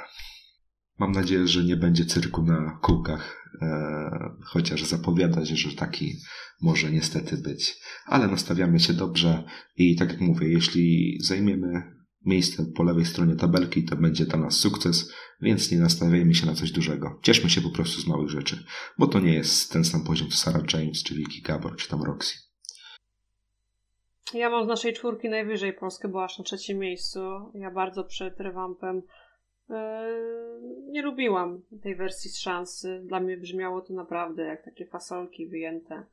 Mam 1.02 1.12
nadzieję, 1.12 1.48
że 1.48 1.64
nie 1.64 1.76
będzie 1.78 2.06
cyrku 2.06 2.44
na 2.44 2.80
kółkach, 2.82 3.52
e, 3.62 4.10
chociaż 4.44 4.84
zapowiada 4.84 5.46
się, 5.46 5.56
że 5.56 5.76
taki 5.76 6.18
może 6.62 6.92
niestety 6.92 7.38
być. 7.38 7.76
Ale 8.06 8.28
nastawiamy 8.28 8.80
się 8.80 8.94
dobrze 8.94 9.44
i 9.78 9.96
tak 9.96 10.12
jak 10.12 10.22
mówię, 10.22 10.50
jeśli 10.50 11.18
zajmiemy 11.22 11.84
miejsce 12.26 12.66
po 12.76 12.84
lewej 12.84 13.06
stronie 13.06 13.36
tabelki, 13.36 13.84
to 13.84 13.96
będzie 13.96 14.26
dla 14.26 14.40
nas 14.40 14.54
sukces, 14.54 15.12
więc 15.42 15.72
nie 15.72 15.80
nastawiajmy 15.80 16.36
się 16.36 16.46
na 16.46 16.56
coś 16.56 16.72
dużego. 16.72 17.20
Cieszmy 17.24 17.50
się 17.50 17.62
po 17.62 17.70
prostu 17.70 18.02
z 18.02 18.08
małych 18.08 18.30
rzeczy, 18.30 18.64
bo 18.98 19.08
to 19.08 19.20
nie 19.20 19.34
jest 19.34 19.72
ten 19.72 19.84
sam 19.84 20.04
poziom 20.04 20.30
co 20.30 20.38
Sarah 20.38 20.74
James, 20.74 21.04
czy 21.04 21.16
Vicky 21.16 21.42
Gabor, 21.42 21.76
czy 21.76 21.90
tam 21.90 22.04
Roxy. 22.04 22.51
Ja 24.34 24.50
mam 24.50 24.66
z 24.66 24.68
naszej 24.68 24.94
czwórki 24.94 25.30
najwyżej 25.30 25.74
Polskę, 25.74 26.08
była 26.08 26.24
aż 26.24 26.38
na 26.38 26.44
trzecim 26.44 26.80
miejscu. 26.80 27.20
Ja 27.54 27.72
bardzo 27.72 28.04
przed 28.04 28.40
rewampem 28.40 29.02
yy, 29.70 29.76
nie 30.88 31.02
lubiłam 31.02 31.62
tej 31.84 31.96
wersji 31.96 32.30
z 32.30 32.40
szansy. 32.40 33.02
Dla 33.04 33.20
mnie 33.20 33.38
brzmiało 33.38 33.82
to 33.82 33.94
naprawdę 33.94 34.44
jak 34.44 34.66
takie 34.66 34.86
fasolki 34.86 35.48
wyjęte 35.48 36.04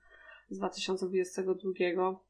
z 0.51 0.59
2022. 0.59 2.21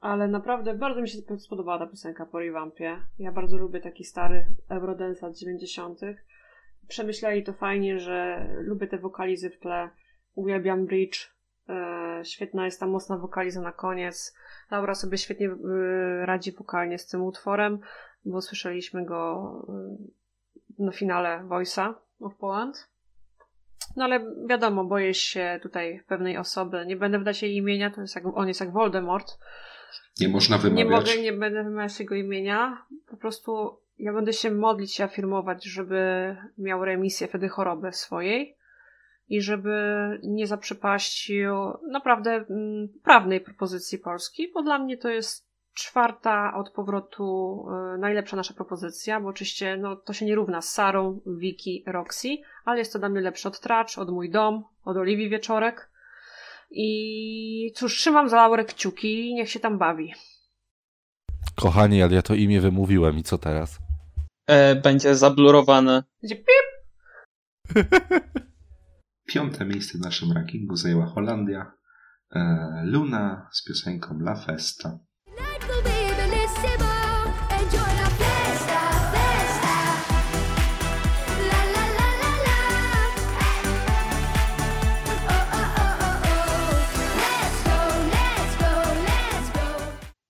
Ale 0.00 0.28
naprawdę 0.28 0.74
bardzo 0.74 1.02
mi 1.02 1.08
się 1.08 1.18
spodobała 1.38 1.78
ta 1.78 1.86
piosenka 1.86 2.26
po 2.26 2.38
revampie. 2.38 2.98
Ja 3.18 3.32
bardzo 3.32 3.56
lubię 3.56 3.80
taki 3.80 4.04
stary 4.04 4.46
Eurodance 4.68 5.26
lat 5.26 5.36
90. 5.36 6.00
Przemyśleli 6.88 7.44
to 7.44 7.52
fajnie, 7.52 7.98
że 7.98 8.48
lubię 8.60 8.86
te 8.86 8.98
wokalizy 8.98 9.50
w 9.50 9.58
tle. 9.58 9.90
Uwielbiam 10.34 10.86
bridge. 10.86 11.34
E, 11.68 12.20
świetna 12.24 12.64
jest 12.64 12.80
ta 12.80 12.86
mocna 12.86 13.18
wokaliza 13.18 13.60
na 13.60 13.72
koniec. 13.72 14.34
Laura 14.70 14.94
sobie 14.94 15.18
świetnie 15.18 15.48
y, 15.48 15.56
radzi 16.26 16.52
wokalnie 16.52 16.98
z 16.98 17.06
tym 17.06 17.22
utworem, 17.22 17.78
bo 18.24 18.42
słyszeliśmy 18.42 19.04
go 19.04 19.52
y, 20.78 20.82
na 20.82 20.92
finale 20.92 21.44
Voice'a 21.48 21.94
of 22.20 22.34
Poland. 22.36 22.88
No 23.96 24.04
ale 24.04 24.20
wiadomo, 24.48 24.84
boję 24.84 25.14
się 25.14 25.60
tutaj 25.62 26.02
pewnej 26.06 26.36
osoby. 26.38 26.86
Nie 26.86 26.96
będę 26.96 27.18
wdać 27.18 27.42
jej 27.42 27.56
imienia, 27.56 27.90
to 27.90 28.00
jest 28.00 28.14
jak, 28.14 28.24
on 28.34 28.48
jest 28.48 28.60
jak 28.60 28.72
Voldemort. 28.72 29.38
Nie 30.20 30.28
można 30.28 30.56
Nie 30.56 30.62
wymawiać. 30.62 30.90
mogę, 30.90 31.22
nie 31.22 31.32
będę 31.32 31.64
wymawiać 31.64 32.00
jego 32.00 32.14
imienia. 32.14 32.86
Po 33.06 33.16
prostu 33.16 33.78
ja 33.98 34.12
będę 34.12 34.32
się 34.32 34.50
modlić 34.50 34.98
i 34.98 35.02
afirmować, 35.02 35.64
żeby 35.64 35.96
miał 36.58 36.84
remisję 36.84 37.28
wtedy 37.28 37.48
choroby 37.48 37.92
swojej 37.92 38.56
i 39.28 39.42
żeby 39.42 39.74
nie 40.22 40.46
zaprzepaścił 40.46 41.54
naprawdę 41.90 42.30
mm, 42.30 42.88
prawnej 43.02 43.40
propozycji 43.40 43.98
Polski, 43.98 44.50
bo 44.54 44.62
dla 44.62 44.78
mnie 44.78 44.96
to 44.96 45.08
jest 45.08 45.44
czwarta 45.74 46.54
od 46.54 46.70
powrotu 46.70 47.66
y, 47.94 47.98
najlepsza 47.98 48.36
nasza 48.36 48.54
propozycja, 48.54 49.20
bo 49.20 49.28
oczywiście 49.28 49.76
no, 49.76 49.96
to 49.96 50.12
się 50.12 50.26
nie 50.26 50.34
równa 50.34 50.62
z 50.62 50.72
Sarą, 50.72 51.20
Wiki, 51.26 51.84
Roxy, 51.86 52.28
ale 52.64 52.78
jest 52.78 52.92
to 52.92 52.98
dla 52.98 53.08
mnie 53.08 53.20
lepsze 53.20 53.48
od 53.48 53.60
Tracz, 53.60 53.98
od 53.98 54.10
Mój 54.10 54.30
Dom, 54.30 54.64
od 54.84 54.96
Oliwii 54.96 55.28
Wieczorek. 55.28 55.90
I 56.70 57.72
cóż, 57.74 57.96
trzymam 57.96 58.28
za 58.28 58.36
Laurę 58.36 58.64
kciuki 58.64 59.28
i 59.28 59.34
niech 59.34 59.50
się 59.50 59.60
tam 59.60 59.78
bawi. 59.78 60.14
Kochani, 61.56 62.02
ale 62.02 62.14
ja 62.14 62.22
to 62.22 62.34
imię 62.34 62.60
wymówiłem 62.60 63.18
i 63.18 63.22
co 63.22 63.38
teraz? 63.38 63.78
E, 64.46 64.74
będzie 64.74 65.14
zablurowane. 65.14 66.04
Będzie 66.22 66.36
pip! 66.36 66.74
Piąte 69.34 69.64
miejsce 69.64 69.98
w 69.98 70.00
naszym 70.00 70.32
rankingu 70.32 70.76
zajęła 70.76 71.06
Holandia. 71.06 71.72
E, 72.34 72.82
Luna 72.84 73.48
z 73.52 73.64
piosenką 73.64 74.18
La 74.20 74.36
Festa. 74.36 74.98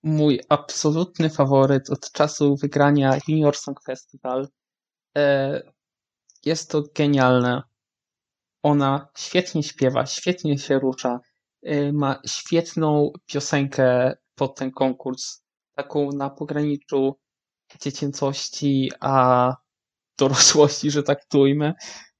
Mój 0.03 0.39
absolutny 0.49 1.29
faworyt 1.29 1.89
od 1.89 2.11
czasu 2.11 2.55
wygrania 2.55 3.17
Junior 3.27 3.55
Song 3.55 3.83
Festival. 3.83 4.47
E, 5.17 5.61
jest 6.45 6.71
to 6.71 6.83
genialne. 6.95 7.74
Ona 8.65 9.07
świetnie 9.17 9.63
śpiewa, 9.63 10.05
świetnie 10.05 10.57
się 10.57 10.79
rusza. 10.79 11.19
E, 11.63 11.93
ma 11.93 12.21
świetną 12.27 13.11
piosenkę 13.25 14.13
pod 14.35 14.55
ten 14.55 14.71
konkurs. 14.71 15.43
Taką 15.75 16.09
na 16.11 16.29
pograniczu 16.29 17.19
dziecięcości 17.81 18.91
a 18.99 19.55
dorosłości, 20.19 20.91
że 20.91 21.03
tak. 21.03 21.19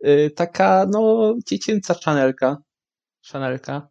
E, 0.02 0.30
taka, 0.30 0.86
no, 0.92 1.34
dziecięca 1.48 1.96
Chanelka. 2.06 2.58
Chanelka. 3.32 3.90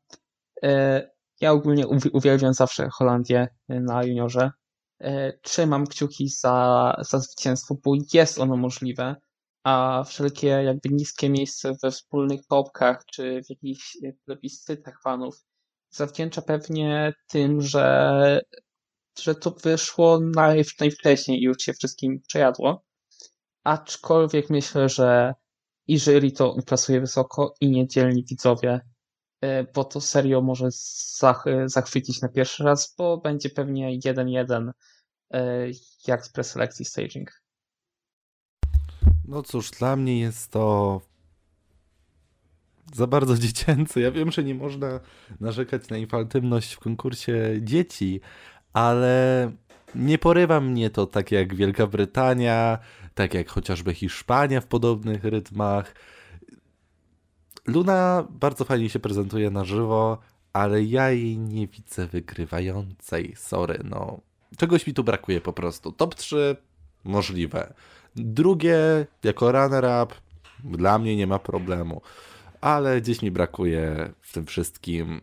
E, 0.62 1.02
ja 1.40 1.52
ogólnie 1.52 1.86
uwi- 1.86 2.10
uwielbiam 2.12 2.54
zawsze 2.54 2.88
Holandię 2.92 3.48
na 3.68 4.04
juniorze. 4.04 4.50
Trzymam 5.42 5.86
kciuki 5.86 6.28
za, 6.28 6.96
za 7.10 7.18
zwycięstwo, 7.18 7.74
bo 7.84 7.92
jest 8.12 8.38
ono 8.38 8.56
możliwe, 8.56 9.16
a 9.64 10.04
wszelkie 10.06 10.46
jakby 10.46 10.88
niskie 10.88 11.30
miejsce 11.30 11.72
we 11.82 11.90
wspólnych 11.90 12.46
topkach 12.46 13.04
czy 13.12 13.42
w 13.42 13.50
jakichś 13.50 13.96
e, 14.04 14.12
plebiscytach 14.24 15.02
fanów 15.02 15.44
zawdzięcza 15.90 16.42
pewnie 16.42 17.12
tym, 17.28 17.60
że, 17.60 18.40
że 19.18 19.34
to 19.34 19.50
wyszło 19.50 20.20
naj, 20.20 20.64
najwcześniej 20.80 21.40
i 21.40 21.44
już 21.44 21.56
się 21.62 21.72
wszystkim 21.72 22.20
przejadło. 22.28 22.84
Aczkolwiek 23.64 24.50
myślę, 24.50 24.88
że 24.88 25.34
i 25.86 25.98
jury 25.98 26.32
to 26.32 26.56
plasuje 26.66 27.00
wysoko 27.00 27.54
i 27.60 27.70
niedzielni 27.70 28.24
widzowie, 28.24 28.80
e, 29.40 29.64
bo 29.64 29.84
to 29.84 30.00
serio 30.00 30.42
może 30.42 30.68
zach 31.18 31.44
zachwycić 31.66 32.22
na 32.22 32.28
pierwszy 32.28 32.64
raz, 32.64 32.94
bo 32.98 33.18
będzie 33.18 33.50
pewnie 33.50 33.98
1-1 34.00 34.70
e, 35.30 35.66
jak 36.06 36.26
z 36.26 36.32
preselekcji 36.32 36.84
staging. 36.84 37.43
No 39.24 39.42
cóż, 39.42 39.70
dla 39.70 39.96
mnie 39.96 40.20
jest 40.20 40.50
to 40.50 41.00
za 42.94 43.06
bardzo 43.06 43.38
dziecięce. 43.46 44.00
Ja 44.00 44.10
wiem, 44.10 44.30
że 44.30 44.44
nie 44.44 44.54
można 44.54 45.00
narzekać 45.40 45.88
na 45.88 45.96
infantylność 45.96 46.72
w 46.72 46.80
konkursie 46.80 47.58
dzieci, 47.60 48.20
ale 48.72 49.52
nie 49.94 50.18
porywa 50.18 50.60
mnie 50.60 50.90
to 50.90 51.06
tak 51.06 51.32
jak 51.32 51.54
Wielka 51.54 51.86
Brytania, 51.86 52.78
tak 53.14 53.34
jak 53.34 53.48
chociażby 53.48 53.94
Hiszpania 53.94 54.60
w 54.60 54.66
podobnych 54.66 55.24
rytmach. 55.24 55.94
Luna 57.66 58.26
bardzo 58.30 58.64
fajnie 58.64 58.90
się 58.90 58.98
prezentuje 58.98 59.50
na 59.50 59.64
żywo, 59.64 60.18
ale 60.52 60.82
ja 60.82 61.10
jej 61.10 61.38
nie 61.38 61.66
widzę 61.66 62.06
wygrywającej. 62.06 63.34
Sorry, 63.36 63.80
no. 63.84 64.20
Czegoś 64.56 64.86
mi 64.86 64.94
tu 64.94 65.04
brakuje 65.04 65.40
po 65.40 65.52
prostu. 65.52 65.92
Top 65.92 66.14
3 66.14 66.56
możliwe. 67.04 67.74
Drugie, 68.16 69.06
jako 69.24 69.52
runner-up, 69.52 70.14
dla 70.64 70.98
mnie 70.98 71.16
nie 71.16 71.26
ma 71.26 71.38
problemu. 71.38 72.00
Ale 72.60 73.00
gdzieś 73.00 73.22
mi 73.22 73.30
brakuje 73.30 74.12
w 74.20 74.32
tym 74.32 74.46
wszystkim. 74.46 75.20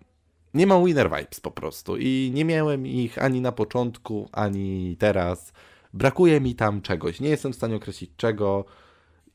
Nie 0.53 0.67
mam 0.67 0.85
winner 0.85 1.09
vibes 1.09 1.39
po 1.39 1.51
prostu. 1.51 1.97
I 1.97 2.31
nie 2.33 2.45
miałem 2.45 2.87
ich 2.87 3.17
ani 3.17 3.41
na 3.41 3.51
początku, 3.51 4.29
ani 4.31 4.97
teraz. 4.99 5.53
Brakuje 5.93 6.41
mi 6.41 6.55
tam 6.55 6.81
czegoś. 6.81 7.19
Nie 7.19 7.29
jestem 7.29 7.53
w 7.53 7.55
stanie 7.55 7.75
określić 7.75 8.11
czego. 8.17 8.65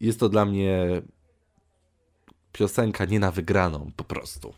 Jest 0.01 0.21
to 0.21 0.29
dla 0.29 0.45
mnie 0.45 1.03
piosenka 2.53 3.05
nie 3.05 3.21
na 3.21 3.31
wygraną 3.31 3.91
po 3.97 4.05
prostu. 4.05 4.55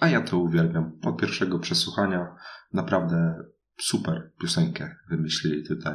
A 0.00 0.08
ja 0.08 0.20
to 0.20 0.38
uwielbiam. 0.38 0.92
Od 1.04 1.20
pierwszego 1.20 1.58
przesłuchania 1.58 2.36
naprawdę 2.72 3.34
super 3.80 4.32
piosenkę 4.40 4.96
wymyślili 5.10 5.66
tutaj. 5.66 5.94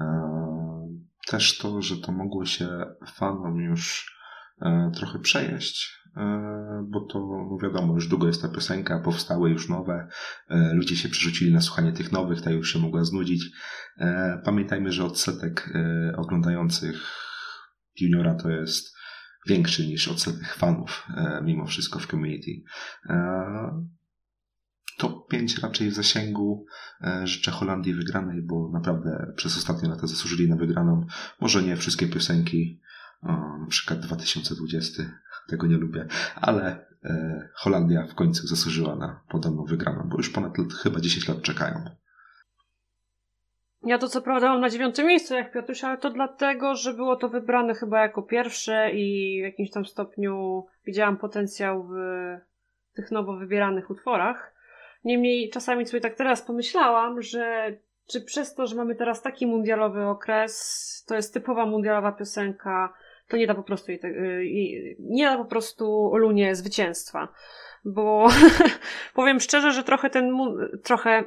Eee, 0.00 0.55
Też 1.26 1.58
to, 1.58 1.82
że 1.82 1.96
to 1.96 2.12
mogło 2.12 2.44
się 2.44 2.68
fanom 3.14 3.56
już 3.60 4.14
e, 4.62 4.90
trochę 4.94 5.18
przejeść, 5.18 5.98
e, 6.16 6.84
bo 6.88 7.00
to 7.00 7.18
no 7.18 7.58
wiadomo, 7.62 7.94
już 7.94 8.08
długo 8.08 8.26
jest 8.26 8.42
ta 8.42 8.48
piosenka, 8.48 9.00
powstały 9.00 9.50
już 9.50 9.68
nowe, 9.68 10.08
e, 10.48 10.74
ludzie 10.74 10.96
się 10.96 11.08
przerzucili 11.08 11.52
na 11.52 11.60
słuchanie 11.60 11.92
tych 11.92 12.12
nowych, 12.12 12.42
ta 12.42 12.50
już 12.50 12.72
się 12.72 12.78
mogła 12.78 13.04
znudzić. 13.04 13.44
Pamiętajmy, 14.44 14.92
że 14.92 15.04
odsetek 15.04 15.72
oglądających 16.16 16.96
juniora 18.00 18.34
to 18.34 18.50
jest 18.50 18.96
większy 19.46 19.86
niż 19.86 20.08
odsetek 20.08 20.54
fanów 20.54 21.06
mimo 21.42 21.66
wszystko 21.66 21.98
w 21.98 22.06
community. 22.06 22.50
E, 24.96 25.00
Top 25.00 25.28
5 25.28 25.58
raczej 25.58 25.90
w 25.90 25.94
zasięgu. 25.94 26.66
E, 27.00 27.26
Życzę 27.26 27.50
Holandii 27.50 27.94
wygranej, 27.94 28.42
bo 28.42 28.70
naprawdę 28.72 29.32
przez 29.36 29.56
ostatnie 29.56 29.88
lata 29.88 30.06
zasłużyli 30.06 30.48
na 30.48 30.56
wygraną. 30.56 31.06
Może 31.40 31.62
nie 31.62 31.76
wszystkie 31.76 32.08
piosenki, 32.08 32.80
o, 33.22 33.58
na 33.58 33.66
przykład 33.68 34.00
2020, 34.00 35.02
tego 35.48 35.66
nie 35.66 35.76
lubię, 35.76 36.06
ale 36.34 36.86
e, 37.04 37.48
Holandia 37.54 38.06
w 38.06 38.14
końcu 38.14 38.46
zasłużyła 38.46 38.96
na 38.96 39.20
podobną 39.28 39.64
wygraną, 39.64 40.08
bo 40.08 40.16
już 40.16 40.30
ponad 40.30 40.52
chyba 40.82 41.00
10 41.00 41.28
lat 41.28 41.42
czekają. 41.42 41.84
Ja 43.82 43.98
to 43.98 44.08
co 44.08 44.22
prawda 44.22 44.48
mam 44.48 44.60
na 44.60 44.70
dziewiątym 44.70 45.06
miejscu 45.06 45.34
jak 45.34 45.52
Piotruś, 45.52 45.84
ale 45.84 45.98
to 45.98 46.10
dlatego, 46.10 46.74
że 46.74 46.94
było 46.94 47.16
to 47.16 47.28
wybrane 47.28 47.74
chyba 47.74 48.00
jako 48.00 48.22
pierwsze 48.22 48.90
i 48.90 49.38
w 49.42 49.44
jakimś 49.44 49.70
tam 49.70 49.86
stopniu 49.86 50.64
widziałam 50.86 51.16
potencjał 51.16 51.88
w 51.88 51.94
tych 52.94 53.10
nowo 53.10 53.36
wybieranych 53.36 53.90
utworach. 53.90 54.55
Niemniej 55.06 55.50
czasami 55.50 55.86
sobie 55.86 56.00
tak 56.00 56.14
teraz 56.14 56.42
pomyślałam, 56.42 57.22
że 57.22 57.72
czy 58.06 58.20
przez 58.20 58.54
to, 58.54 58.66
że 58.66 58.76
mamy 58.76 58.94
teraz 58.94 59.22
taki 59.22 59.46
mundialowy 59.46 60.04
okres, 60.04 61.04
to 61.08 61.14
jest 61.14 61.34
typowa 61.34 61.66
mundialowa 61.66 62.12
piosenka, 62.12 62.92
to 63.28 63.36
nie 63.36 63.46
da 63.46 63.54
po 63.54 63.62
prostu 63.62 63.92
jej, 63.92 64.00
jej- 64.42 64.96
nie 65.00 65.24
da 65.24 65.36
po 65.36 65.44
prostu 65.44 66.12
Lunie 66.16 66.54
zwycięstwa. 66.54 67.28
Bo 67.84 68.28
powiem 69.14 69.40
szczerze, 69.40 69.72
że 69.72 69.84
trochę 69.84 70.10
ten 70.10 70.36
trochę 70.82 71.24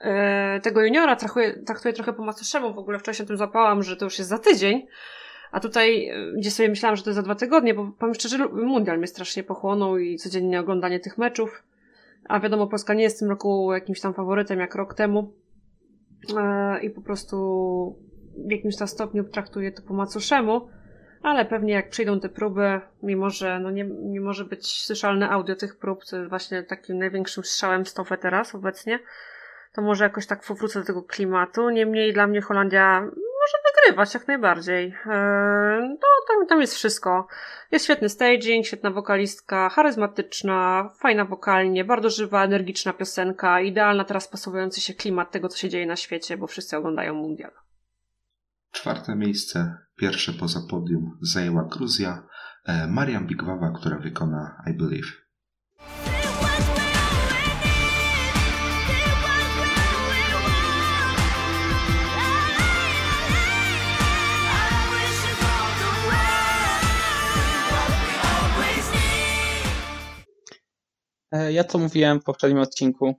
e, 0.00 0.60
tego 0.60 0.82
juniora 0.82 1.16
traktuję, 1.16 1.62
traktuję 1.66 1.94
trochę 1.94 2.12
po 2.12 2.24
macoszemu. 2.24 2.74
W 2.74 2.78
ogóle 2.78 2.98
wcześniej 2.98 3.26
o 3.26 3.28
tym 3.28 3.36
złapałam, 3.36 3.82
że 3.82 3.96
to 3.96 4.04
już 4.04 4.18
jest 4.18 4.30
za 4.30 4.38
tydzień. 4.38 4.86
A 5.52 5.60
tutaj, 5.60 6.08
e, 6.08 6.32
gdzie 6.38 6.50
sobie 6.50 6.68
myślałam, 6.68 6.96
że 6.96 7.02
to 7.02 7.10
jest 7.10 7.16
za 7.16 7.22
dwa 7.22 7.34
tygodnie, 7.34 7.74
bo 7.74 7.92
powiem 7.98 8.14
szczerze, 8.14 8.48
mundial 8.48 8.98
mnie 8.98 9.06
strasznie 9.06 9.42
pochłonął 9.42 9.98
i 9.98 10.16
codziennie 10.16 10.60
oglądanie 10.60 11.00
tych 11.00 11.18
meczów. 11.18 11.62
A 12.28 12.40
wiadomo, 12.40 12.66
Polska 12.66 12.94
nie 12.94 13.02
jest 13.02 13.16
w 13.16 13.20
tym 13.20 13.30
roku 13.30 13.72
jakimś 13.72 14.00
tam 14.00 14.14
faworytem 14.14 14.60
jak 14.60 14.74
rok 14.74 14.94
temu. 14.94 15.32
E, 16.38 16.80
I 16.80 16.90
po 16.90 17.00
prostu 17.00 17.36
w 18.46 18.50
jakimś 18.50 18.76
tam 18.76 18.88
stopniu 18.88 19.24
traktuję 19.24 19.72
to 19.72 19.82
po 19.82 19.94
macoszemu. 19.94 20.68
Ale 21.22 21.44
pewnie 21.44 21.72
jak 21.72 21.90
przyjdą 21.90 22.20
te 22.20 22.28
próby, 22.28 22.80
mimo 23.02 23.30
że 23.30 23.60
no 23.60 23.70
nie, 23.70 23.84
nie 23.84 24.20
może 24.20 24.44
być 24.44 24.84
słyszalne 24.84 25.30
audio 25.30 25.56
tych 25.56 25.78
prób, 25.78 26.00
jest 26.12 26.28
właśnie 26.28 26.62
takim 26.62 26.98
największym 26.98 27.44
strzałem 27.44 27.84
w 27.84 27.88
stopę 27.88 28.18
teraz 28.18 28.54
obecnie, 28.54 28.98
to 29.74 29.82
może 29.82 30.04
jakoś 30.04 30.26
tak 30.26 30.40
powrócę 30.48 30.80
do 30.80 30.86
tego 30.86 31.02
klimatu. 31.02 31.70
Niemniej 31.70 32.12
dla 32.12 32.26
mnie 32.26 32.40
Holandia 32.40 33.00
może 33.00 33.58
wygrywać 33.66 34.14
jak 34.14 34.28
najbardziej. 34.28 34.84
Eee, 35.06 35.88
no, 35.88 36.15
tam, 36.28 36.46
tam 36.46 36.60
jest 36.60 36.74
wszystko. 36.74 37.26
Jest 37.72 37.84
świetny 37.84 38.08
staging, 38.08 38.66
świetna 38.66 38.90
wokalistka, 38.90 39.68
charyzmatyczna, 39.68 40.90
fajna 40.98 41.24
wokalnie, 41.24 41.84
bardzo 41.84 42.10
żywa, 42.10 42.44
energiczna 42.44 42.92
piosenka, 42.92 43.60
idealna 43.60 44.04
teraz 44.04 44.28
pasowujący 44.28 44.80
się 44.80 44.94
klimat 44.94 45.30
tego, 45.30 45.48
co 45.48 45.58
się 45.58 45.68
dzieje 45.68 45.86
na 45.86 45.96
świecie, 45.96 46.36
bo 46.36 46.46
wszyscy 46.46 46.76
oglądają 46.76 47.14
mundial. 47.14 47.52
Czwarte 48.72 49.16
miejsce, 49.16 49.78
pierwsze 49.96 50.32
poza 50.32 50.60
podium, 50.70 51.18
zajęła 51.22 51.64
Gruzja. 51.64 52.26
E, 52.64 52.86
Mariam 52.86 53.26
Bigwawa, 53.26 53.72
która 53.78 53.98
wykona 53.98 54.62
I 54.66 54.74
Believe. 54.74 55.25
Ja 71.50 71.64
to 71.64 71.78
mówiłem 71.78 72.20
w 72.20 72.24
poprzednim 72.24 72.58
odcinku. 72.62 73.14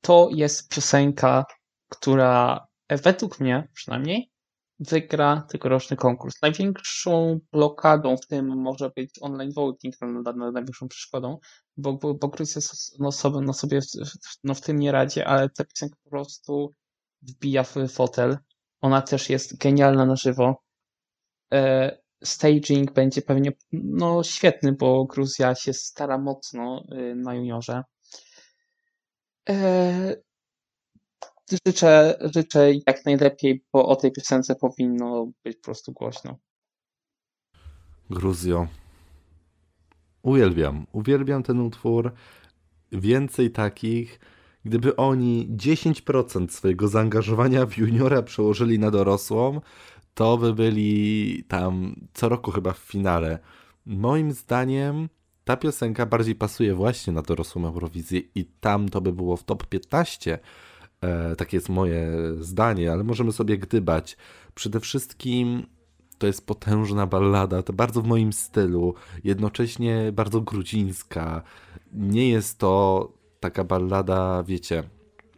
To 0.00 0.28
jest 0.32 0.68
piosenka, 0.74 1.44
która 1.88 2.66
e, 2.88 2.96
według 2.96 3.40
mnie 3.40 3.68
przynajmniej 3.74 4.30
wygra 4.78 5.46
tegoroczny 5.50 5.96
konkurs. 5.96 6.42
Największą 6.42 7.38
blokadą 7.52 8.16
w 8.16 8.26
tym 8.26 8.46
może 8.62 8.90
być 8.96 9.10
online 9.20 9.52
voting, 9.52 9.94
no, 10.00 10.22
na- 10.22 10.32
na- 10.32 10.52
największą 10.52 10.88
przeszkodą, 10.88 11.38
bo, 11.76 11.92
bo, 11.92 12.14
bo 12.14 12.28
Gruzja 12.28 12.58
s- 12.58 12.96
no, 12.98 13.12
sobie, 13.12 13.40
no, 13.40 13.52
sobie 13.52 13.80
no, 14.44 14.54
w 14.54 14.60
tym 14.60 14.78
nie 14.78 14.92
radzi, 14.92 15.22
ale 15.22 15.48
ta 15.50 15.64
piosenka 15.64 15.96
po 16.04 16.10
prostu 16.10 16.74
wbija 17.22 17.62
w 17.64 17.74
fotel. 17.88 18.38
Ona 18.80 19.02
też 19.02 19.30
jest 19.30 19.58
genialna 19.58 20.06
na 20.06 20.16
żywo. 20.16 20.62
E, 21.52 21.99
staging 22.24 22.92
będzie 22.92 23.22
pewnie 23.22 23.52
no, 23.72 24.22
świetny, 24.22 24.72
bo 24.72 25.04
Gruzja 25.04 25.54
się 25.54 25.72
stara 25.72 26.18
mocno 26.18 26.84
y, 26.92 27.14
na 27.14 27.34
juniorze. 27.34 27.82
E, 29.48 30.16
Życzę, 31.66 32.18
życzę 32.34 32.72
jak 32.86 33.04
najlepiej, 33.06 33.64
bo 33.72 33.86
o 33.86 33.96
tej 33.96 34.12
piosence 34.12 34.54
powinno 34.54 35.30
być 35.44 35.56
po 35.56 35.62
prostu 35.62 35.92
głośno. 35.92 36.38
Gruzjo. 38.10 38.66
Uwielbiam, 40.22 40.86
uwielbiam 40.92 41.42
ten 41.42 41.60
utwór. 41.60 42.12
Więcej 42.92 43.50
takich. 43.50 44.20
Gdyby 44.64 44.96
oni 44.96 45.48
10% 45.56 46.48
swojego 46.48 46.88
zaangażowania 46.88 47.66
w 47.66 47.76
juniora 47.76 48.22
przełożyli 48.22 48.78
na 48.78 48.90
dorosłą, 48.90 49.60
to 50.14 50.38
by 50.38 50.54
byli 50.54 51.44
tam 51.48 51.94
co 52.14 52.28
roku 52.28 52.50
chyba 52.50 52.72
w 52.72 52.78
finale. 52.78 53.38
Moim 53.86 54.32
zdaniem 54.32 55.08
ta 55.44 55.56
piosenka 55.56 56.06
bardziej 56.06 56.34
pasuje 56.34 56.74
właśnie 56.74 57.12
na 57.12 57.22
dorosłą 57.22 57.66
Eurowizję 57.66 58.20
i 58.34 58.44
tam 58.44 58.88
to 58.88 59.00
by 59.00 59.12
było 59.12 59.36
w 59.36 59.44
top 59.44 59.66
15, 59.66 60.38
E, 61.00 61.36
takie 61.36 61.56
jest 61.56 61.68
moje 61.68 62.12
zdanie, 62.40 62.92
ale 62.92 63.04
możemy 63.04 63.32
sobie 63.32 63.58
gdybać. 63.58 64.16
Przede 64.54 64.80
wszystkim 64.80 65.66
to 66.18 66.26
jest 66.26 66.46
potężna 66.46 67.06
ballada, 67.06 67.62
to 67.62 67.72
bardzo 67.72 68.02
w 68.02 68.06
moim 68.06 68.32
stylu, 68.32 68.94
jednocześnie 69.24 70.12
bardzo 70.12 70.40
gruzińska. 70.40 71.42
Nie 71.92 72.28
jest 72.28 72.58
to 72.58 73.12
taka 73.40 73.64
ballada, 73.64 74.42
wiecie, 74.42 74.82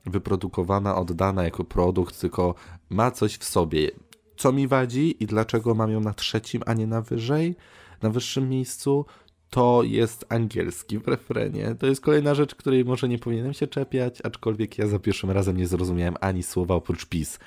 wyprodukowana, 0.07 0.97
oddana 0.97 1.45
jako 1.45 1.65
produkt, 1.65 2.21
tylko 2.21 2.55
ma 2.91 3.11
coś 3.11 3.37
w 3.37 3.45
sobie. 3.45 3.91
Co 4.37 4.53
mi 4.53 4.69
wadzi 4.69 5.23
i 5.23 5.27
dlaczego 5.27 5.75
mam 5.75 5.91
ją 5.91 6.01
na 6.01 6.15
trzecim, 6.15 6.63
a 6.67 6.75
nie 6.75 6.87
na 6.87 7.03
wyżej, 7.03 7.57
na 8.03 8.11
wyższym 8.11 8.49
miejscu? 8.49 9.07
To 9.51 9.83
jest 9.83 10.27
angielski 10.29 10.99
w 10.99 11.09
refrenie. 11.09 11.75
To 11.79 11.87
jest 11.87 12.01
kolejna 12.01 12.35
rzecz, 12.35 12.55
której 12.55 12.85
może 12.85 13.09
nie 13.09 13.19
powinienem 13.19 13.53
się 13.53 13.67
czepiać, 13.67 14.21
aczkolwiek 14.25 14.79
ja 14.79 14.87
za 14.87 14.99
pierwszym 14.99 15.31
razem 15.31 15.57
nie 15.57 15.67
zrozumiałem 15.67 16.15
ani 16.21 16.43
słowa 16.43 16.75
oprócz 16.75 17.07
pis 17.07 17.39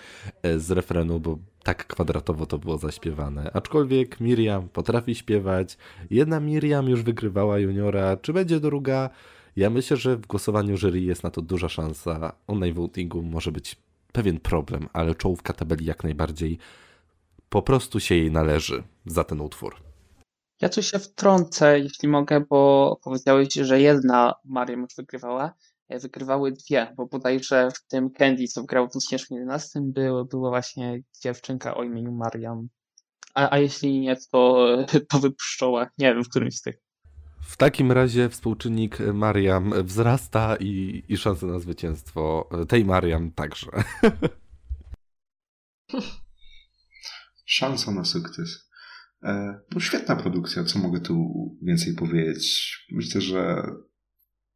e, 0.44 0.60
z 0.60 0.72
refrenu, 0.72 1.20
bo 1.20 1.38
tak 1.64 1.88
kwadratowo 1.88 2.46
to 2.46 2.58
było 2.58 2.78
zaśpiewane. 2.78 3.52
Aczkolwiek 3.54 4.20
Miriam 4.20 4.70
potrafi 4.70 5.16
śpiewać. 5.16 5.78
Jedna 6.10 6.40
Miriam 6.40 6.90
już 6.90 7.04
wygrywała 7.04 7.60
juniora. 7.60 8.18
Czy 8.18 8.34
będzie 8.34 8.60
druga? 8.60 9.10
Ja 9.56 9.70
myślę, 9.70 9.98
że 9.98 10.18
w 10.18 10.28
głosowaniu 10.28 10.78
jury 10.78 11.02
jest 11.02 11.24
na 11.24 11.32
to 11.32 11.42
duża 11.42 11.70
szansa. 11.70 12.34
Online 12.48 12.74
votingu 12.74 13.22
może 13.22 13.52
być 13.52 13.76
pewien 14.16 14.40
problem, 14.40 14.90
ale 14.94 15.16
czołówka 15.16 15.54
tabeli 15.54 15.86
jak 15.86 16.04
najbardziej 16.04 16.58
po 17.50 17.62
prostu 17.62 18.00
się 18.00 18.16
jej 18.16 18.32
należy 18.32 18.84
za 19.06 19.24
ten 19.24 19.42
utwór. 19.42 19.76
Ja 20.62 20.70
tu 20.70 20.82
się 20.82 21.00
wtrącę, 21.00 21.80
jeśli 21.80 22.08
mogę, 22.08 22.42
bo 22.50 23.00
powiedziałeś, 23.04 23.54
że 23.54 23.82
jedna 23.82 24.34
już 24.78 24.96
wygrywała. 24.98 25.54
E, 25.90 26.00
Wygrywały 26.00 26.52
dwie, 26.52 26.94
bo 26.98 27.06
bodajże 27.06 27.70
w 27.72 27.88
tym 27.88 28.10
Candy, 28.10 28.48
co 28.48 28.64
grał 28.64 28.88
w 28.88 28.92
2011, 28.92 29.80
było, 29.84 30.26
była 30.26 30.50
właśnie 30.50 31.02
dziewczynka 31.24 31.76
o 31.76 31.84
imieniu 31.84 32.12
Mariam. 32.12 32.68
A, 33.34 33.50
a 33.52 33.60
jeśli 33.60 34.00
nie, 34.00 34.16
to, 34.32 34.68
to 35.10 35.20
wypszczoła. 35.20 35.90
Nie 35.98 36.14
wiem, 36.14 36.24
w 36.24 36.30
którymś 36.30 36.56
z 36.58 36.62
tych. 36.62 36.85
W 37.46 37.58
takim 37.58 37.92
razie 37.92 38.30
współczynnik 38.30 38.98
Mariam 39.14 39.84
wzrasta 39.84 40.56
i, 40.56 41.04
i 41.10 41.18
szanse 41.18 41.46
na 41.46 41.60
zwycięstwo 41.60 42.50
tej 42.68 42.86
Mariam 42.86 43.32
także. 43.32 43.72
Szansa 47.46 47.92
na 47.92 48.06
sukces. 48.06 48.70
E, 49.24 49.60
No 49.72 49.80
świetna 49.80 50.16
produkcja, 50.16 50.64
co 50.64 50.80
mogę 50.80 51.00
tu 51.00 51.32
więcej 51.62 51.96
powiedzieć. 51.96 52.78
Myślę, 52.92 53.22
że 53.22 53.64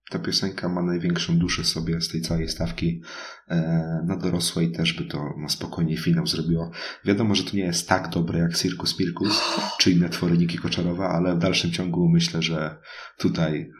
ta 0.10 0.20
piosenka 0.20 0.70
ma 0.70 0.82
największą 0.82 1.38
duszę 1.38 1.64
sobie 1.64 2.02
z 2.02 2.10
tej 2.10 2.22
całej 2.22 2.50
stawki. 2.50 3.02
E, 3.50 3.58
Na 4.06 4.18
dorosłej 4.18 4.72
też 4.72 4.94
by 4.94 5.06
to 5.06 5.34
na 5.38 5.50
spokojnie 5.50 5.98
finał 5.98 6.28
zrobiło. 6.28 6.72
Wiadomo, 7.06 7.36
że 7.36 7.44
to 7.44 7.58
nie 7.58 7.64
jest 7.64 7.90
tak 7.90 8.10
dobre 8.10 8.40
jak 8.40 8.58
Circus 8.58 9.00
Mirkus 9.00 9.42
czy 9.80 9.92
inne 9.92 10.10
twory 10.10 10.38
Niki 10.38 10.58
Koczarowa, 10.58 11.10
ale 11.10 11.36
w 11.36 11.40
dalszym 11.40 11.72
ciągu 11.72 12.10
myślę, 12.10 12.42
że 12.42 12.78
tutaj 13.18 13.72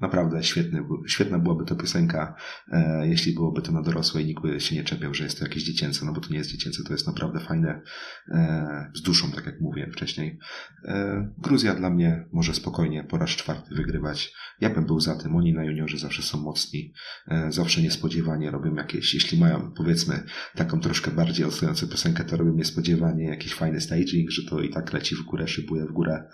naprawdę 0.00 0.42
świetny, 0.42 0.84
świetna 1.06 1.38
byłaby 1.38 1.64
to 1.64 1.76
piosenka, 1.76 2.34
e, 2.72 3.08
jeśli 3.08 3.34
byłoby 3.34 3.62
to 3.62 3.72
na 3.72 3.82
dorosłej, 3.82 4.26
nikt 4.26 4.42
by 4.42 4.60
się 4.60 4.76
nie 4.76 4.84
czepiał, 4.84 5.14
że 5.14 5.24
jest 5.24 5.38
to 5.38 5.44
jakieś 5.44 5.64
dziecięce, 5.64 6.06
no 6.06 6.12
bo 6.12 6.20
to 6.20 6.30
nie 6.30 6.38
jest 6.38 6.50
dziecięce, 6.50 6.82
to 6.84 6.92
jest 6.92 7.06
naprawdę 7.06 7.40
fajne, 7.40 7.82
e, 8.28 8.90
z 8.94 9.02
duszą, 9.02 9.30
tak 9.30 9.46
jak 9.46 9.60
mówiłem 9.60 9.92
wcześniej. 9.92 10.38
E, 10.84 11.28
Gruzja 11.38 11.74
dla 11.74 11.90
mnie 11.90 12.24
może 12.32 12.54
spokojnie 12.54 13.04
po 13.04 13.18
raz 13.18 13.30
czwarty 13.30 13.74
wygrywać. 13.74 14.32
Ja 14.60 14.70
bym 14.70 14.86
był 14.86 15.00
za 15.00 15.16
tym, 15.16 15.36
oni 15.36 15.52
na 15.54 15.64
juniorze 15.64 15.98
zawsze 15.98 16.22
są 16.22 16.38
mocni, 16.38 16.92
e, 17.28 17.52
zawsze 17.52 17.82
niespodziewanie 17.82 18.50
robią 18.50 18.74
jakieś, 18.74 19.14
jeśli 19.14 19.38
mają 19.38 19.72
powiedzmy 19.76 20.22
taką 20.54 20.80
troszkę 20.80 21.10
bardziej 21.10 21.46
odstającą 21.46 21.88
piosenkę, 21.88 22.24
to 22.24 22.36
robią 22.36 22.54
niespodziewanie 22.54 23.24
jakiś 23.24 23.54
fajny 23.54 23.80
staging, 23.80 24.30
że 24.30 24.42
to 24.50 24.60
i 24.60 24.70
tak 24.70 24.92
leci 24.92 25.14
w 25.14 25.22
górę, 25.22 25.48
szybuje 25.48 25.86
w 25.86 25.92
górę. 25.92 26.28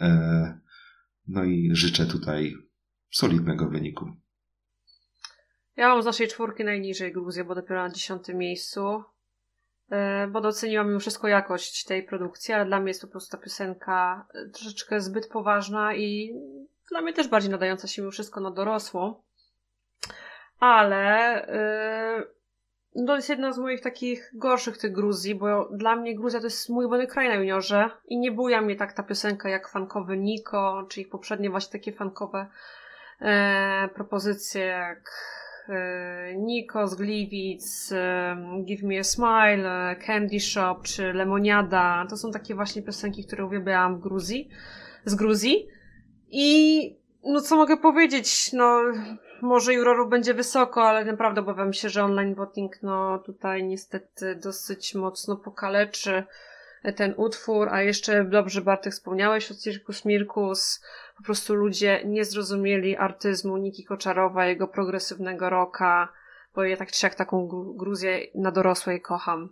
E, 0.00 0.66
No 1.28 1.44
i 1.44 1.70
życzę 1.72 2.06
tutaj 2.06 2.54
solidnego 3.10 3.66
wyniku. 3.66 4.06
Ja 5.76 5.88
mam 5.88 6.02
z 6.02 6.06
naszej 6.06 6.28
czwórki 6.28 6.64
najniżej 6.64 7.12
Gruzję, 7.12 7.44
bo 7.44 7.54
dopiero 7.54 7.82
na 7.82 7.90
dziesiątym 7.90 8.38
miejscu. 8.38 9.04
E, 9.90 10.26
Bo 10.26 10.40
doceniłam 10.40 10.88
mimo 10.88 11.00
wszystko 11.00 11.28
jakość 11.28 11.84
tej 11.84 12.02
produkcji, 12.02 12.54
ale 12.54 12.66
dla 12.66 12.80
mnie 12.80 12.88
jest 12.88 13.02
po 13.02 13.08
prostu 13.08 13.36
ta 13.36 13.42
piosenka 13.42 14.26
e, 14.34 14.48
troszeczkę 14.48 15.00
zbyt 15.00 15.28
poważna 15.28 15.94
i 15.94 16.34
dla 16.90 17.00
mnie 17.00 17.12
też 17.12 17.28
bardziej 17.28 17.50
nadająca 17.50 17.88
się 17.88 18.02
mimo 18.02 18.12
wszystko 18.12 18.40
na 18.40 18.50
dorosłą. 18.50 19.22
Ale 20.60 21.46
e, 21.48 22.24
no 22.94 23.06
to 23.06 23.16
jest 23.16 23.28
jedna 23.28 23.52
z 23.52 23.58
moich 23.58 23.80
takich 23.80 24.30
gorszych 24.34 24.78
tych 24.78 24.92
Gruzji, 24.92 25.34
bo 25.34 25.68
dla 25.72 25.96
mnie 25.96 26.16
Gruzja 26.16 26.40
to 26.40 26.46
jest 26.46 26.68
mój 26.68 26.84
ulubiony 26.84 27.06
kraj 27.06 27.28
na 27.28 27.34
juniorze 27.34 27.90
i 28.04 28.18
nie 28.18 28.32
buja 28.32 28.60
mnie 28.60 28.76
tak 28.76 28.92
ta 28.92 29.02
piosenka 29.02 29.48
jak 29.48 29.68
fankowy 29.68 30.16
Niko, 30.16 30.86
czy 30.88 31.00
ich 31.00 31.08
poprzednie 31.08 31.50
właśnie 31.50 31.72
takie 31.72 31.92
fankowe 31.92 32.46
propozycje 33.94 34.64
jak 34.64 35.10
e, 35.68 36.86
z 36.86 36.94
Gliwic, 36.94 37.92
e, 37.92 38.36
Give 38.64 38.82
Me 38.82 38.98
a 38.98 39.04
Smile, 39.04 39.90
e, 39.90 39.96
Candy 39.96 40.40
Shop 40.40 40.76
czy 40.82 41.12
Lemoniada. 41.12 42.06
To 42.10 42.16
są 42.16 42.30
takie 42.30 42.54
właśnie 42.54 42.82
piosenki, 42.82 43.26
które 43.26 43.44
uwielbiałam 43.44 43.96
w 43.96 44.00
Gruzji, 44.00 44.48
z 45.04 45.14
Gruzji. 45.14 45.68
I 46.28 46.98
no 47.24 47.40
co 47.40 47.56
mogę 47.56 47.76
powiedzieć, 47.76 48.52
no 48.52 48.80
może 49.42 49.74
jurorów 49.74 50.10
będzie 50.10 50.34
wysoko, 50.34 50.88
ale 50.88 51.04
naprawdę 51.04 51.40
obawiam 51.40 51.72
się, 51.72 51.88
że 51.88 52.04
online 52.04 52.34
voting 52.34 52.82
no 52.82 53.18
tutaj 53.18 53.64
niestety 53.64 54.34
dosyć 54.34 54.94
mocno 54.94 55.36
pokaleczy 55.36 56.24
ten 56.96 57.14
utwór, 57.16 57.68
a 57.68 57.82
jeszcze 57.82 58.24
dobrze 58.24 58.60
Bartek 58.60 58.92
wspomniałeś 58.92 59.50
o 59.50 59.54
Circus 59.54 60.04
Mirkus, 60.04 60.80
po 61.16 61.22
prostu 61.22 61.54
ludzie 61.54 62.02
nie 62.04 62.24
zrozumieli 62.24 62.96
artyzmu 62.96 63.56
Niki 63.56 63.84
Koczarowa, 63.84 64.46
jego 64.46 64.68
progresywnego 64.68 65.50
rocka, 65.50 66.08
bo 66.54 66.64
ja 66.64 66.76
tak 66.76 66.92
czy 66.92 66.98
siak 67.00 67.14
taką 67.14 67.48
Gru- 67.48 67.76
Gruzję 67.76 68.20
na 68.34 68.50
dorosłej 68.52 69.00
kocham. 69.00 69.48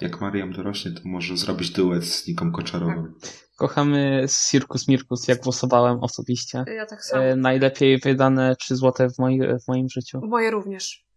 Jak 0.00 0.20
Mariam 0.20 0.52
dorośnie, 0.52 0.90
to 0.92 1.00
może 1.04 1.36
zrobić 1.36 1.70
duet 1.70 2.04
z 2.04 2.28
Niką 2.28 2.52
Koczarową. 2.52 3.06
Kochamy 3.58 4.26
Circus 4.50 4.88
Mirkus, 4.88 5.28
jak 5.28 5.40
głosowałem 5.40 5.98
osobiście. 6.00 6.64
Ja 6.76 6.86
tak 6.86 7.04
samo. 7.04 7.22
E, 7.22 7.36
najlepiej 7.36 7.98
wydane 7.98 8.56
3 8.56 8.76
złote 8.76 9.08
w, 9.10 9.18
moi, 9.18 9.40
w 9.40 9.68
moim 9.68 9.88
życiu. 9.88 10.20
Moje 10.22 10.50
również. 10.50 11.07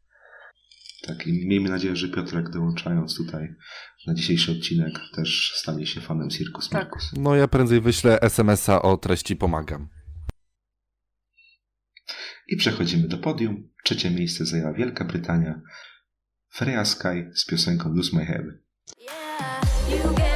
Tak, 1.01 1.27
i 1.27 1.47
miejmy 1.47 1.69
nadzieję, 1.69 1.95
że 1.95 2.09
Piotrek 2.09 2.49
dołączając 2.49 3.17
tutaj 3.17 3.55
na 4.07 4.13
dzisiejszy 4.13 4.51
odcinek 4.51 4.99
też 5.15 5.53
stanie 5.55 5.85
się 5.85 6.01
fanem 6.01 6.29
Circus 6.29 6.69
Tak. 6.69 6.81
Mirkus. 6.83 7.11
No 7.17 7.35
ja 7.35 7.47
prędzej 7.47 7.81
wyślę 7.81 8.21
SMS-a 8.21 8.81
o 8.81 8.97
treści 8.97 9.35
pomagam. 9.35 9.89
I 12.47 12.57
przechodzimy 12.57 13.07
do 13.07 13.17
podium. 13.17 13.69
Trzecie 13.83 14.11
miejsce 14.11 14.45
zajęła 14.45 14.73
Wielka 14.73 15.05
Brytania. 15.05 15.61
Freya 16.49 16.85
Sky 16.85 17.31
z 17.35 17.45
piosenką 17.45 17.93
Lose 17.93 18.17
My 18.17 18.25
Head. 18.25 18.45
Yeah, 19.89 20.30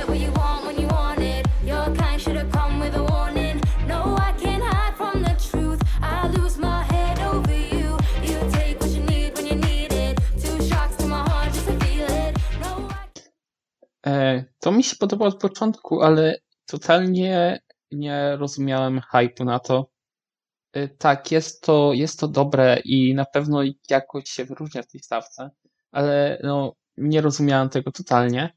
to 14.59 14.71
mi 14.71 14.83
się 14.83 14.95
podobało 14.99 15.29
od 15.29 15.41
początku, 15.41 16.01
ale 16.01 16.39
totalnie 16.65 17.59
nie 17.91 18.35
rozumiałem 18.37 19.01
hype'u 19.13 19.45
na 19.45 19.59
to. 19.59 19.89
E, 20.73 20.87
tak, 20.87 21.31
jest 21.31 21.61
to, 21.61 21.93
jest 21.93 22.19
to 22.19 22.27
dobre 22.27 22.79
i 22.85 23.13
na 23.15 23.25
pewno 23.25 23.61
jakoś 23.89 24.29
się 24.29 24.45
wyróżnia 24.45 24.83
w 24.83 24.87
tej 24.87 25.01
stawce, 25.01 25.49
ale 25.91 26.39
no, 26.43 26.73
nie 26.97 27.21
rozumiałem 27.21 27.69
tego 27.69 27.91
totalnie. 27.91 28.53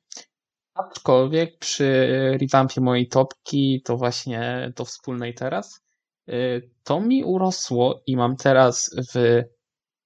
Aczkolwiek 0.75 1.59
przy 1.59 2.09
revampie 2.41 2.81
mojej 2.81 3.09
topki, 3.09 3.83
to 3.85 3.97
właśnie 3.97 4.73
do 4.77 4.85
wspólnej 4.85 5.35
teraz, 5.35 5.81
e, 6.29 6.33
to 6.85 7.01
mi 7.01 7.25
urosło 7.25 8.03
i 8.07 8.17
mam 8.17 8.37
teraz 8.37 8.91
w 9.15 9.43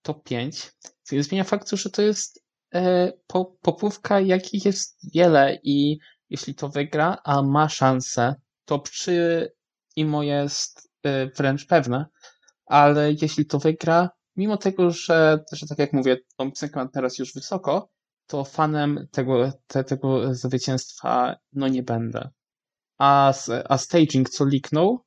top 0.02 0.22
5, 0.24 0.72
co 1.02 1.16
nie 1.16 1.22
zmienia 1.22 1.44
faktu, 1.44 1.76
że 1.76 1.90
to 1.90 2.02
jest 2.02 2.38
e, 2.38 2.41
po, 3.26 3.44
popówka, 3.44 4.20
jakich 4.20 4.64
jest 4.64 5.14
wiele 5.14 5.58
i 5.62 5.98
jeśli 6.30 6.54
to 6.54 6.68
wygra, 6.68 7.18
a 7.24 7.42
ma 7.42 7.68
szansę, 7.68 8.34
to 8.64 8.78
przy 8.78 9.48
Imo 9.96 10.22
jest 10.22 10.90
e, 11.02 11.26
wręcz 11.26 11.66
pewne, 11.66 12.06
ale 12.66 13.12
jeśli 13.22 13.46
to 13.46 13.58
wygra, 13.58 14.10
mimo 14.36 14.56
tego, 14.56 14.90
że, 14.90 15.44
że 15.52 15.66
tak 15.66 15.78
jak 15.78 15.92
mówię, 15.92 16.16
tą 16.36 16.50
piosenkę 16.50 16.88
teraz 16.92 17.18
już 17.18 17.34
wysoko, 17.34 17.90
to 18.26 18.44
fanem 18.44 19.08
tego, 19.10 19.52
te, 19.66 19.84
tego 19.84 20.34
zwycięstwa 20.34 21.36
no 21.52 21.68
nie 21.68 21.82
będę. 21.82 22.30
A, 22.98 23.32
a 23.68 23.78
staging, 23.78 24.30
co 24.30 24.44
liknął, 24.44 25.04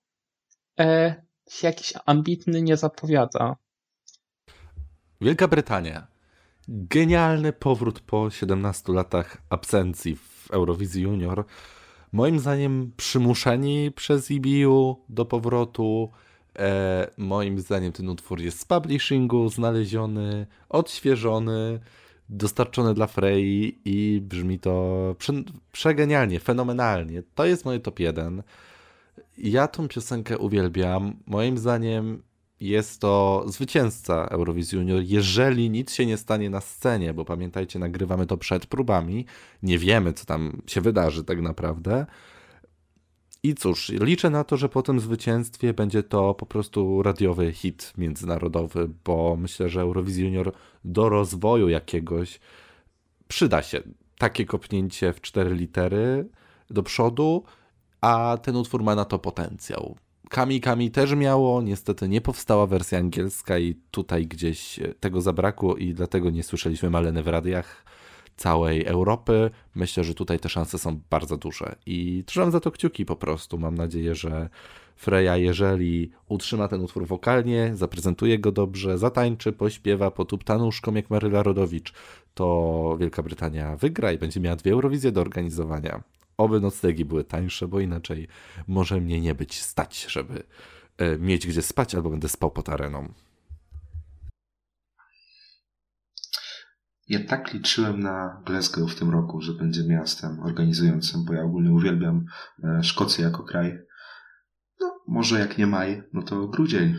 e, 0.79 1.15
jakiś 1.63 1.93
ambitny 2.05 2.61
nie 2.61 2.77
zapowiada. 2.77 3.55
Wielka 5.21 5.47
Brytania. 5.47 6.14
Genialny 6.67 7.53
powrót 7.53 7.99
po 7.99 8.29
17 8.29 8.93
latach 8.93 9.37
absencji 9.49 10.15
w 10.15 10.51
Eurowizji 10.51 11.03
Junior. 11.03 11.45
Moim 12.11 12.39
zdaniem 12.39 12.91
przymuszeni 12.97 13.91
przez 13.91 14.31
EBU 14.31 15.03
do 15.09 15.25
powrotu. 15.25 16.11
E, 16.59 17.07
moim 17.17 17.59
zdaniem 17.59 17.91
ten 17.91 18.09
utwór 18.09 18.41
jest 18.41 18.59
z 18.59 18.65
publishingu 18.65 19.49
znaleziony, 19.49 20.47
odświeżony, 20.69 21.79
dostarczony 22.29 22.93
dla 22.93 23.07
Frey 23.07 23.79
i 23.85 24.21
brzmi 24.21 24.59
to 24.59 25.15
prze, 25.17 25.33
przegenialnie, 25.71 26.39
fenomenalnie. 26.39 27.23
To 27.35 27.45
jest 27.45 27.65
moje 27.65 27.79
top 27.79 27.99
1. 27.99 28.43
Ja 29.37 29.67
tą 29.67 29.87
piosenkę 29.87 30.37
uwielbiam. 30.37 31.15
Moim 31.27 31.57
zdaniem 31.57 32.23
jest 32.59 33.01
to 33.01 33.43
zwycięzca 33.47 34.25
Eurowizji 34.25 34.77
Junior, 34.77 35.01
jeżeli 35.03 35.69
nic 35.69 35.93
się 35.93 36.05
nie 36.05 36.17
stanie 36.17 36.49
na 36.49 36.61
scenie, 36.61 37.13
bo 37.13 37.25
pamiętajcie, 37.25 37.79
nagrywamy 37.79 38.25
to 38.25 38.37
przed 38.37 38.65
próbami, 38.65 39.25
nie 39.63 39.79
wiemy, 39.79 40.13
co 40.13 40.25
tam 40.25 40.61
się 40.67 40.81
wydarzy 40.81 41.23
tak 41.23 41.41
naprawdę. 41.41 42.05
I 43.43 43.55
cóż, 43.55 43.89
liczę 43.89 44.29
na 44.29 44.43
to, 44.43 44.57
że 44.57 44.69
po 44.69 44.81
tym 44.81 44.99
zwycięstwie 44.99 45.73
będzie 45.73 46.03
to 46.03 46.33
po 46.33 46.45
prostu 46.45 47.03
radiowy 47.03 47.53
hit 47.53 47.93
międzynarodowy, 47.97 48.89
bo 49.05 49.37
myślę, 49.39 49.69
że 49.69 49.81
Eurowizji 49.81 50.23
Junior 50.23 50.53
do 50.85 51.09
rozwoju 51.09 51.69
jakiegoś 51.69 52.39
przyda 53.27 53.61
się 53.61 53.83
takie 54.17 54.45
kopnięcie 54.45 55.13
w 55.13 55.21
cztery 55.21 55.55
litery 55.55 56.29
do 56.69 56.83
przodu, 56.83 57.43
a 58.01 58.37
ten 58.41 58.55
utwór 58.55 58.83
ma 58.83 58.95
na 58.95 59.05
to 59.05 59.19
potencjał. 59.19 59.97
Kami 60.29 60.61
Kami 60.61 60.91
też 60.91 61.15
miało, 61.15 61.61
niestety 61.61 62.09
nie 62.09 62.21
powstała 62.21 62.67
wersja 62.67 62.97
angielska 62.99 63.59
i 63.59 63.75
tutaj 63.91 64.27
gdzieś 64.27 64.79
tego 64.99 65.21
zabrakło 65.21 65.75
i 65.75 65.93
dlatego 65.93 66.29
nie 66.29 66.43
słyszeliśmy 66.43 66.89
Maleny 66.89 67.23
w 67.23 67.27
radiach 67.27 67.85
całej 68.37 68.85
Europy. 68.85 69.49
Myślę, 69.75 70.03
że 70.03 70.13
tutaj 70.13 70.39
te 70.39 70.49
szanse 70.49 70.77
są 70.77 70.99
bardzo 71.09 71.37
duże 71.37 71.75
i 71.85 72.23
trzymam 72.25 72.51
za 72.51 72.59
to 72.59 72.71
kciuki 72.71 73.05
po 73.05 73.15
prostu. 73.15 73.57
Mam 73.57 73.75
nadzieję, 73.75 74.15
że 74.15 74.49
Freya, 74.95 75.37
jeżeli 75.41 76.11
utrzyma 76.29 76.67
ten 76.67 76.81
utwór 76.81 77.07
wokalnie, 77.07 77.71
zaprezentuje 77.75 78.39
go 78.39 78.51
dobrze, 78.51 78.97
zatańczy, 78.97 79.53
pośpiewa, 79.53 80.11
potupta 80.11 80.57
nóżką 80.57 80.93
jak 80.93 81.09
Maryla 81.09 81.43
Rodowicz, 81.43 81.93
to 82.33 82.97
Wielka 82.99 83.23
Brytania 83.23 83.75
wygra 83.75 84.11
i 84.11 84.17
będzie 84.17 84.39
miała 84.39 84.55
dwie 84.55 84.71
Eurowizje 84.71 85.11
do 85.11 85.21
organizowania. 85.21 86.03
Oby 86.37 86.61
noclegi 86.61 87.05
były 87.05 87.23
tańsze, 87.23 87.67
bo 87.67 87.79
inaczej 87.79 88.27
może 88.67 89.01
mnie 89.01 89.21
nie 89.21 89.35
być 89.35 89.61
stać, 89.61 90.05
żeby 90.09 90.43
e, 90.97 91.17
mieć 91.17 91.47
gdzie 91.47 91.61
spać, 91.61 91.95
albo 91.95 92.09
będę 92.09 92.29
spał 92.29 92.51
pod 92.51 92.69
areną. 92.69 93.13
Ja 97.07 97.19
tak 97.27 97.53
liczyłem 97.53 97.99
na 97.99 98.41
Glasgow 98.45 98.91
w 98.91 98.99
tym 98.99 99.09
roku, 99.09 99.41
że 99.41 99.53
będzie 99.53 99.83
miastem 99.83 100.39
organizującym, 100.39 101.25
bo 101.25 101.33
ja 101.33 101.43
ogólnie 101.43 101.71
uwielbiam 101.71 102.25
e, 102.63 102.83
Szkocję 102.83 103.25
jako 103.25 103.43
kraj. 103.43 103.79
No, 104.81 104.99
może 105.07 105.39
jak 105.39 105.57
nie 105.57 105.67
maj, 105.67 106.03
no 106.13 106.21
to 106.21 106.47
grudzień. 106.47 106.95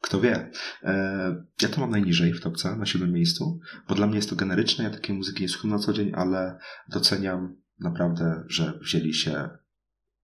Kto 0.00 0.20
wie. 0.20 0.50
E, 0.82 1.44
ja 1.62 1.68
to 1.68 1.80
mam 1.80 1.90
najniżej 1.90 2.32
w 2.32 2.40
topce, 2.40 2.76
na 2.76 2.86
siódmym 2.86 3.12
miejscu, 3.12 3.60
bo 3.88 3.94
dla 3.94 4.06
mnie 4.06 4.16
jest 4.16 4.30
to 4.30 4.36
generyczne. 4.36 4.84
Ja 4.84 4.90
takiej 4.90 5.16
muzyki 5.16 5.42
nie 5.42 5.48
słucham 5.48 5.70
na 5.70 5.78
co 5.78 5.92
dzień, 5.92 6.12
ale 6.14 6.58
doceniam 6.88 7.56
naprawdę, 7.78 8.44
że 8.48 8.78
wzięli 8.82 9.14
się 9.14 9.48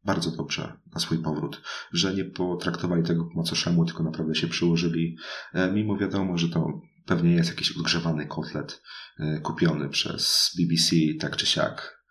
bardzo 0.05 0.31
dobrze 0.31 0.77
na 0.95 1.01
swój 1.01 1.19
powrót, 1.19 1.63
że 1.93 2.15
nie 2.15 2.25
potraktowali 2.25 3.03
tego 3.03 3.25
po 3.25 3.35
macoszemu, 3.35 3.85
tylko 3.85 4.03
naprawdę 4.03 4.35
się 4.35 4.47
przyłożyli, 4.47 5.17
e, 5.55 5.73
mimo 5.73 5.97
wiadomo, 5.97 6.39
że 6.39 6.49
to 6.49 6.81
pewnie 7.07 7.35
jest 7.35 7.51
jakiś 7.51 7.77
odgrzewany 7.77 8.27
kotlet 8.27 8.83
e, 9.19 9.41
kupiony 9.41 9.89
przez 9.89 10.51
BBC, 10.59 10.97
tak 11.21 11.37
czy 11.37 11.47
siak. 11.47 12.03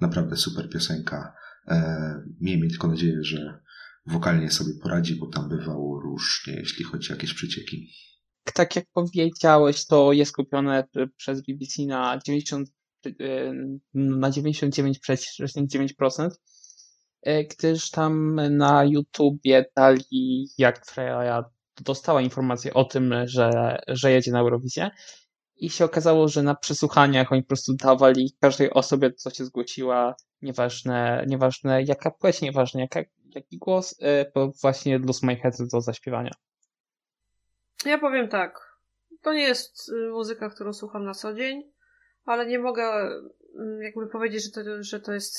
Naprawdę 0.00 0.36
super 0.36 0.70
piosenka. 0.70 1.34
E, 1.68 2.14
miejmy 2.40 2.68
tylko 2.68 2.88
nadzieję, 2.88 3.18
że 3.24 3.60
wokalnie 4.06 4.50
sobie 4.50 4.72
poradzi, 4.82 5.16
bo 5.16 5.26
tam 5.26 5.48
bywało 5.48 6.00
różnie, 6.00 6.54
jeśli 6.54 6.84
chodzi 6.84 7.12
o 7.12 7.14
jakieś 7.14 7.34
przycieki. 7.34 7.88
Tak 8.54 8.76
jak 8.76 8.84
powiedziałeś, 8.92 9.86
to 9.86 10.12
jest 10.12 10.32
kupione 10.32 10.84
przez 11.16 11.42
BBC 11.42 11.82
na 11.82 12.18
90, 12.26 12.68
y, 12.68 12.72
na 13.94 14.30
99,9%, 14.30 16.30
y, 17.26 17.46
gdyż 17.50 17.90
tam 17.90 18.40
na 18.50 18.84
YouTubie 18.84 19.64
dali, 19.76 20.48
jak 20.58 20.86
Freya 20.86 21.44
dostała 21.80 22.22
informację 22.22 22.74
o 22.74 22.84
tym, 22.84 23.14
że, 23.24 23.78
że 23.88 24.12
jedzie 24.12 24.32
na 24.32 24.40
Eurowizję 24.40 24.90
i 25.56 25.70
się 25.70 25.84
okazało, 25.84 26.28
że 26.28 26.42
na 26.42 26.54
przesłuchaniach 26.54 27.32
oni 27.32 27.42
po 27.42 27.48
prostu 27.48 27.74
dawali 27.74 28.36
każdej 28.40 28.70
osobie, 28.70 29.12
co 29.12 29.30
się 29.30 29.44
zgłosiła, 29.44 30.14
nieważne, 30.42 31.24
nieważne 31.28 31.82
jaka 31.82 32.10
płeć, 32.10 32.40
nieważne 32.40 32.80
jaka, 32.80 33.00
jaki 33.34 33.58
głos, 33.58 33.92
y, 33.92 34.30
bo 34.34 34.52
właśnie 34.62 34.98
Lose 34.98 35.26
My 35.26 35.36
Head 35.36 35.54
do 35.72 35.80
zaśpiewania. 35.80 36.32
Ja 37.84 37.98
powiem 37.98 38.28
tak. 38.28 38.78
To 39.22 39.32
nie 39.32 39.42
jest 39.42 39.88
y, 39.88 40.10
muzyka, 40.10 40.50
którą 40.50 40.72
słucham 40.72 41.04
na 41.04 41.14
co 41.14 41.34
dzień, 41.34 41.62
ale 42.28 42.46
nie 42.46 42.58
mogę 42.58 42.82
mm, 43.56 43.82
jakby 43.82 44.06
powiedzieć, 44.06 44.44
że 44.44 44.50
to, 44.50 44.82
że 44.82 45.00
to 45.00 45.12
jest 45.12 45.38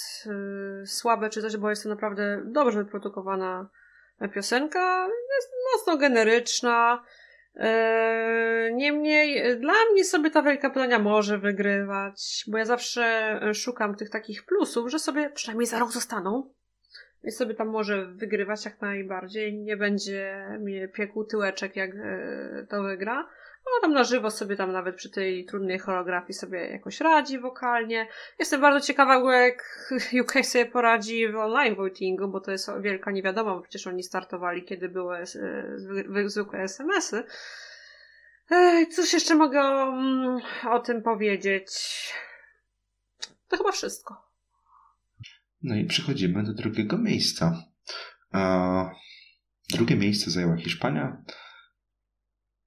y, 0.84 0.88
słabe 0.88 1.30
czy 1.30 1.42
coś, 1.42 1.58
bo 1.58 1.70
jest 1.70 1.84
to 1.84 1.90
naprawdę 1.90 2.42
dobrze 2.46 2.84
wyprodukowana 2.84 3.70
piosenka. 4.34 5.08
Jest 5.36 5.54
mocno 5.74 5.98
generyczna. 5.98 7.04
E, 7.56 8.70
Niemniej 8.74 9.58
dla 9.60 9.74
mnie 9.92 10.06
sobie 10.06 10.32
ta 10.32 10.42
Wielka 10.42 10.70
Brytania 10.70 11.00
może 11.00 11.38
wygrywać, 11.38 12.46
bo 12.48 12.58
ja 12.58 12.66
zawsze 12.66 13.40
szukam 13.54 13.96
tych 13.96 14.10
takich 14.10 14.46
plusów, 14.46 14.92
że 14.92 15.00
sobie 15.00 15.30
przynajmniej 15.30 15.68
za 15.68 15.80
rok 15.80 15.92
zostaną. 15.92 16.54
Więc 17.24 17.38
sobie 17.38 17.54
tam 17.54 17.68
może 17.68 18.06
wygrywać 18.06 18.66
jak 18.66 18.82
najbardziej. 18.82 19.54
Nie 19.54 19.78
będzie 19.78 20.48
mnie 20.60 20.88
piekł 20.88 21.24
tyłeczek, 21.24 21.76
jak 21.76 21.92
e, 21.96 22.66
to 22.70 22.84
wygra. 22.84 23.28
No 23.66 23.72
tam 23.82 23.93
na 23.93 24.03
żywo 24.03 24.32
sobie 24.32 24.55
tam 24.55 24.72
nawet 24.72 24.95
przy 24.95 25.10
tej 25.10 25.45
trudnej 25.45 25.80
choreografii 25.80 26.34
sobie 26.34 26.60
jakoś 26.60 26.99
radzi 26.99 27.39
wokalnie. 27.39 28.07
Jestem 28.39 28.62
bardzo 28.62 28.88
ciekawa, 28.88 29.38
jak 29.38 29.88
UK 30.24 30.34
sobie 30.45 30.66
poradzi 30.66 31.32
w 31.32 31.36
online 31.36 31.76
votingu, 31.76 32.28
bo 32.28 32.39
to 32.39 32.51
jest 32.51 32.70
wielka 32.82 33.12
niewiadoma, 33.12 33.55
bo 33.55 33.62
przecież 33.62 33.88
oni 33.88 34.03
startowali, 34.03 34.64
kiedy 34.64 34.89
były 34.89 35.18
e, 35.18 35.24
zwy- 35.78 36.30
zwykłe 36.30 36.60
SMS-y. 36.60 37.24
Cóż 38.91 39.14
jeszcze 39.14 39.36
mogę 39.36 39.60
mm, 39.62 40.39
o 40.70 40.80
tym 40.80 41.01
powiedzieć? 41.03 41.70
To 43.47 43.57
chyba 43.57 43.72
wszystko. 43.72 44.30
No 45.64 45.76
i 45.76 45.86
przechodzimy 45.86 46.43
do 46.43 46.53
drugiego 46.53 46.97
miejsca. 46.97 47.64
Drugie 49.74 49.95
miejsce 49.95 50.32
zajęła 50.32 50.57
Hiszpania. 50.57 51.24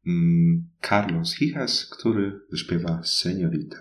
Mm, 0.06 0.70
Carlos 0.80 1.34
Hijas, 1.34 1.86
który 1.86 2.40
wyśpiewa 2.50 3.00
Seniorita. 3.04 3.76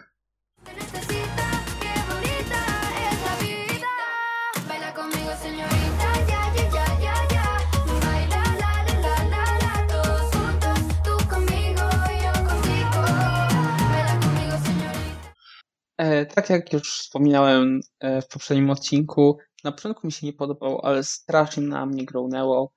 E, 15.97 16.25
Tak 16.25 16.49
jak 16.49 16.73
już 16.73 16.99
wspominałem 16.99 17.79
e, 17.99 18.21
w 18.21 18.27
poprzednim 18.27 18.69
odcinku, 18.69 19.37
na 19.63 19.71
początku 19.71 20.07
mi 20.07 20.11
się 20.11 20.27
nie 20.27 20.33
podobał, 20.33 20.81
ale 20.83 21.03
strasznie 21.03 21.63
na 21.63 21.85
mnie 21.85 22.05
grołnęło. 22.05 22.73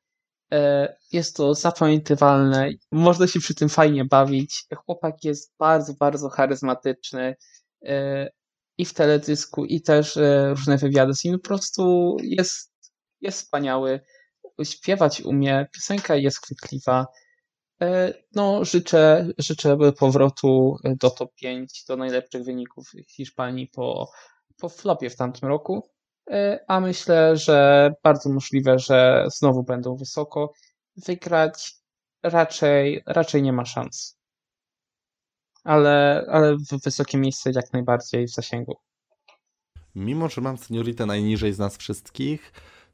E, 0.52 0.96
Jest 1.12 1.36
to 1.36 1.54
zapamiętywalne, 1.54 2.70
można 2.92 3.26
się 3.26 3.40
przy 3.40 3.54
tym 3.54 3.68
fajnie 3.68 4.04
bawić. 4.04 4.64
Chłopak 4.76 5.24
jest 5.24 5.54
bardzo, 5.58 5.94
bardzo 5.94 6.28
charyzmatyczny 6.28 7.36
e, 7.86 8.28
i 8.78 8.84
w 8.84 8.94
teledysku, 8.94 9.64
i 9.64 9.82
też 9.82 10.16
e, 10.16 10.48
różne 10.48 10.76
wywiady 10.78 11.14
z 11.14 11.24
nim. 11.24 11.38
Po 11.38 11.48
prostu 11.48 12.16
jest, 12.22 12.72
jest 13.20 13.38
wspaniały. 13.38 14.00
Śpiewać 14.64 15.20
umie, 15.20 15.66
piosenka 15.72 16.16
jest 16.16 16.44
chwytliwa. 16.44 17.06
No, 18.34 18.64
życzę, 18.64 19.28
życzę 19.38 19.76
powrotu 19.98 20.76
do 20.84 21.10
top 21.10 21.34
5, 21.34 21.84
do 21.88 21.96
najlepszych 21.96 22.44
wyników 22.44 22.90
Hiszpanii 23.08 23.68
po, 23.68 24.10
po 24.56 24.68
flopie 24.68 25.10
w 25.10 25.16
tamtym 25.16 25.48
roku. 25.48 25.93
E, 26.30 26.64
A 26.68 26.80
myślę, 26.80 27.36
że 27.36 27.90
bardzo 28.02 28.30
możliwe, 28.30 28.78
że 28.78 29.26
znowu 29.36 29.62
będą 29.62 29.96
wysoko. 29.96 30.52
Wygrać 30.96 31.74
raczej, 32.22 33.02
raczej 33.06 33.42
nie 33.42 33.52
ma 33.52 33.64
szans. 33.64 34.18
Ale, 35.64 36.26
ale 36.30 36.56
w 36.56 36.84
wysokie 36.84 37.18
miejsce 37.18 37.50
jak 37.54 37.72
najbardziej 37.72 38.26
w 38.26 38.30
zasięgu. 38.30 38.76
Mimo, 39.94 40.28
że 40.28 40.40
mam 40.40 40.58
senioritę 40.58 41.06
najniżej 41.06 41.52
z 41.52 41.58
nas 41.58 41.76
wszystkich, 41.76 42.52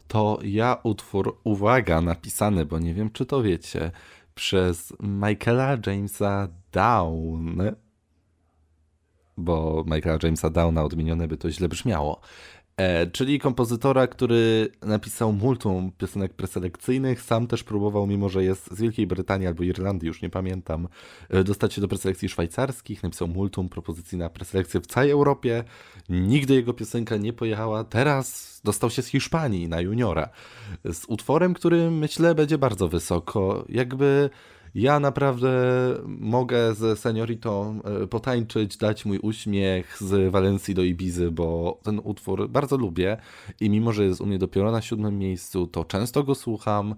to 0.09 0.39
ja 0.43 0.76
utwór, 0.83 1.41
uwaga, 1.45 2.01
napisany, 2.01 2.66
bo 2.66 2.78
nie 2.78 2.95
wiem, 2.95 3.11
czy 3.11 3.26
to 3.26 3.43
wiecie, 3.43 3.91
przez 4.35 4.93
Michaela 5.01 5.76
Jamesa 5.87 6.49
Down 6.72 7.61
bo 9.41 9.85
Michaela 9.87 10.18
Jamesa 10.22 10.51
Downa 10.51 10.85
odmienione 10.85 11.28
by 11.28 11.37
to 11.37 11.51
źle 11.51 11.68
brzmiało. 11.68 12.20
E, 12.81 13.07
czyli 13.07 13.39
kompozytora, 13.39 14.07
który 14.07 14.68
napisał 14.83 15.33
multum 15.33 15.93
piosenek 15.99 16.35
preselekcyjnych, 16.35 17.22
sam 17.22 17.47
też 17.47 17.64
próbował, 17.64 18.07
mimo 18.07 18.28
że 18.28 18.45
jest 18.45 18.70
z 18.76 18.81
Wielkiej 18.81 19.07
Brytanii 19.07 19.47
albo 19.47 19.62
Irlandii, 19.62 20.07
już 20.07 20.22
nie 20.22 20.31
pamiętam, 20.31 20.89
e, 21.28 21.45
dostać 21.45 21.74
się 21.74 21.81
do 21.81 21.89
preselekcji 21.89 22.28
szwajcarskich, 22.28 23.03
napisał 23.03 23.28
multum 23.28 23.68
propozycji 23.68 24.18
na 24.18 24.31
preselekcję 24.31 24.81
w 24.81 24.87
całej 24.87 25.11
Europie, 25.11 25.64
nigdy 26.09 26.55
jego 26.55 26.74
piosenka 26.74 27.16
nie 27.16 27.33
pojechała, 27.33 27.85
teraz 27.85 28.61
dostał 28.64 28.91
się 28.91 29.03
z 29.03 29.07
Hiszpanii 29.07 29.68
na 29.68 29.81
juniora, 29.81 30.28
z 30.85 31.05
utworem, 31.09 31.55
który 31.55 31.91
myślę 31.91 32.35
będzie 32.35 32.59
bardzo 32.59 32.89
wysoko, 32.89 33.64
jakby... 33.68 34.31
Ja 34.75 35.01
naprawdę 35.01 35.51
mogę 36.07 36.75
z 36.75 36.99
senioritą 36.99 37.81
e, 37.83 38.07
potańczyć, 38.07 38.77
dać 38.77 39.05
mój 39.05 39.18
uśmiech 39.18 39.99
z 40.01 40.33
Walencji 40.33 40.75
do 40.75 40.83
Ibizy, 40.83 41.31
bo 41.31 41.79
ten 41.83 42.01
utwór 42.05 42.49
bardzo 42.49 42.77
lubię 42.77 43.16
i 43.61 43.71
mimo, 43.71 43.93
że 43.93 44.05
jest 44.05 44.21
u 44.21 44.27
mnie 44.27 44.39
dopiero 44.39 44.73
na 44.73 44.83
siódmym 44.83 45.18
miejscu, 45.18 45.66
to 45.66 45.85
często 45.85 46.23
go 46.23 46.35
słucham. 46.35 46.95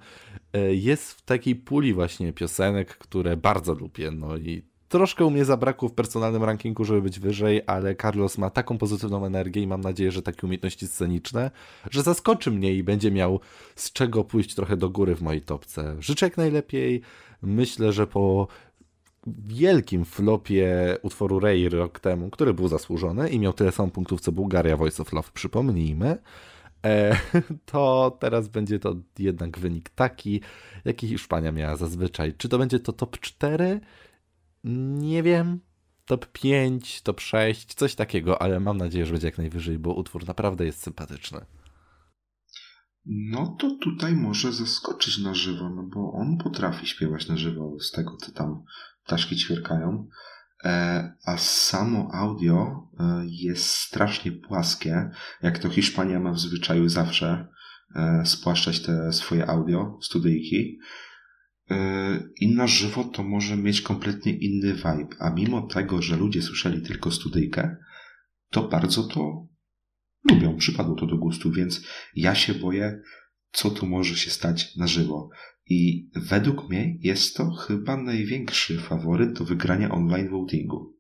E, 0.53 0.75
Jest 0.75 1.13
w 1.13 1.23
takiej 1.23 1.57
puli 1.57 1.95
właśnie 1.95 2.33
piosenek, 2.33 2.99
które 2.99 3.37
bardzo 3.37 3.75
lubię, 3.75 4.11
no 4.11 4.37
i 4.37 4.63
troszkę 4.89 5.25
u 5.25 5.31
mnie 5.31 5.45
zabrakło 5.45 5.89
w 5.89 5.95
personalnym 5.95 6.45
rankingu, 6.45 6.85
żeby 6.85 7.03
być 7.03 7.21
wyżej, 7.21 7.63
ale 7.67 7.97
Carlos 7.97 8.39
ma 8.39 8.51
taką 8.51 8.79
pozytywną 8.79 9.27
energię 9.27 9.63
i 9.63 9.67
mam 9.67 9.81
nadzieję, 9.81 10.13
że 10.13 10.23
takie 10.23 10.47
umiejętności 10.47 10.87
sceniczne, 10.87 11.51
że 11.91 12.03
zaskoczy 12.03 12.51
mnie 12.51 12.75
i 12.75 12.83
będzie 12.83 13.11
miał 13.11 13.41
z 13.75 13.93
czego 13.93 14.25
pójść 14.25 14.55
trochę 14.55 14.77
do 14.77 14.91
góry 14.91 15.17
w 15.17 15.23
mojej 15.23 15.43
topce. 15.43 15.97
Życzę 15.99 16.27
jak 16.27 16.37
najlepiej. 16.37 17.03
Myślę, 17.43 17.93
że 17.93 18.07
po 18.07 18.49
wielkim 19.47 20.05
flopie 20.05 20.97
utworu 21.03 21.41
Ray 21.41 21.69
rok 21.69 22.01
temu, 22.01 22.31
który 22.31 22.55
był 22.55 22.69
zasłużony 22.69 23.29
i 23.29 23.39
miał 23.39 23.53
tyle 23.53 23.73
samo 23.73 23.91
punktów 23.91 24.21
co 24.21 24.33
Bułgaria 24.33 24.77
Voice 24.77 25.03
of 25.03 25.13
Love, 25.13 25.29
przypomnijmy, 25.35 26.19
e, 26.87 27.17
to 27.73 28.17
teraz 28.21 28.49
będzie 28.49 28.79
to 28.79 28.97
jednak 29.19 29.59
wynik 29.59 29.91
taki, 29.91 30.41
jaki 30.85 31.09
Hiszpania 31.09 31.53
miała 31.53 31.77
zazwyczaj. 31.77 32.35
Czy 32.39 32.49
to 32.49 32.59
będzie 32.59 32.81
to 32.81 32.93
top 32.93 33.21
4? 33.21 33.81
Nie 34.65 35.23
wiem. 35.23 35.61
Top 36.07 36.27
5, 36.33 37.03
top 37.03 37.21
6, 37.21 37.75
coś 37.75 37.95
takiego, 37.95 38.43
ale 38.43 38.61
mam 38.61 38.77
nadzieję, 38.77 39.07
że 39.07 39.13
będzie 39.13 39.27
jak 39.27 39.39
najwyżej, 39.39 39.79
bo 39.79 39.95
utwór 39.95 40.27
naprawdę 40.27 40.65
jest 40.65 40.83
sympatyczny. 40.83 41.41
No 43.07 43.57
to 43.59 43.77
tutaj 43.83 44.17
może 44.17 44.53
zaskoczyć 44.53 45.19
na 45.19 45.35
żywo, 45.35 45.71
no 45.71 45.83
bo 45.83 46.13
on 46.13 46.39
potrafi 46.39 46.87
śpiewać 46.87 47.29
na 47.29 47.37
żywo 47.37 47.77
z 47.81 47.91
tego, 47.91 48.17
co 48.17 48.33
tam 48.33 48.63
ptaszki 49.05 49.37
ćwierkają. 49.37 50.09
E, 50.65 51.13
a 51.27 51.37
samo 51.37 52.09
audio 52.13 52.89
e, 53.01 53.25
jest 53.27 53.67
strasznie 53.67 54.33
płaskie, 54.33 55.11
jak 55.43 55.59
to 55.59 55.71
Hiszpania 55.71 56.21
ma 56.21 56.33
w 56.33 56.39
zwyczaju 56.39 56.89
zawsze 56.89 57.49
e, 57.95 58.23
spłaszczać 58.27 58.81
te 58.81 59.13
swoje 59.13 59.47
audio, 59.47 59.99
studyjki. 60.03 60.79
I 62.41 62.55
na 62.55 62.67
żywo 62.67 63.05
to 63.05 63.23
może 63.23 63.57
mieć 63.57 63.81
kompletnie 63.81 64.33
inny 64.33 64.75
vibe, 64.75 65.17
a 65.19 65.31
mimo 65.31 65.63
tego, 65.63 66.03
że 66.03 66.17
ludzie 66.17 66.43
słyszeli 66.43 66.83
tylko 66.83 67.11
studyjkę, 67.11 67.77
to 68.51 68.69
bardzo 68.69 69.03
to 69.03 69.47
lubią, 70.31 70.57
przypadło 70.57 70.95
to 70.95 71.07
do 71.07 71.17
gustu, 71.17 71.51
więc 71.51 71.81
ja 72.15 72.35
się 72.35 72.55
boję, 72.55 73.03
co 73.53 73.71
tu 73.71 73.87
może 73.87 74.17
się 74.17 74.31
stać 74.31 74.77
na 74.77 74.87
żywo. 74.87 75.31
I 75.67 76.11
według 76.15 76.69
mnie 76.69 76.97
jest 77.01 77.37
to 77.37 77.51
chyba 77.51 77.97
największy 77.97 78.79
faworyt 78.79 79.33
do 79.33 79.45
wygrania 79.45 79.91
online 79.91 80.29
votingu. 80.29 80.97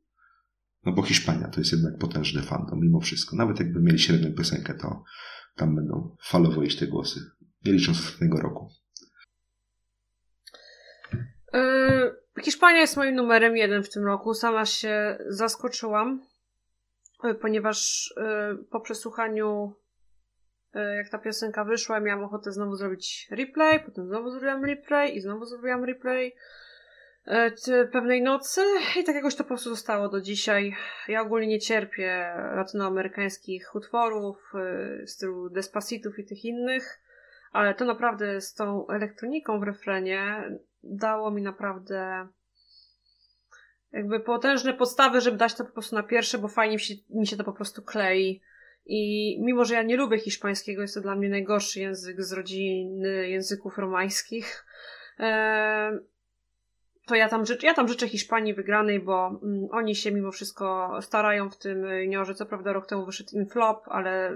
No 0.85 0.93
bo 0.93 1.03
Hiszpania 1.03 1.49
to 1.49 1.61
jest 1.61 1.73
jednak 1.73 1.99
potężny 1.99 2.43
fandom, 2.43 2.81
mimo 2.81 3.01
wszystko. 3.01 3.37
Nawet 3.37 3.59
jakby 3.59 3.81
mieli 3.83 3.99
średnią 3.99 4.33
piosenkę, 4.35 4.75
to 4.75 5.05
tam 5.57 5.75
będą 5.75 6.17
falowo 6.23 6.63
iść 6.63 6.79
te 6.79 6.87
głosy. 6.87 7.21
Nie 7.65 7.73
licząc 7.73 7.99
ostatniego 7.99 8.41
roku. 8.41 8.69
Yy, 11.53 12.43
Hiszpania 12.43 12.81
jest 12.81 12.97
moim 12.97 13.15
numerem 13.15 13.57
jeden 13.57 13.83
w 13.83 13.91
tym 13.91 14.05
roku. 14.05 14.35
Sama 14.35 14.67
się 14.67 15.19
zaskoczyłam, 15.29 16.23
ponieważ 17.41 18.11
yy, 18.17 18.65
po 18.65 18.81
przesłuchaniu, 18.81 19.75
yy, 20.75 20.97
jak 20.97 21.09
ta 21.09 21.19
piosenka 21.19 21.65
wyszła, 21.65 22.01
miałam 22.01 22.25
ochotę 22.25 22.53
znowu 22.53 22.77
zrobić 22.77 23.29
replay, 23.31 23.81
potem 23.81 24.07
znowu 24.07 24.31
zrobiłam 24.31 24.65
replay 24.65 25.17
i 25.17 25.21
znowu 25.21 25.45
zrobiłam 25.45 25.85
replay 25.85 26.35
pewnej 27.93 28.23
nocy 28.23 28.61
i 29.01 29.05
tak 29.05 29.15
jakoś 29.15 29.35
to 29.35 29.45
po 29.45 29.49
prostu 29.49 29.71
zostało 29.71 30.09
do 30.09 30.21
dzisiaj. 30.21 30.77
Ja 31.09 31.23
ogólnie 31.23 31.47
nie 31.47 31.59
cierpię 31.59 32.35
latynoamerykańskich 32.57 33.75
utworów, 33.75 34.53
stylu 35.07 35.51
Despacitów 35.51 36.19
i 36.19 36.25
tych 36.25 36.45
innych, 36.45 37.01
ale 37.53 37.75
to 37.75 37.85
naprawdę 37.85 38.41
z 38.41 38.55
tą 38.55 38.87
elektroniką 38.89 39.61
w 39.61 39.63
refrenie 39.63 40.51
dało 40.83 41.31
mi 41.31 41.43
naprawdę 41.43 42.29
jakby 43.93 44.21
potężne 44.21 44.75
podstawy, 44.75 45.21
żeby 45.21 45.37
dać 45.37 45.55
to 45.55 45.65
po 45.65 45.73
prostu 45.73 45.97
na 45.97 46.03
pierwsze, 46.03 46.39
bo 46.39 46.49
fajnie 46.49 46.75
mi 46.75 46.81
się, 46.81 46.95
mi 47.11 47.27
się 47.27 47.37
to 47.37 47.45
po 47.45 47.53
prostu 47.53 47.83
klei. 47.83 48.43
I 48.87 49.39
mimo, 49.43 49.65
że 49.65 49.75
ja 49.75 49.83
nie 49.83 49.97
lubię 49.97 50.19
hiszpańskiego, 50.19 50.83
jest 50.83 50.95
to 50.95 51.01
dla 51.01 51.17
mnie 51.17 51.29
najgorszy 51.29 51.81
język 51.81 52.23
z 52.23 52.33
rodziny 52.33 53.29
języków 53.29 53.79
romańskich, 53.79 54.65
to 57.07 57.15
ja 57.15 57.29
tam, 57.29 57.47
życzę, 57.47 57.67
ja 57.67 57.75
tam 57.75 57.89
życzę 57.89 58.09
Hiszpanii 58.09 58.55
wygranej, 58.55 59.01
bo 59.01 59.41
mm, 59.43 59.69
oni 59.71 59.95
się 59.95 60.13
mimo 60.13 60.33
wszystko 60.33 60.99
starają 61.03 61.51
w 61.51 61.59
tym 61.59 61.85
juniorze. 61.85 62.35
Co 62.35 62.47
prawda 62.47 62.73
rok 62.73 62.87
temu 62.87 63.07
wyszedł 63.07 63.31
im 63.33 63.47
flop, 63.47 63.85
ale 63.87 64.31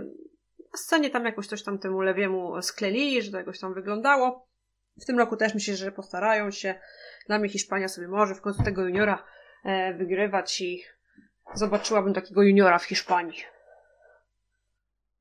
na 0.58 0.78
scenie 0.78 1.10
tam 1.10 1.24
jakoś 1.24 1.46
coś 1.46 1.62
tam 1.62 1.78
temu 1.78 2.00
lewiemu 2.00 2.62
skleli, 2.62 3.22
że 3.22 3.30
to 3.30 3.38
jakoś 3.38 3.60
tam 3.60 3.74
wyglądało. 3.74 4.48
W 5.00 5.04
tym 5.04 5.18
roku 5.18 5.36
też 5.36 5.54
myślę, 5.54 5.76
że 5.76 5.92
postarają 5.92 6.50
się. 6.50 6.74
Dla 7.26 7.38
mnie 7.38 7.48
Hiszpania 7.48 7.88
sobie 7.88 8.08
może 8.08 8.34
w 8.34 8.40
końcu 8.40 8.62
tego 8.62 8.82
juniora 8.82 9.24
wygrywać 9.98 10.60
i 10.60 10.82
zobaczyłabym 11.54 12.14
takiego 12.14 12.42
juniora 12.42 12.78
w 12.78 12.84
Hiszpanii. 12.84 13.42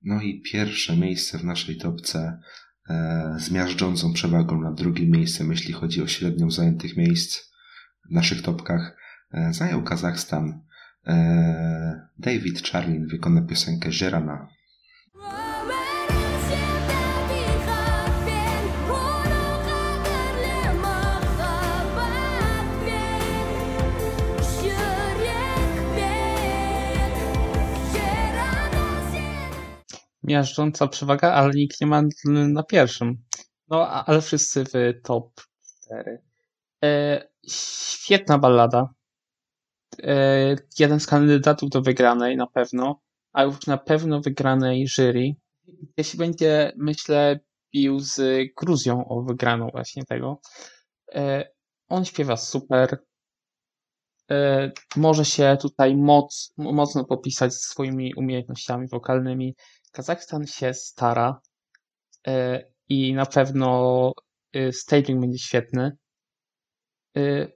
No 0.05 0.21
i 0.21 0.41
pierwsze 0.41 0.97
miejsce 0.97 1.37
w 1.37 1.43
naszej 1.43 1.77
topce 1.77 2.39
e, 2.89 3.35
z 3.39 3.51
miażdżącą 3.51 4.13
przewagą 4.13 4.61
nad 4.61 4.75
drugim 4.75 5.11
miejscem, 5.11 5.51
jeśli 5.51 5.73
chodzi 5.73 6.01
o 6.01 6.07
średnią 6.07 6.51
zajętych 6.51 6.97
miejsc 6.97 7.53
w 8.09 8.11
naszych 8.11 8.41
topkach, 8.41 8.97
e, 9.33 9.53
zajął 9.53 9.83
Kazachstan. 9.83 10.61
E, 11.07 12.07
David 12.17 12.67
Charlin 12.67 13.07
wykona 13.07 13.41
piosenkę 13.41 13.91
Żerana. 13.91 14.47
Miażdżąca 30.28 30.88
przewaga, 30.88 31.34
ale 31.34 31.53
nikt 31.53 31.82
nie 31.82 31.88
ma 31.88 32.03
na 32.26 32.63
pierwszym. 32.63 33.17
No, 33.67 33.89
ale 33.89 34.21
wszyscy 34.21 34.63
w 34.63 35.01
top 35.03 35.41
4. 35.86 36.21
E, 36.84 37.21
świetna 37.49 38.38
ballada. 38.38 38.89
E, 40.03 40.55
jeden 40.80 40.99
z 40.99 41.07
kandydatów 41.07 41.69
do 41.69 41.82
wygranej 41.82 42.38
na 42.38 42.47
pewno, 42.47 43.01
a 43.34 43.43
już 43.43 43.67
na 43.67 43.78
pewno 43.78 44.21
wygranej 44.21 44.88
jury. 44.88 45.36
Jeśli 45.97 46.19
będzie, 46.19 46.73
myślę, 46.78 47.39
bił 47.73 47.99
z 47.99 48.21
Gruzją 48.57 49.07
o 49.07 49.21
wygraną 49.21 49.69
właśnie 49.71 50.05
tego. 50.05 50.41
E, 51.13 51.49
on 51.88 52.05
śpiewa 52.05 52.38
super. 52.38 52.97
E, 54.32 54.71
może 54.95 55.26
się 55.26 55.57
tutaj 55.61 55.95
moc, 55.95 56.53
mocno 56.57 57.05
popisać 57.05 57.53
swoimi 57.53 58.13
umiejętnościami 58.15 58.88
wokalnymi. 58.88 59.55
Kazachstan 59.95 60.47
się 60.47 60.73
stara 60.73 61.41
e, 62.27 62.63
i 62.89 63.13
na 63.13 63.25
pewno 63.25 64.11
e, 64.53 64.71
staging 64.71 65.21
będzie 65.21 65.39
świetny. 65.39 65.97
E, 67.17 67.47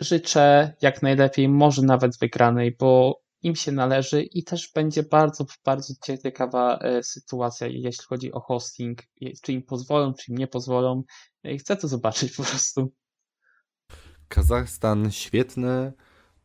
Życzę 0.00 0.74
jak 0.82 1.02
najlepiej, 1.02 1.48
może 1.48 1.82
nawet 1.82 2.18
wygranej, 2.18 2.76
bo 2.80 3.20
im 3.42 3.56
się 3.56 3.72
należy 3.72 4.22
i 4.22 4.44
też 4.44 4.72
będzie 4.74 5.02
bardzo, 5.02 5.44
bardzo 5.64 5.94
ciekawa 6.04 6.78
sytuacja, 7.02 7.66
jeśli 7.66 8.04
chodzi 8.04 8.32
o 8.32 8.40
hosting. 8.40 9.02
Czy 9.42 9.52
im 9.52 9.62
pozwolą, 9.62 10.14
czy 10.14 10.32
im 10.32 10.38
nie 10.38 10.46
pozwolą. 10.46 11.02
Chcę 11.58 11.76
to 11.76 11.88
zobaczyć 11.88 12.36
po 12.36 12.42
prostu. 12.42 12.92
Kazachstan 14.28 15.10
świetny, 15.10 15.92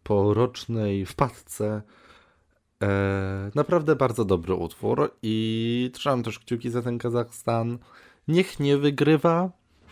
po 0.03 0.33
rocznej 0.33 1.05
wpadce. 1.05 1.81
E, 2.83 3.51
naprawdę 3.55 3.95
bardzo 3.95 4.25
dobry 4.25 4.53
utwór 4.53 5.11
i 5.21 5.89
trzymam 5.93 6.23
też 6.23 6.39
kciuki 6.39 6.69
za 6.69 6.81
ten 6.81 6.97
Kazachstan. 6.97 7.77
Niech 8.27 8.59
nie 8.59 8.77
wygrywa, 8.77 9.51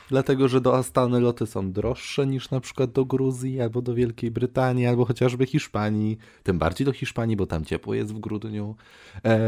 dlatego 0.09 0.47
że 0.47 0.61
do 0.61 0.77
Astany 0.77 1.19
loty 1.19 1.45
są 1.45 1.71
droższe 1.71 2.27
niż 2.27 2.51
na 2.51 2.59
przykład 2.59 2.91
do 2.91 3.05
Gruzji, 3.05 3.61
albo 3.61 3.81
do 3.81 3.93
Wielkiej 3.93 4.31
Brytanii, 4.31 4.85
albo 4.85 5.05
chociażby 5.05 5.45
Hiszpanii. 5.45 6.17
Tym 6.43 6.59
bardziej 6.59 6.85
do 6.85 6.91
Hiszpanii, 6.91 7.35
bo 7.35 7.45
tam 7.45 7.65
ciepło 7.65 7.93
jest 7.93 8.13
w 8.13 8.19
grudniu. 8.19 8.75
Eee, 9.23 9.41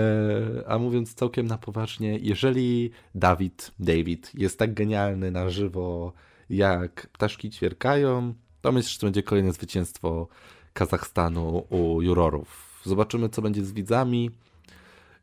a 0.68 0.78
mówiąc 0.80 1.14
całkiem 1.14 1.48
na 1.48 1.58
poważnie, 1.58 2.18
jeżeli 2.22 2.92
Dawid, 3.16 3.72
David 3.80 4.32
jest 4.34 4.60
tak 4.60 4.74
genialny 4.74 5.32
na 5.32 5.50
żywo, 5.50 6.14
jak 6.50 7.08
ptaszki 7.14 7.50
ćwierkają, 7.50 8.34
to 8.62 8.72
myślę, 8.72 8.90
że 8.90 9.00
to 9.00 9.08
będzie 9.08 9.24
kolejne 9.24 9.54
zwycięstwo 9.54 10.28
Kazachstanu 10.74 11.64
u 11.70 12.02
jurorów. 12.02 12.67
Zobaczymy, 12.88 13.30
co 13.30 13.42
będzie 13.42 13.66
z 13.66 13.72
widzami. 13.72 14.32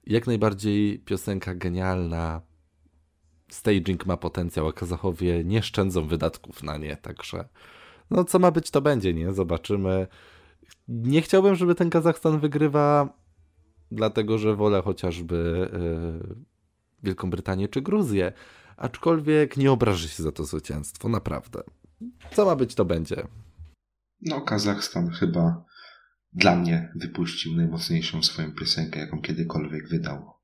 Jak 0.07 0.27
najbardziej 0.27 0.99
piosenka 0.99 1.55
genialna. 1.55 2.41
Staging 3.51 4.07
ma 4.07 4.17
potencjał, 4.17 4.69
a 4.69 4.73
Kazachowie 4.73 5.45
nie 5.45 5.62
szczędzą 5.62 6.07
wydatków 6.07 6.62
na 6.62 6.79
nie, 6.79 6.97
także 6.97 7.49
no 8.11 8.25
co 8.25 8.39
ma 8.39 8.51
być, 8.51 8.71
to 8.71 8.81
będzie, 8.81 9.15
nie? 9.15 9.33
Zobaczymy. 9.33 10.07
Nie 10.89 11.23
chciałbym, 11.23 11.55
żeby 11.55 11.75
ten 11.75 11.91
Kazachstan 11.91 12.41
wygrywa, 12.41 13.09
dlatego 13.91 14.39
że 14.39 14.57
wolę 14.57 14.83
chociażby 14.83 15.69
yy, 16.29 16.37
Wielką 17.03 17.31
Brytanię 17.31 17.69
czy 17.69 17.83
Gruzję, 17.83 18.33
aczkolwiek 18.77 19.57
nie 19.57 19.73
obrażę 19.73 20.09
się 20.09 20.23
za 20.23 20.33
to 20.33 20.45
zwycięstwo, 20.45 21.09
naprawdę. 21.09 21.62
Co 22.33 22.45
ma 22.45 22.57
być, 22.57 22.75
to 22.75 22.85
będzie. 22.85 23.27
No, 24.21 24.41
Kazachstan 24.41 25.11
chyba 25.11 25.65
dla 26.35 26.57
mnie 26.57 26.93
wypuścił 26.97 27.57
najmocniejszą 27.57 28.22
swoją 28.22 28.53
piosenkę, 28.53 29.01
jaką 29.01 29.20
kiedykolwiek 29.20 29.89
wydał. 29.89 30.35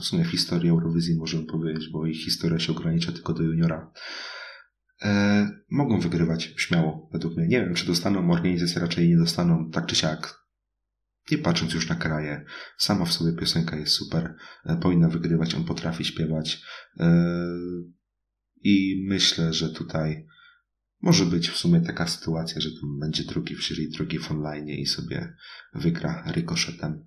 W 0.00 0.04
sumie 0.04 0.24
w 0.24 0.30
historii 0.30 0.70
Eurowizji 0.70 1.16
możemy 1.16 1.46
powiedzieć, 1.46 1.88
bo 1.92 2.06
ich 2.06 2.24
historia 2.24 2.58
się 2.58 2.72
ogranicza 2.72 3.12
tylko 3.12 3.32
do 3.32 3.42
juniora. 3.42 3.92
E, 5.02 5.48
mogą 5.70 6.00
wygrywać 6.00 6.54
śmiało, 6.56 7.08
według 7.12 7.36
mnie. 7.36 7.48
Nie 7.48 7.60
wiem, 7.60 7.74
czy 7.74 7.86
dostaną, 7.86 8.30
organizacje 8.30 8.80
raczej 8.80 9.08
nie 9.08 9.16
dostaną, 9.16 9.70
tak 9.70 9.86
czy 9.86 9.96
siak. 9.96 10.46
Nie 11.30 11.38
patrząc 11.38 11.74
już 11.74 11.88
na 11.88 11.94
kraje, 11.94 12.44
sama 12.78 13.04
w 13.04 13.12
sobie 13.12 13.38
piosenka 13.38 13.76
jest 13.76 13.92
super, 13.92 14.34
e, 14.64 14.76
powinna 14.76 15.08
wygrywać, 15.08 15.54
on 15.54 15.64
potrafi 15.64 16.04
śpiewać. 16.04 16.62
E, 17.00 17.34
I 18.62 19.04
myślę, 19.08 19.52
że 19.52 19.68
tutaj 19.68 20.26
może 21.00 21.26
być 21.26 21.48
w 21.48 21.56
sumie 21.56 21.80
taka 21.80 22.06
sytuacja, 22.06 22.60
że 22.60 22.70
tu 22.70 22.98
będzie 23.00 23.24
drugi 23.24 23.54
w 23.54 23.60
jury, 23.60 23.88
drugi 23.88 24.18
w 24.18 24.30
online 24.30 24.68
i 24.68 24.86
sobie 24.86 25.36
wygra 25.74 26.24
rykoszetem, 26.26 27.04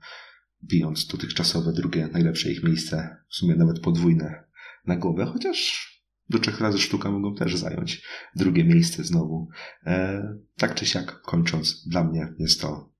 bijąc 0.63 1.07
dotychczasowe 1.07 1.73
drugie 1.73 2.07
najlepsze 2.07 2.51
ich 2.51 2.63
miejsce, 2.63 3.17
w 3.29 3.35
sumie 3.35 3.55
nawet 3.55 3.79
podwójne 3.79 4.43
na 4.85 4.95
głowę, 4.95 5.25
chociaż 5.25 5.89
do 6.29 6.39
trzech 6.39 6.61
razy 6.61 6.79
sztuka 6.79 7.11
mogą 7.11 7.35
też 7.35 7.55
zająć 7.55 8.05
drugie 8.35 8.63
miejsce 8.63 9.03
znowu. 9.03 9.49
E, 9.85 10.23
tak 10.57 10.75
czy 10.75 10.85
siak, 10.85 11.21
kończąc, 11.21 11.87
dla 11.87 12.03
mnie 12.03 12.33
jest 12.39 12.61
to, 12.61 12.93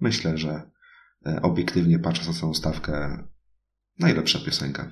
myślę, 0.00 0.38
że 0.38 0.70
e, 1.26 1.42
obiektywnie 1.42 1.98
patrząc 1.98 2.28
na 2.28 2.40
całą 2.40 2.54
stawkę, 2.54 3.24
najlepsza 3.98 4.38
piosenka. 4.38 4.90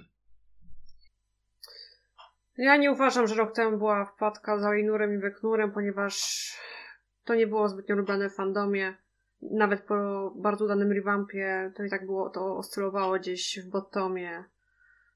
Ja 2.57 2.76
nie 2.76 2.92
uważam, 2.92 3.26
że 3.26 3.34
rok 3.34 3.55
temu 3.55 3.78
była 3.78 4.05
wpadka 4.05 4.59
za 4.59 4.76
Inurem 4.76 5.14
i 5.14 5.18
Weknurem, 5.18 5.72
ponieważ 5.72 6.16
to 7.24 7.34
nie 7.34 7.46
było 7.46 7.68
zbytnio 7.68 7.96
lubiane 7.96 8.30
w 8.30 8.34
fandomie. 8.34 8.94
Nawet 9.42 9.80
po 9.80 9.94
bardzo 10.36 10.64
udanym 10.64 10.92
revampie 10.92 11.72
to 11.76 11.84
i 11.84 11.90
tak 11.90 12.07
było, 12.07 12.30
to 12.30 12.57
oscylowało 12.57 13.18
gdzieś 13.18 13.61
w 13.61 13.70
bottomie 13.70 14.44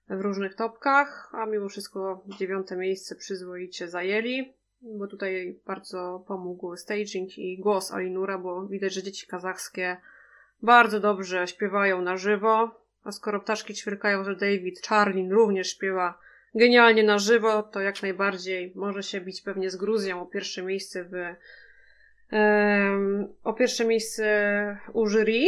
w 0.09 0.21
różnych 0.21 0.55
topkach, 0.55 1.31
a 1.33 1.47
mimo 1.47 1.69
wszystko 1.69 2.25
dziewiąte 2.39 2.77
miejsce 2.77 3.17
przyzwoicie 3.17 3.89
zajęli, 3.89 4.55
bo 4.83 5.07
tutaj 5.07 5.61
bardzo 5.67 6.25
pomógł 6.29 6.77
staging 6.77 7.39
i 7.39 7.59
głos 7.59 7.93
Alinura, 7.93 8.39
bo 8.39 8.67
widać, 8.67 8.95
że 8.95 9.03
dzieci 9.03 9.27
kazachskie 9.27 9.97
bardzo 10.63 11.01
dobrze 11.01 11.47
śpiewają 11.47 12.03
na 12.03 12.17
żywo, 12.17 12.81
a 13.05 13.13
skoro 13.13 13.41
ptaszki 13.41 13.75
ćwierkają, 13.75 14.25
że 14.25 14.37
David 14.37 14.81
Czarlin 14.81 15.33
również 15.33 15.71
śpiewa 15.71 16.19
genialnie 16.57 17.03
na 17.03 17.19
żywo, 17.19 17.63
to 17.63 17.81
jak 17.81 18.03
najbardziej 18.03 18.73
może 18.75 19.03
się 19.03 19.21
bić 19.21 19.41
pewnie 19.41 19.71
z 19.71 19.77
Gruzją 19.77 20.23
o 20.23 20.27
pierwsze 20.27 20.63
miejsce 20.63 21.05
w 21.05 21.15
o 23.43 23.53
pierwsze 23.53 23.85
miejsce 23.85 24.79
u 24.93 25.07
jury. 25.07 25.45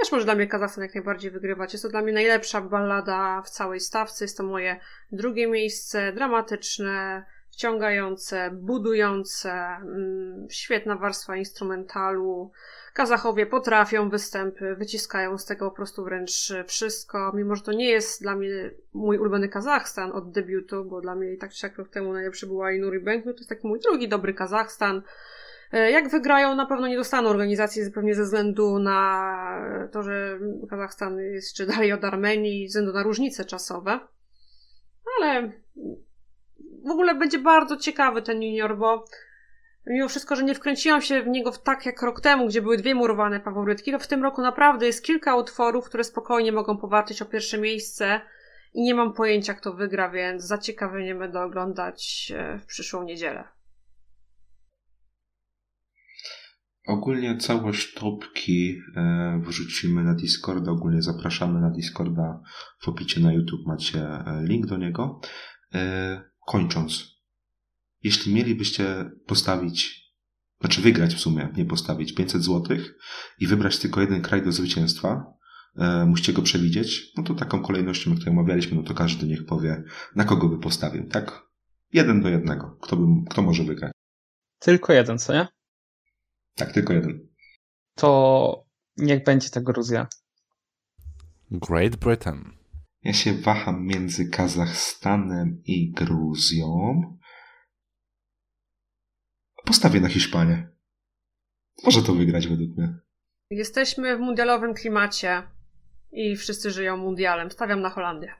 Też 0.00 0.12
może 0.12 0.24
dla 0.24 0.34
mnie 0.34 0.46
Kazachstan 0.46 0.84
jak 0.84 0.94
najbardziej 0.94 1.30
wygrywać. 1.30 1.72
Jest 1.72 1.82
to 1.82 1.88
dla 1.88 2.02
mnie 2.02 2.12
najlepsza 2.12 2.60
ballada 2.60 3.42
w 3.42 3.50
całej 3.50 3.80
stawce. 3.80 4.24
Jest 4.24 4.36
to 4.36 4.42
moje 4.42 4.80
drugie 5.12 5.46
miejsce. 5.46 6.12
Dramatyczne, 6.12 7.24
wciągające, 7.50 8.50
budujące, 8.52 9.52
mm, 9.52 10.46
świetna 10.50 10.96
warstwa 10.96 11.36
instrumentalu. 11.36 12.52
Kazachowie 12.94 13.46
potrafią 13.46 14.08
występy, 14.10 14.76
wyciskają 14.76 15.38
z 15.38 15.44
tego 15.44 15.70
po 15.70 15.76
prostu 15.76 16.04
wręcz 16.04 16.52
wszystko. 16.66 17.32
Mimo, 17.34 17.56
że 17.56 17.62
to 17.62 17.72
nie 17.72 17.90
jest 17.90 18.22
dla 18.22 18.36
mnie 18.36 18.70
mój 18.92 19.18
ulubiony 19.18 19.48
Kazachstan 19.48 20.12
od 20.12 20.30
debiutu, 20.30 20.84
bo 20.84 21.00
dla 21.00 21.14
mnie 21.14 21.32
i 21.32 21.38
tak 21.38 21.52
czy 21.52 21.58
siak 21.58 21.78
rok 21.78 21.88
temu 21.88 22.12
najlepszy 22.12 22.46
był 22.46 22.62
Ainur 22.62 22.94
i 22.96 23.00
Benk, 23.00 23.24
no 23.26 23.32
to 23.32 23.38
jest 23.38 23.48
taki 23.48 23.66
mój 23.66 23.80
drugi 23.80 24.08
dobry 24.08 24.34
Kazachstan. 24.34 25.02
E, 25.72 25.90
Jak 25.90 26.08
wygrają, 26.08 26.54
na 26.54 26.66
pewno 26.66 26.86
nie 26.86 26.96
dostaną 26.96 27.28
organizacji 27.28 27.84
zupełnie 27.84 28.14
ze 28.14 28.22
względu 28.22 28.78
na 28.78 29.88
to, 29.92 30.02
że 30.02 30.38
Kazachstan 30.70 31.18
jest 31.18 31.46
jeszcze 31.46 31.66
dalej 31.72 31.92
od 31.92 32.04
Armenii, 32.04 32.68
ze 32.68 32.70
względu 32.78 32.92
na 32.98 33.02
różnice 33.02 33.44
czasowe. 33.44 34.00
Ale 35.20 35.52
w 36.86 36.90
ogóle 36.90 37.14
będzie 37.14 37.38
bardzo 37.38 37.76
ciekawy 37.76 38.22
ten 38.22 38.42
junior, 38.42 38.78
bo 38.78 39.04
mimo 39.86 40.08
wszystko, 40.08 40.36
że 40.36 40.44
nie 40.44 40.54
wkręciłam 40.54 41.02
się 41.02 41.22
w 41.22 41.26
niego 41.26 41.52
tak 41.52 41.86
jak 41.86 42.02
rok 42.02 42.20
temu, 42.20 42.46
gdzie 42.46 42.62
były 42.62 42.76
dwie 42.76 42.94
murowane 42.94 43.40
faworytki, 43.40 43.92
to 43.92 43.98
w 43.98 44.06
tym 44.06 44.22
roku 44.22 44.42
naprawdę 44.42 44.86
jest 44.86 45.04
kilka 45.04 45.36
utworów, 45.36 45.84
które 45.84 46.04
spokojnie 46.04 46.52
mogą 46.52 46.76
powalczyć 46.76 47.22
o 47.22 47.26
pierwsze 47.26 47.58
miejsce 47.58 48.20
i 48.74 48.82
nie 48.82 48.94
mam 48.94 49.12
pojęcia, 49.12 49.54
kto 49.54 49.74
wygra, 49.74 50.10
więc 50.10 50.42
z 50.42 50.46
zaciekawieniem 50.46 51.18
będę 51.18 51.42
oglądać 51.42 52.32
e, 52.36 52.58
w 52.58 52.66
przyszłą 52.66 53.02
niedzielę. 53.02 53.44
Ogólnie 56.86 57.36
całość 57.36 57.94
topki 57.94 58.78
e, 58.96 59.40
wrzucimy 59.46 60.04
na 60.04 60.14
Discorda. 60.14 60.70
Ogólnie 60.72 61.02
zapraszamy 61.02 61.60
na 61.60 61.70
Discorda. 61.70 62.40
W 62.80 62.88
opisie 62.88 63.20
na 63.20 63.32
YouTube 63.32 63.66
macie 63.66 64.00
e, 64.00 64.42
link 64.42 64.66
do 64.66 64.76
niego. 64.76 65.20
Kończąc. 66.46 67.13
Jeśli 68.04 68.34
mielibyście 68.34 69.10
postawić, 69.26 70.04
znaczy 70.60 70.82
wygrać 70.82 71.14
w 71.14 71.20
sumie, 71.20 71.48
nie 71.56 71.64
postawić 71.64 72.14
500 72.14 72.44
zł 72.44 72.76
i 73.40 73.46
wybrać 73.46 73.78
tylko 73.78 74.00
jeden 74.00 74.22
kraj 74.22 74.42
do 74.42 74.52
zwycięstwa, 74.52 75.34
e, 75.76 76.06
musicie 76.06 76.32
go 76.32 76.42
przewidzieć, 76.42 77.12
no 77.16 77.22
to 77.22 77.34
taką 77.34 77.62
kolejnością, 77.62 78.10
jak 78.10 78.18
tutaj 78.18 78.32
omawialiśmy, 78.32 78.76
no 78.76 78.82
to 78.82 78.94
każdy 78.94 79.26
niech 79.26 79.46
powie, 79.46 79.82
na 80.16 80.24
kogo 80.24 80.48
by 80.48 80.58
postawił, 80.58 81.08
tak? 81.08 81.42
Jeden 81.92 82.22
do 82.22 82.28
jednego. 82.28 82.78
Kto, 82.82 82.96
by, 82.96 83.06
kto 83.30 83.42
może 83.42 83.64
wygrać? 83.64 83.92
Tylko 84.58 84.92
jeden, 84.92 85.18
co 85.18 85.32
nie? 85.32 85.48
Tak, 86.54 86.72
tylko 86.72 86.92
jeden. 86.92 87.28
To 87.94 88.64
niech 88.96 89.24
będzie 89.24 89.50
ta 89.50 89.60
Gruzja. 89.60 90.06
Great 91.50 91.96
Britain. 91.96 92.56
Ja 93.02 93.12
się 93.12 93.32
waham 93.32 93.86
między 93.86 94.28
Kazachstanem 94.28 95.62
i 95.64 95.92
Gruzją. 95.92 97.00
Postawię 99.64 100.00
na 100.00 100.08
Hiszpanię. 100.08 100.68
Może 101.84 102.02
to 102.02 102.14
wygrać 102.14 102.48
według 102.48 102.76
mnie. 102.76 102.94
Jesteśmy 103.50 104.16
w 104.16 104.20
mundialowym 104.20 104.74
klimacie 104.74 105.42
i 106.12 106.36
wszyscy 106.36 106.70
żyją 106.70 106.96
mundialem. 106.96 107.50
Stawiam 107.50 107.80
na 107.80 107.90
Holandię. 107.90 108.34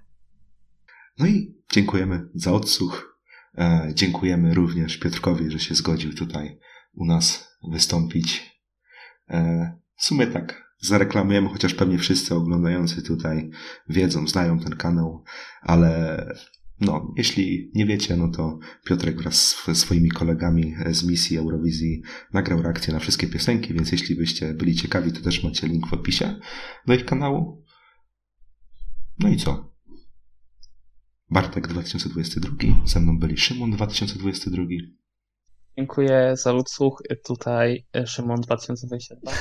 No 1.18 1.26
i 1.26 1.62
dziękujemy 1.72 2.28
za 2.34 2.52
odsłuch. 2.52 3.20
E, 3.58 3.90
dziękujemy 3.94 4.54
również 4.54 4.98
Piotrkowi, 4.98 5.50
że 5.50 5.58
się 5.58 5.74
zgodził 5.74 6.14
tutaj 6.14 6.58
u 6.94 7.06
nas 7.06 7.48
wystąpić. 7.72 8.60
E, 9.28 9.72
w 9.96 10.04
sumie 10.04 10.26
tak, 10.26 10.74
zareklamujemy, 10.80 11.48
chociaż 11.48 11.74
pewnie 11.74 11.98
wszyscy 11.98 12.34
oglądający 12.34 13.02
tutaj 13.02 13.50
wiedzą, 13.88 14.28
znają 14.28 14.58
ten 14.58 14.76
kanał, 14.76 15.24
ale 15.62 16.26
no, 16.80 17.14
jeśli 17.16 17.70
nie 17.74 17.86
wiecie, 17.86 18.16
no 18.16 18.28
to 18.28 18.58
Piotrek 18.84 19.22
wraz 19.22 19.36
z 19.36 19.76
swoimi 19.76 20.10
kolegami 20.10 20.74
z 20.90 21.04
misji 21.04 21.38
Eurowizji 21.38 22.02
nagrał 22.32 22.62
reakcję 22.62 22.94
na 22.94 23.00
wszystkie 23.00 23.26
piosenki, 23.26 23.74
więc 23.74 23.92
jeśli 23.92 24.16
byście 24.16 24.54
byli 24.54 24.74
ciekawi, 24.74 25.12
to 25.12 25.20
też 25.20 25.44
macie 25.44 25.66
link 25.66 25.86
w 25.88 25.92
opisie 25.92 26.40
do 26.86 26.94
ich 26.94 27.04
kanału. 27.04 27.64
No 29.18 29.28
i 29.28 29.36
co? 29.36 29.74
Bartek 31.30 31.68
2022, 31.68 32.56
ze 32.86 33.00
mną 33.00 33.18
byli 33.18 33.36
Szymon 33.36 33.70
2022. 33.70 34.62
Dziękuję 35.78 36.36
za 36.36 36.54
odsłuch. 36.54 37.02
Tutaj 37.26 37.86
e, 37.94 38.06
Szymon 38.06 38.40
2022. 38.40 39.32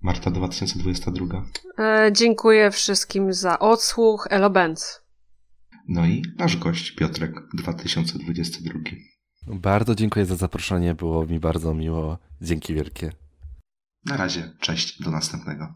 Marta 0.00 0.30
2022. 0.30 1.44
E, 1.78 2.10
dziękuję 2.12 2.70
wszystkim 2.70 3.32
za 3.32 3.58
odsłuch. 3.58 4.26
Elo 4.30 4.50
Benz. 4.50 4.99
No 5.88 6.06
i 6.06 6.22
nasz 6.38 6.56
gość 6.56 6.90
Piotrek 6.90 7.32
2022. 7.54 8.80
Bardzo 9.46 9.94
dziękuję 9.94 10.26
za 10.26 10.36
zaproszenie, 10.36 10.94
było 10.94 11.26
mi 11.26 11.40
bardzo 11.40 11.74
miło. 11.74 12.18
Dzięki 12.42 12.74
wielkie. 12.74 13.12
Na 14.04 14.16
razie, 14.16 14.50
cześć, 14.60 15.02
do 15.02 15.10
następnego. 15.10 15.74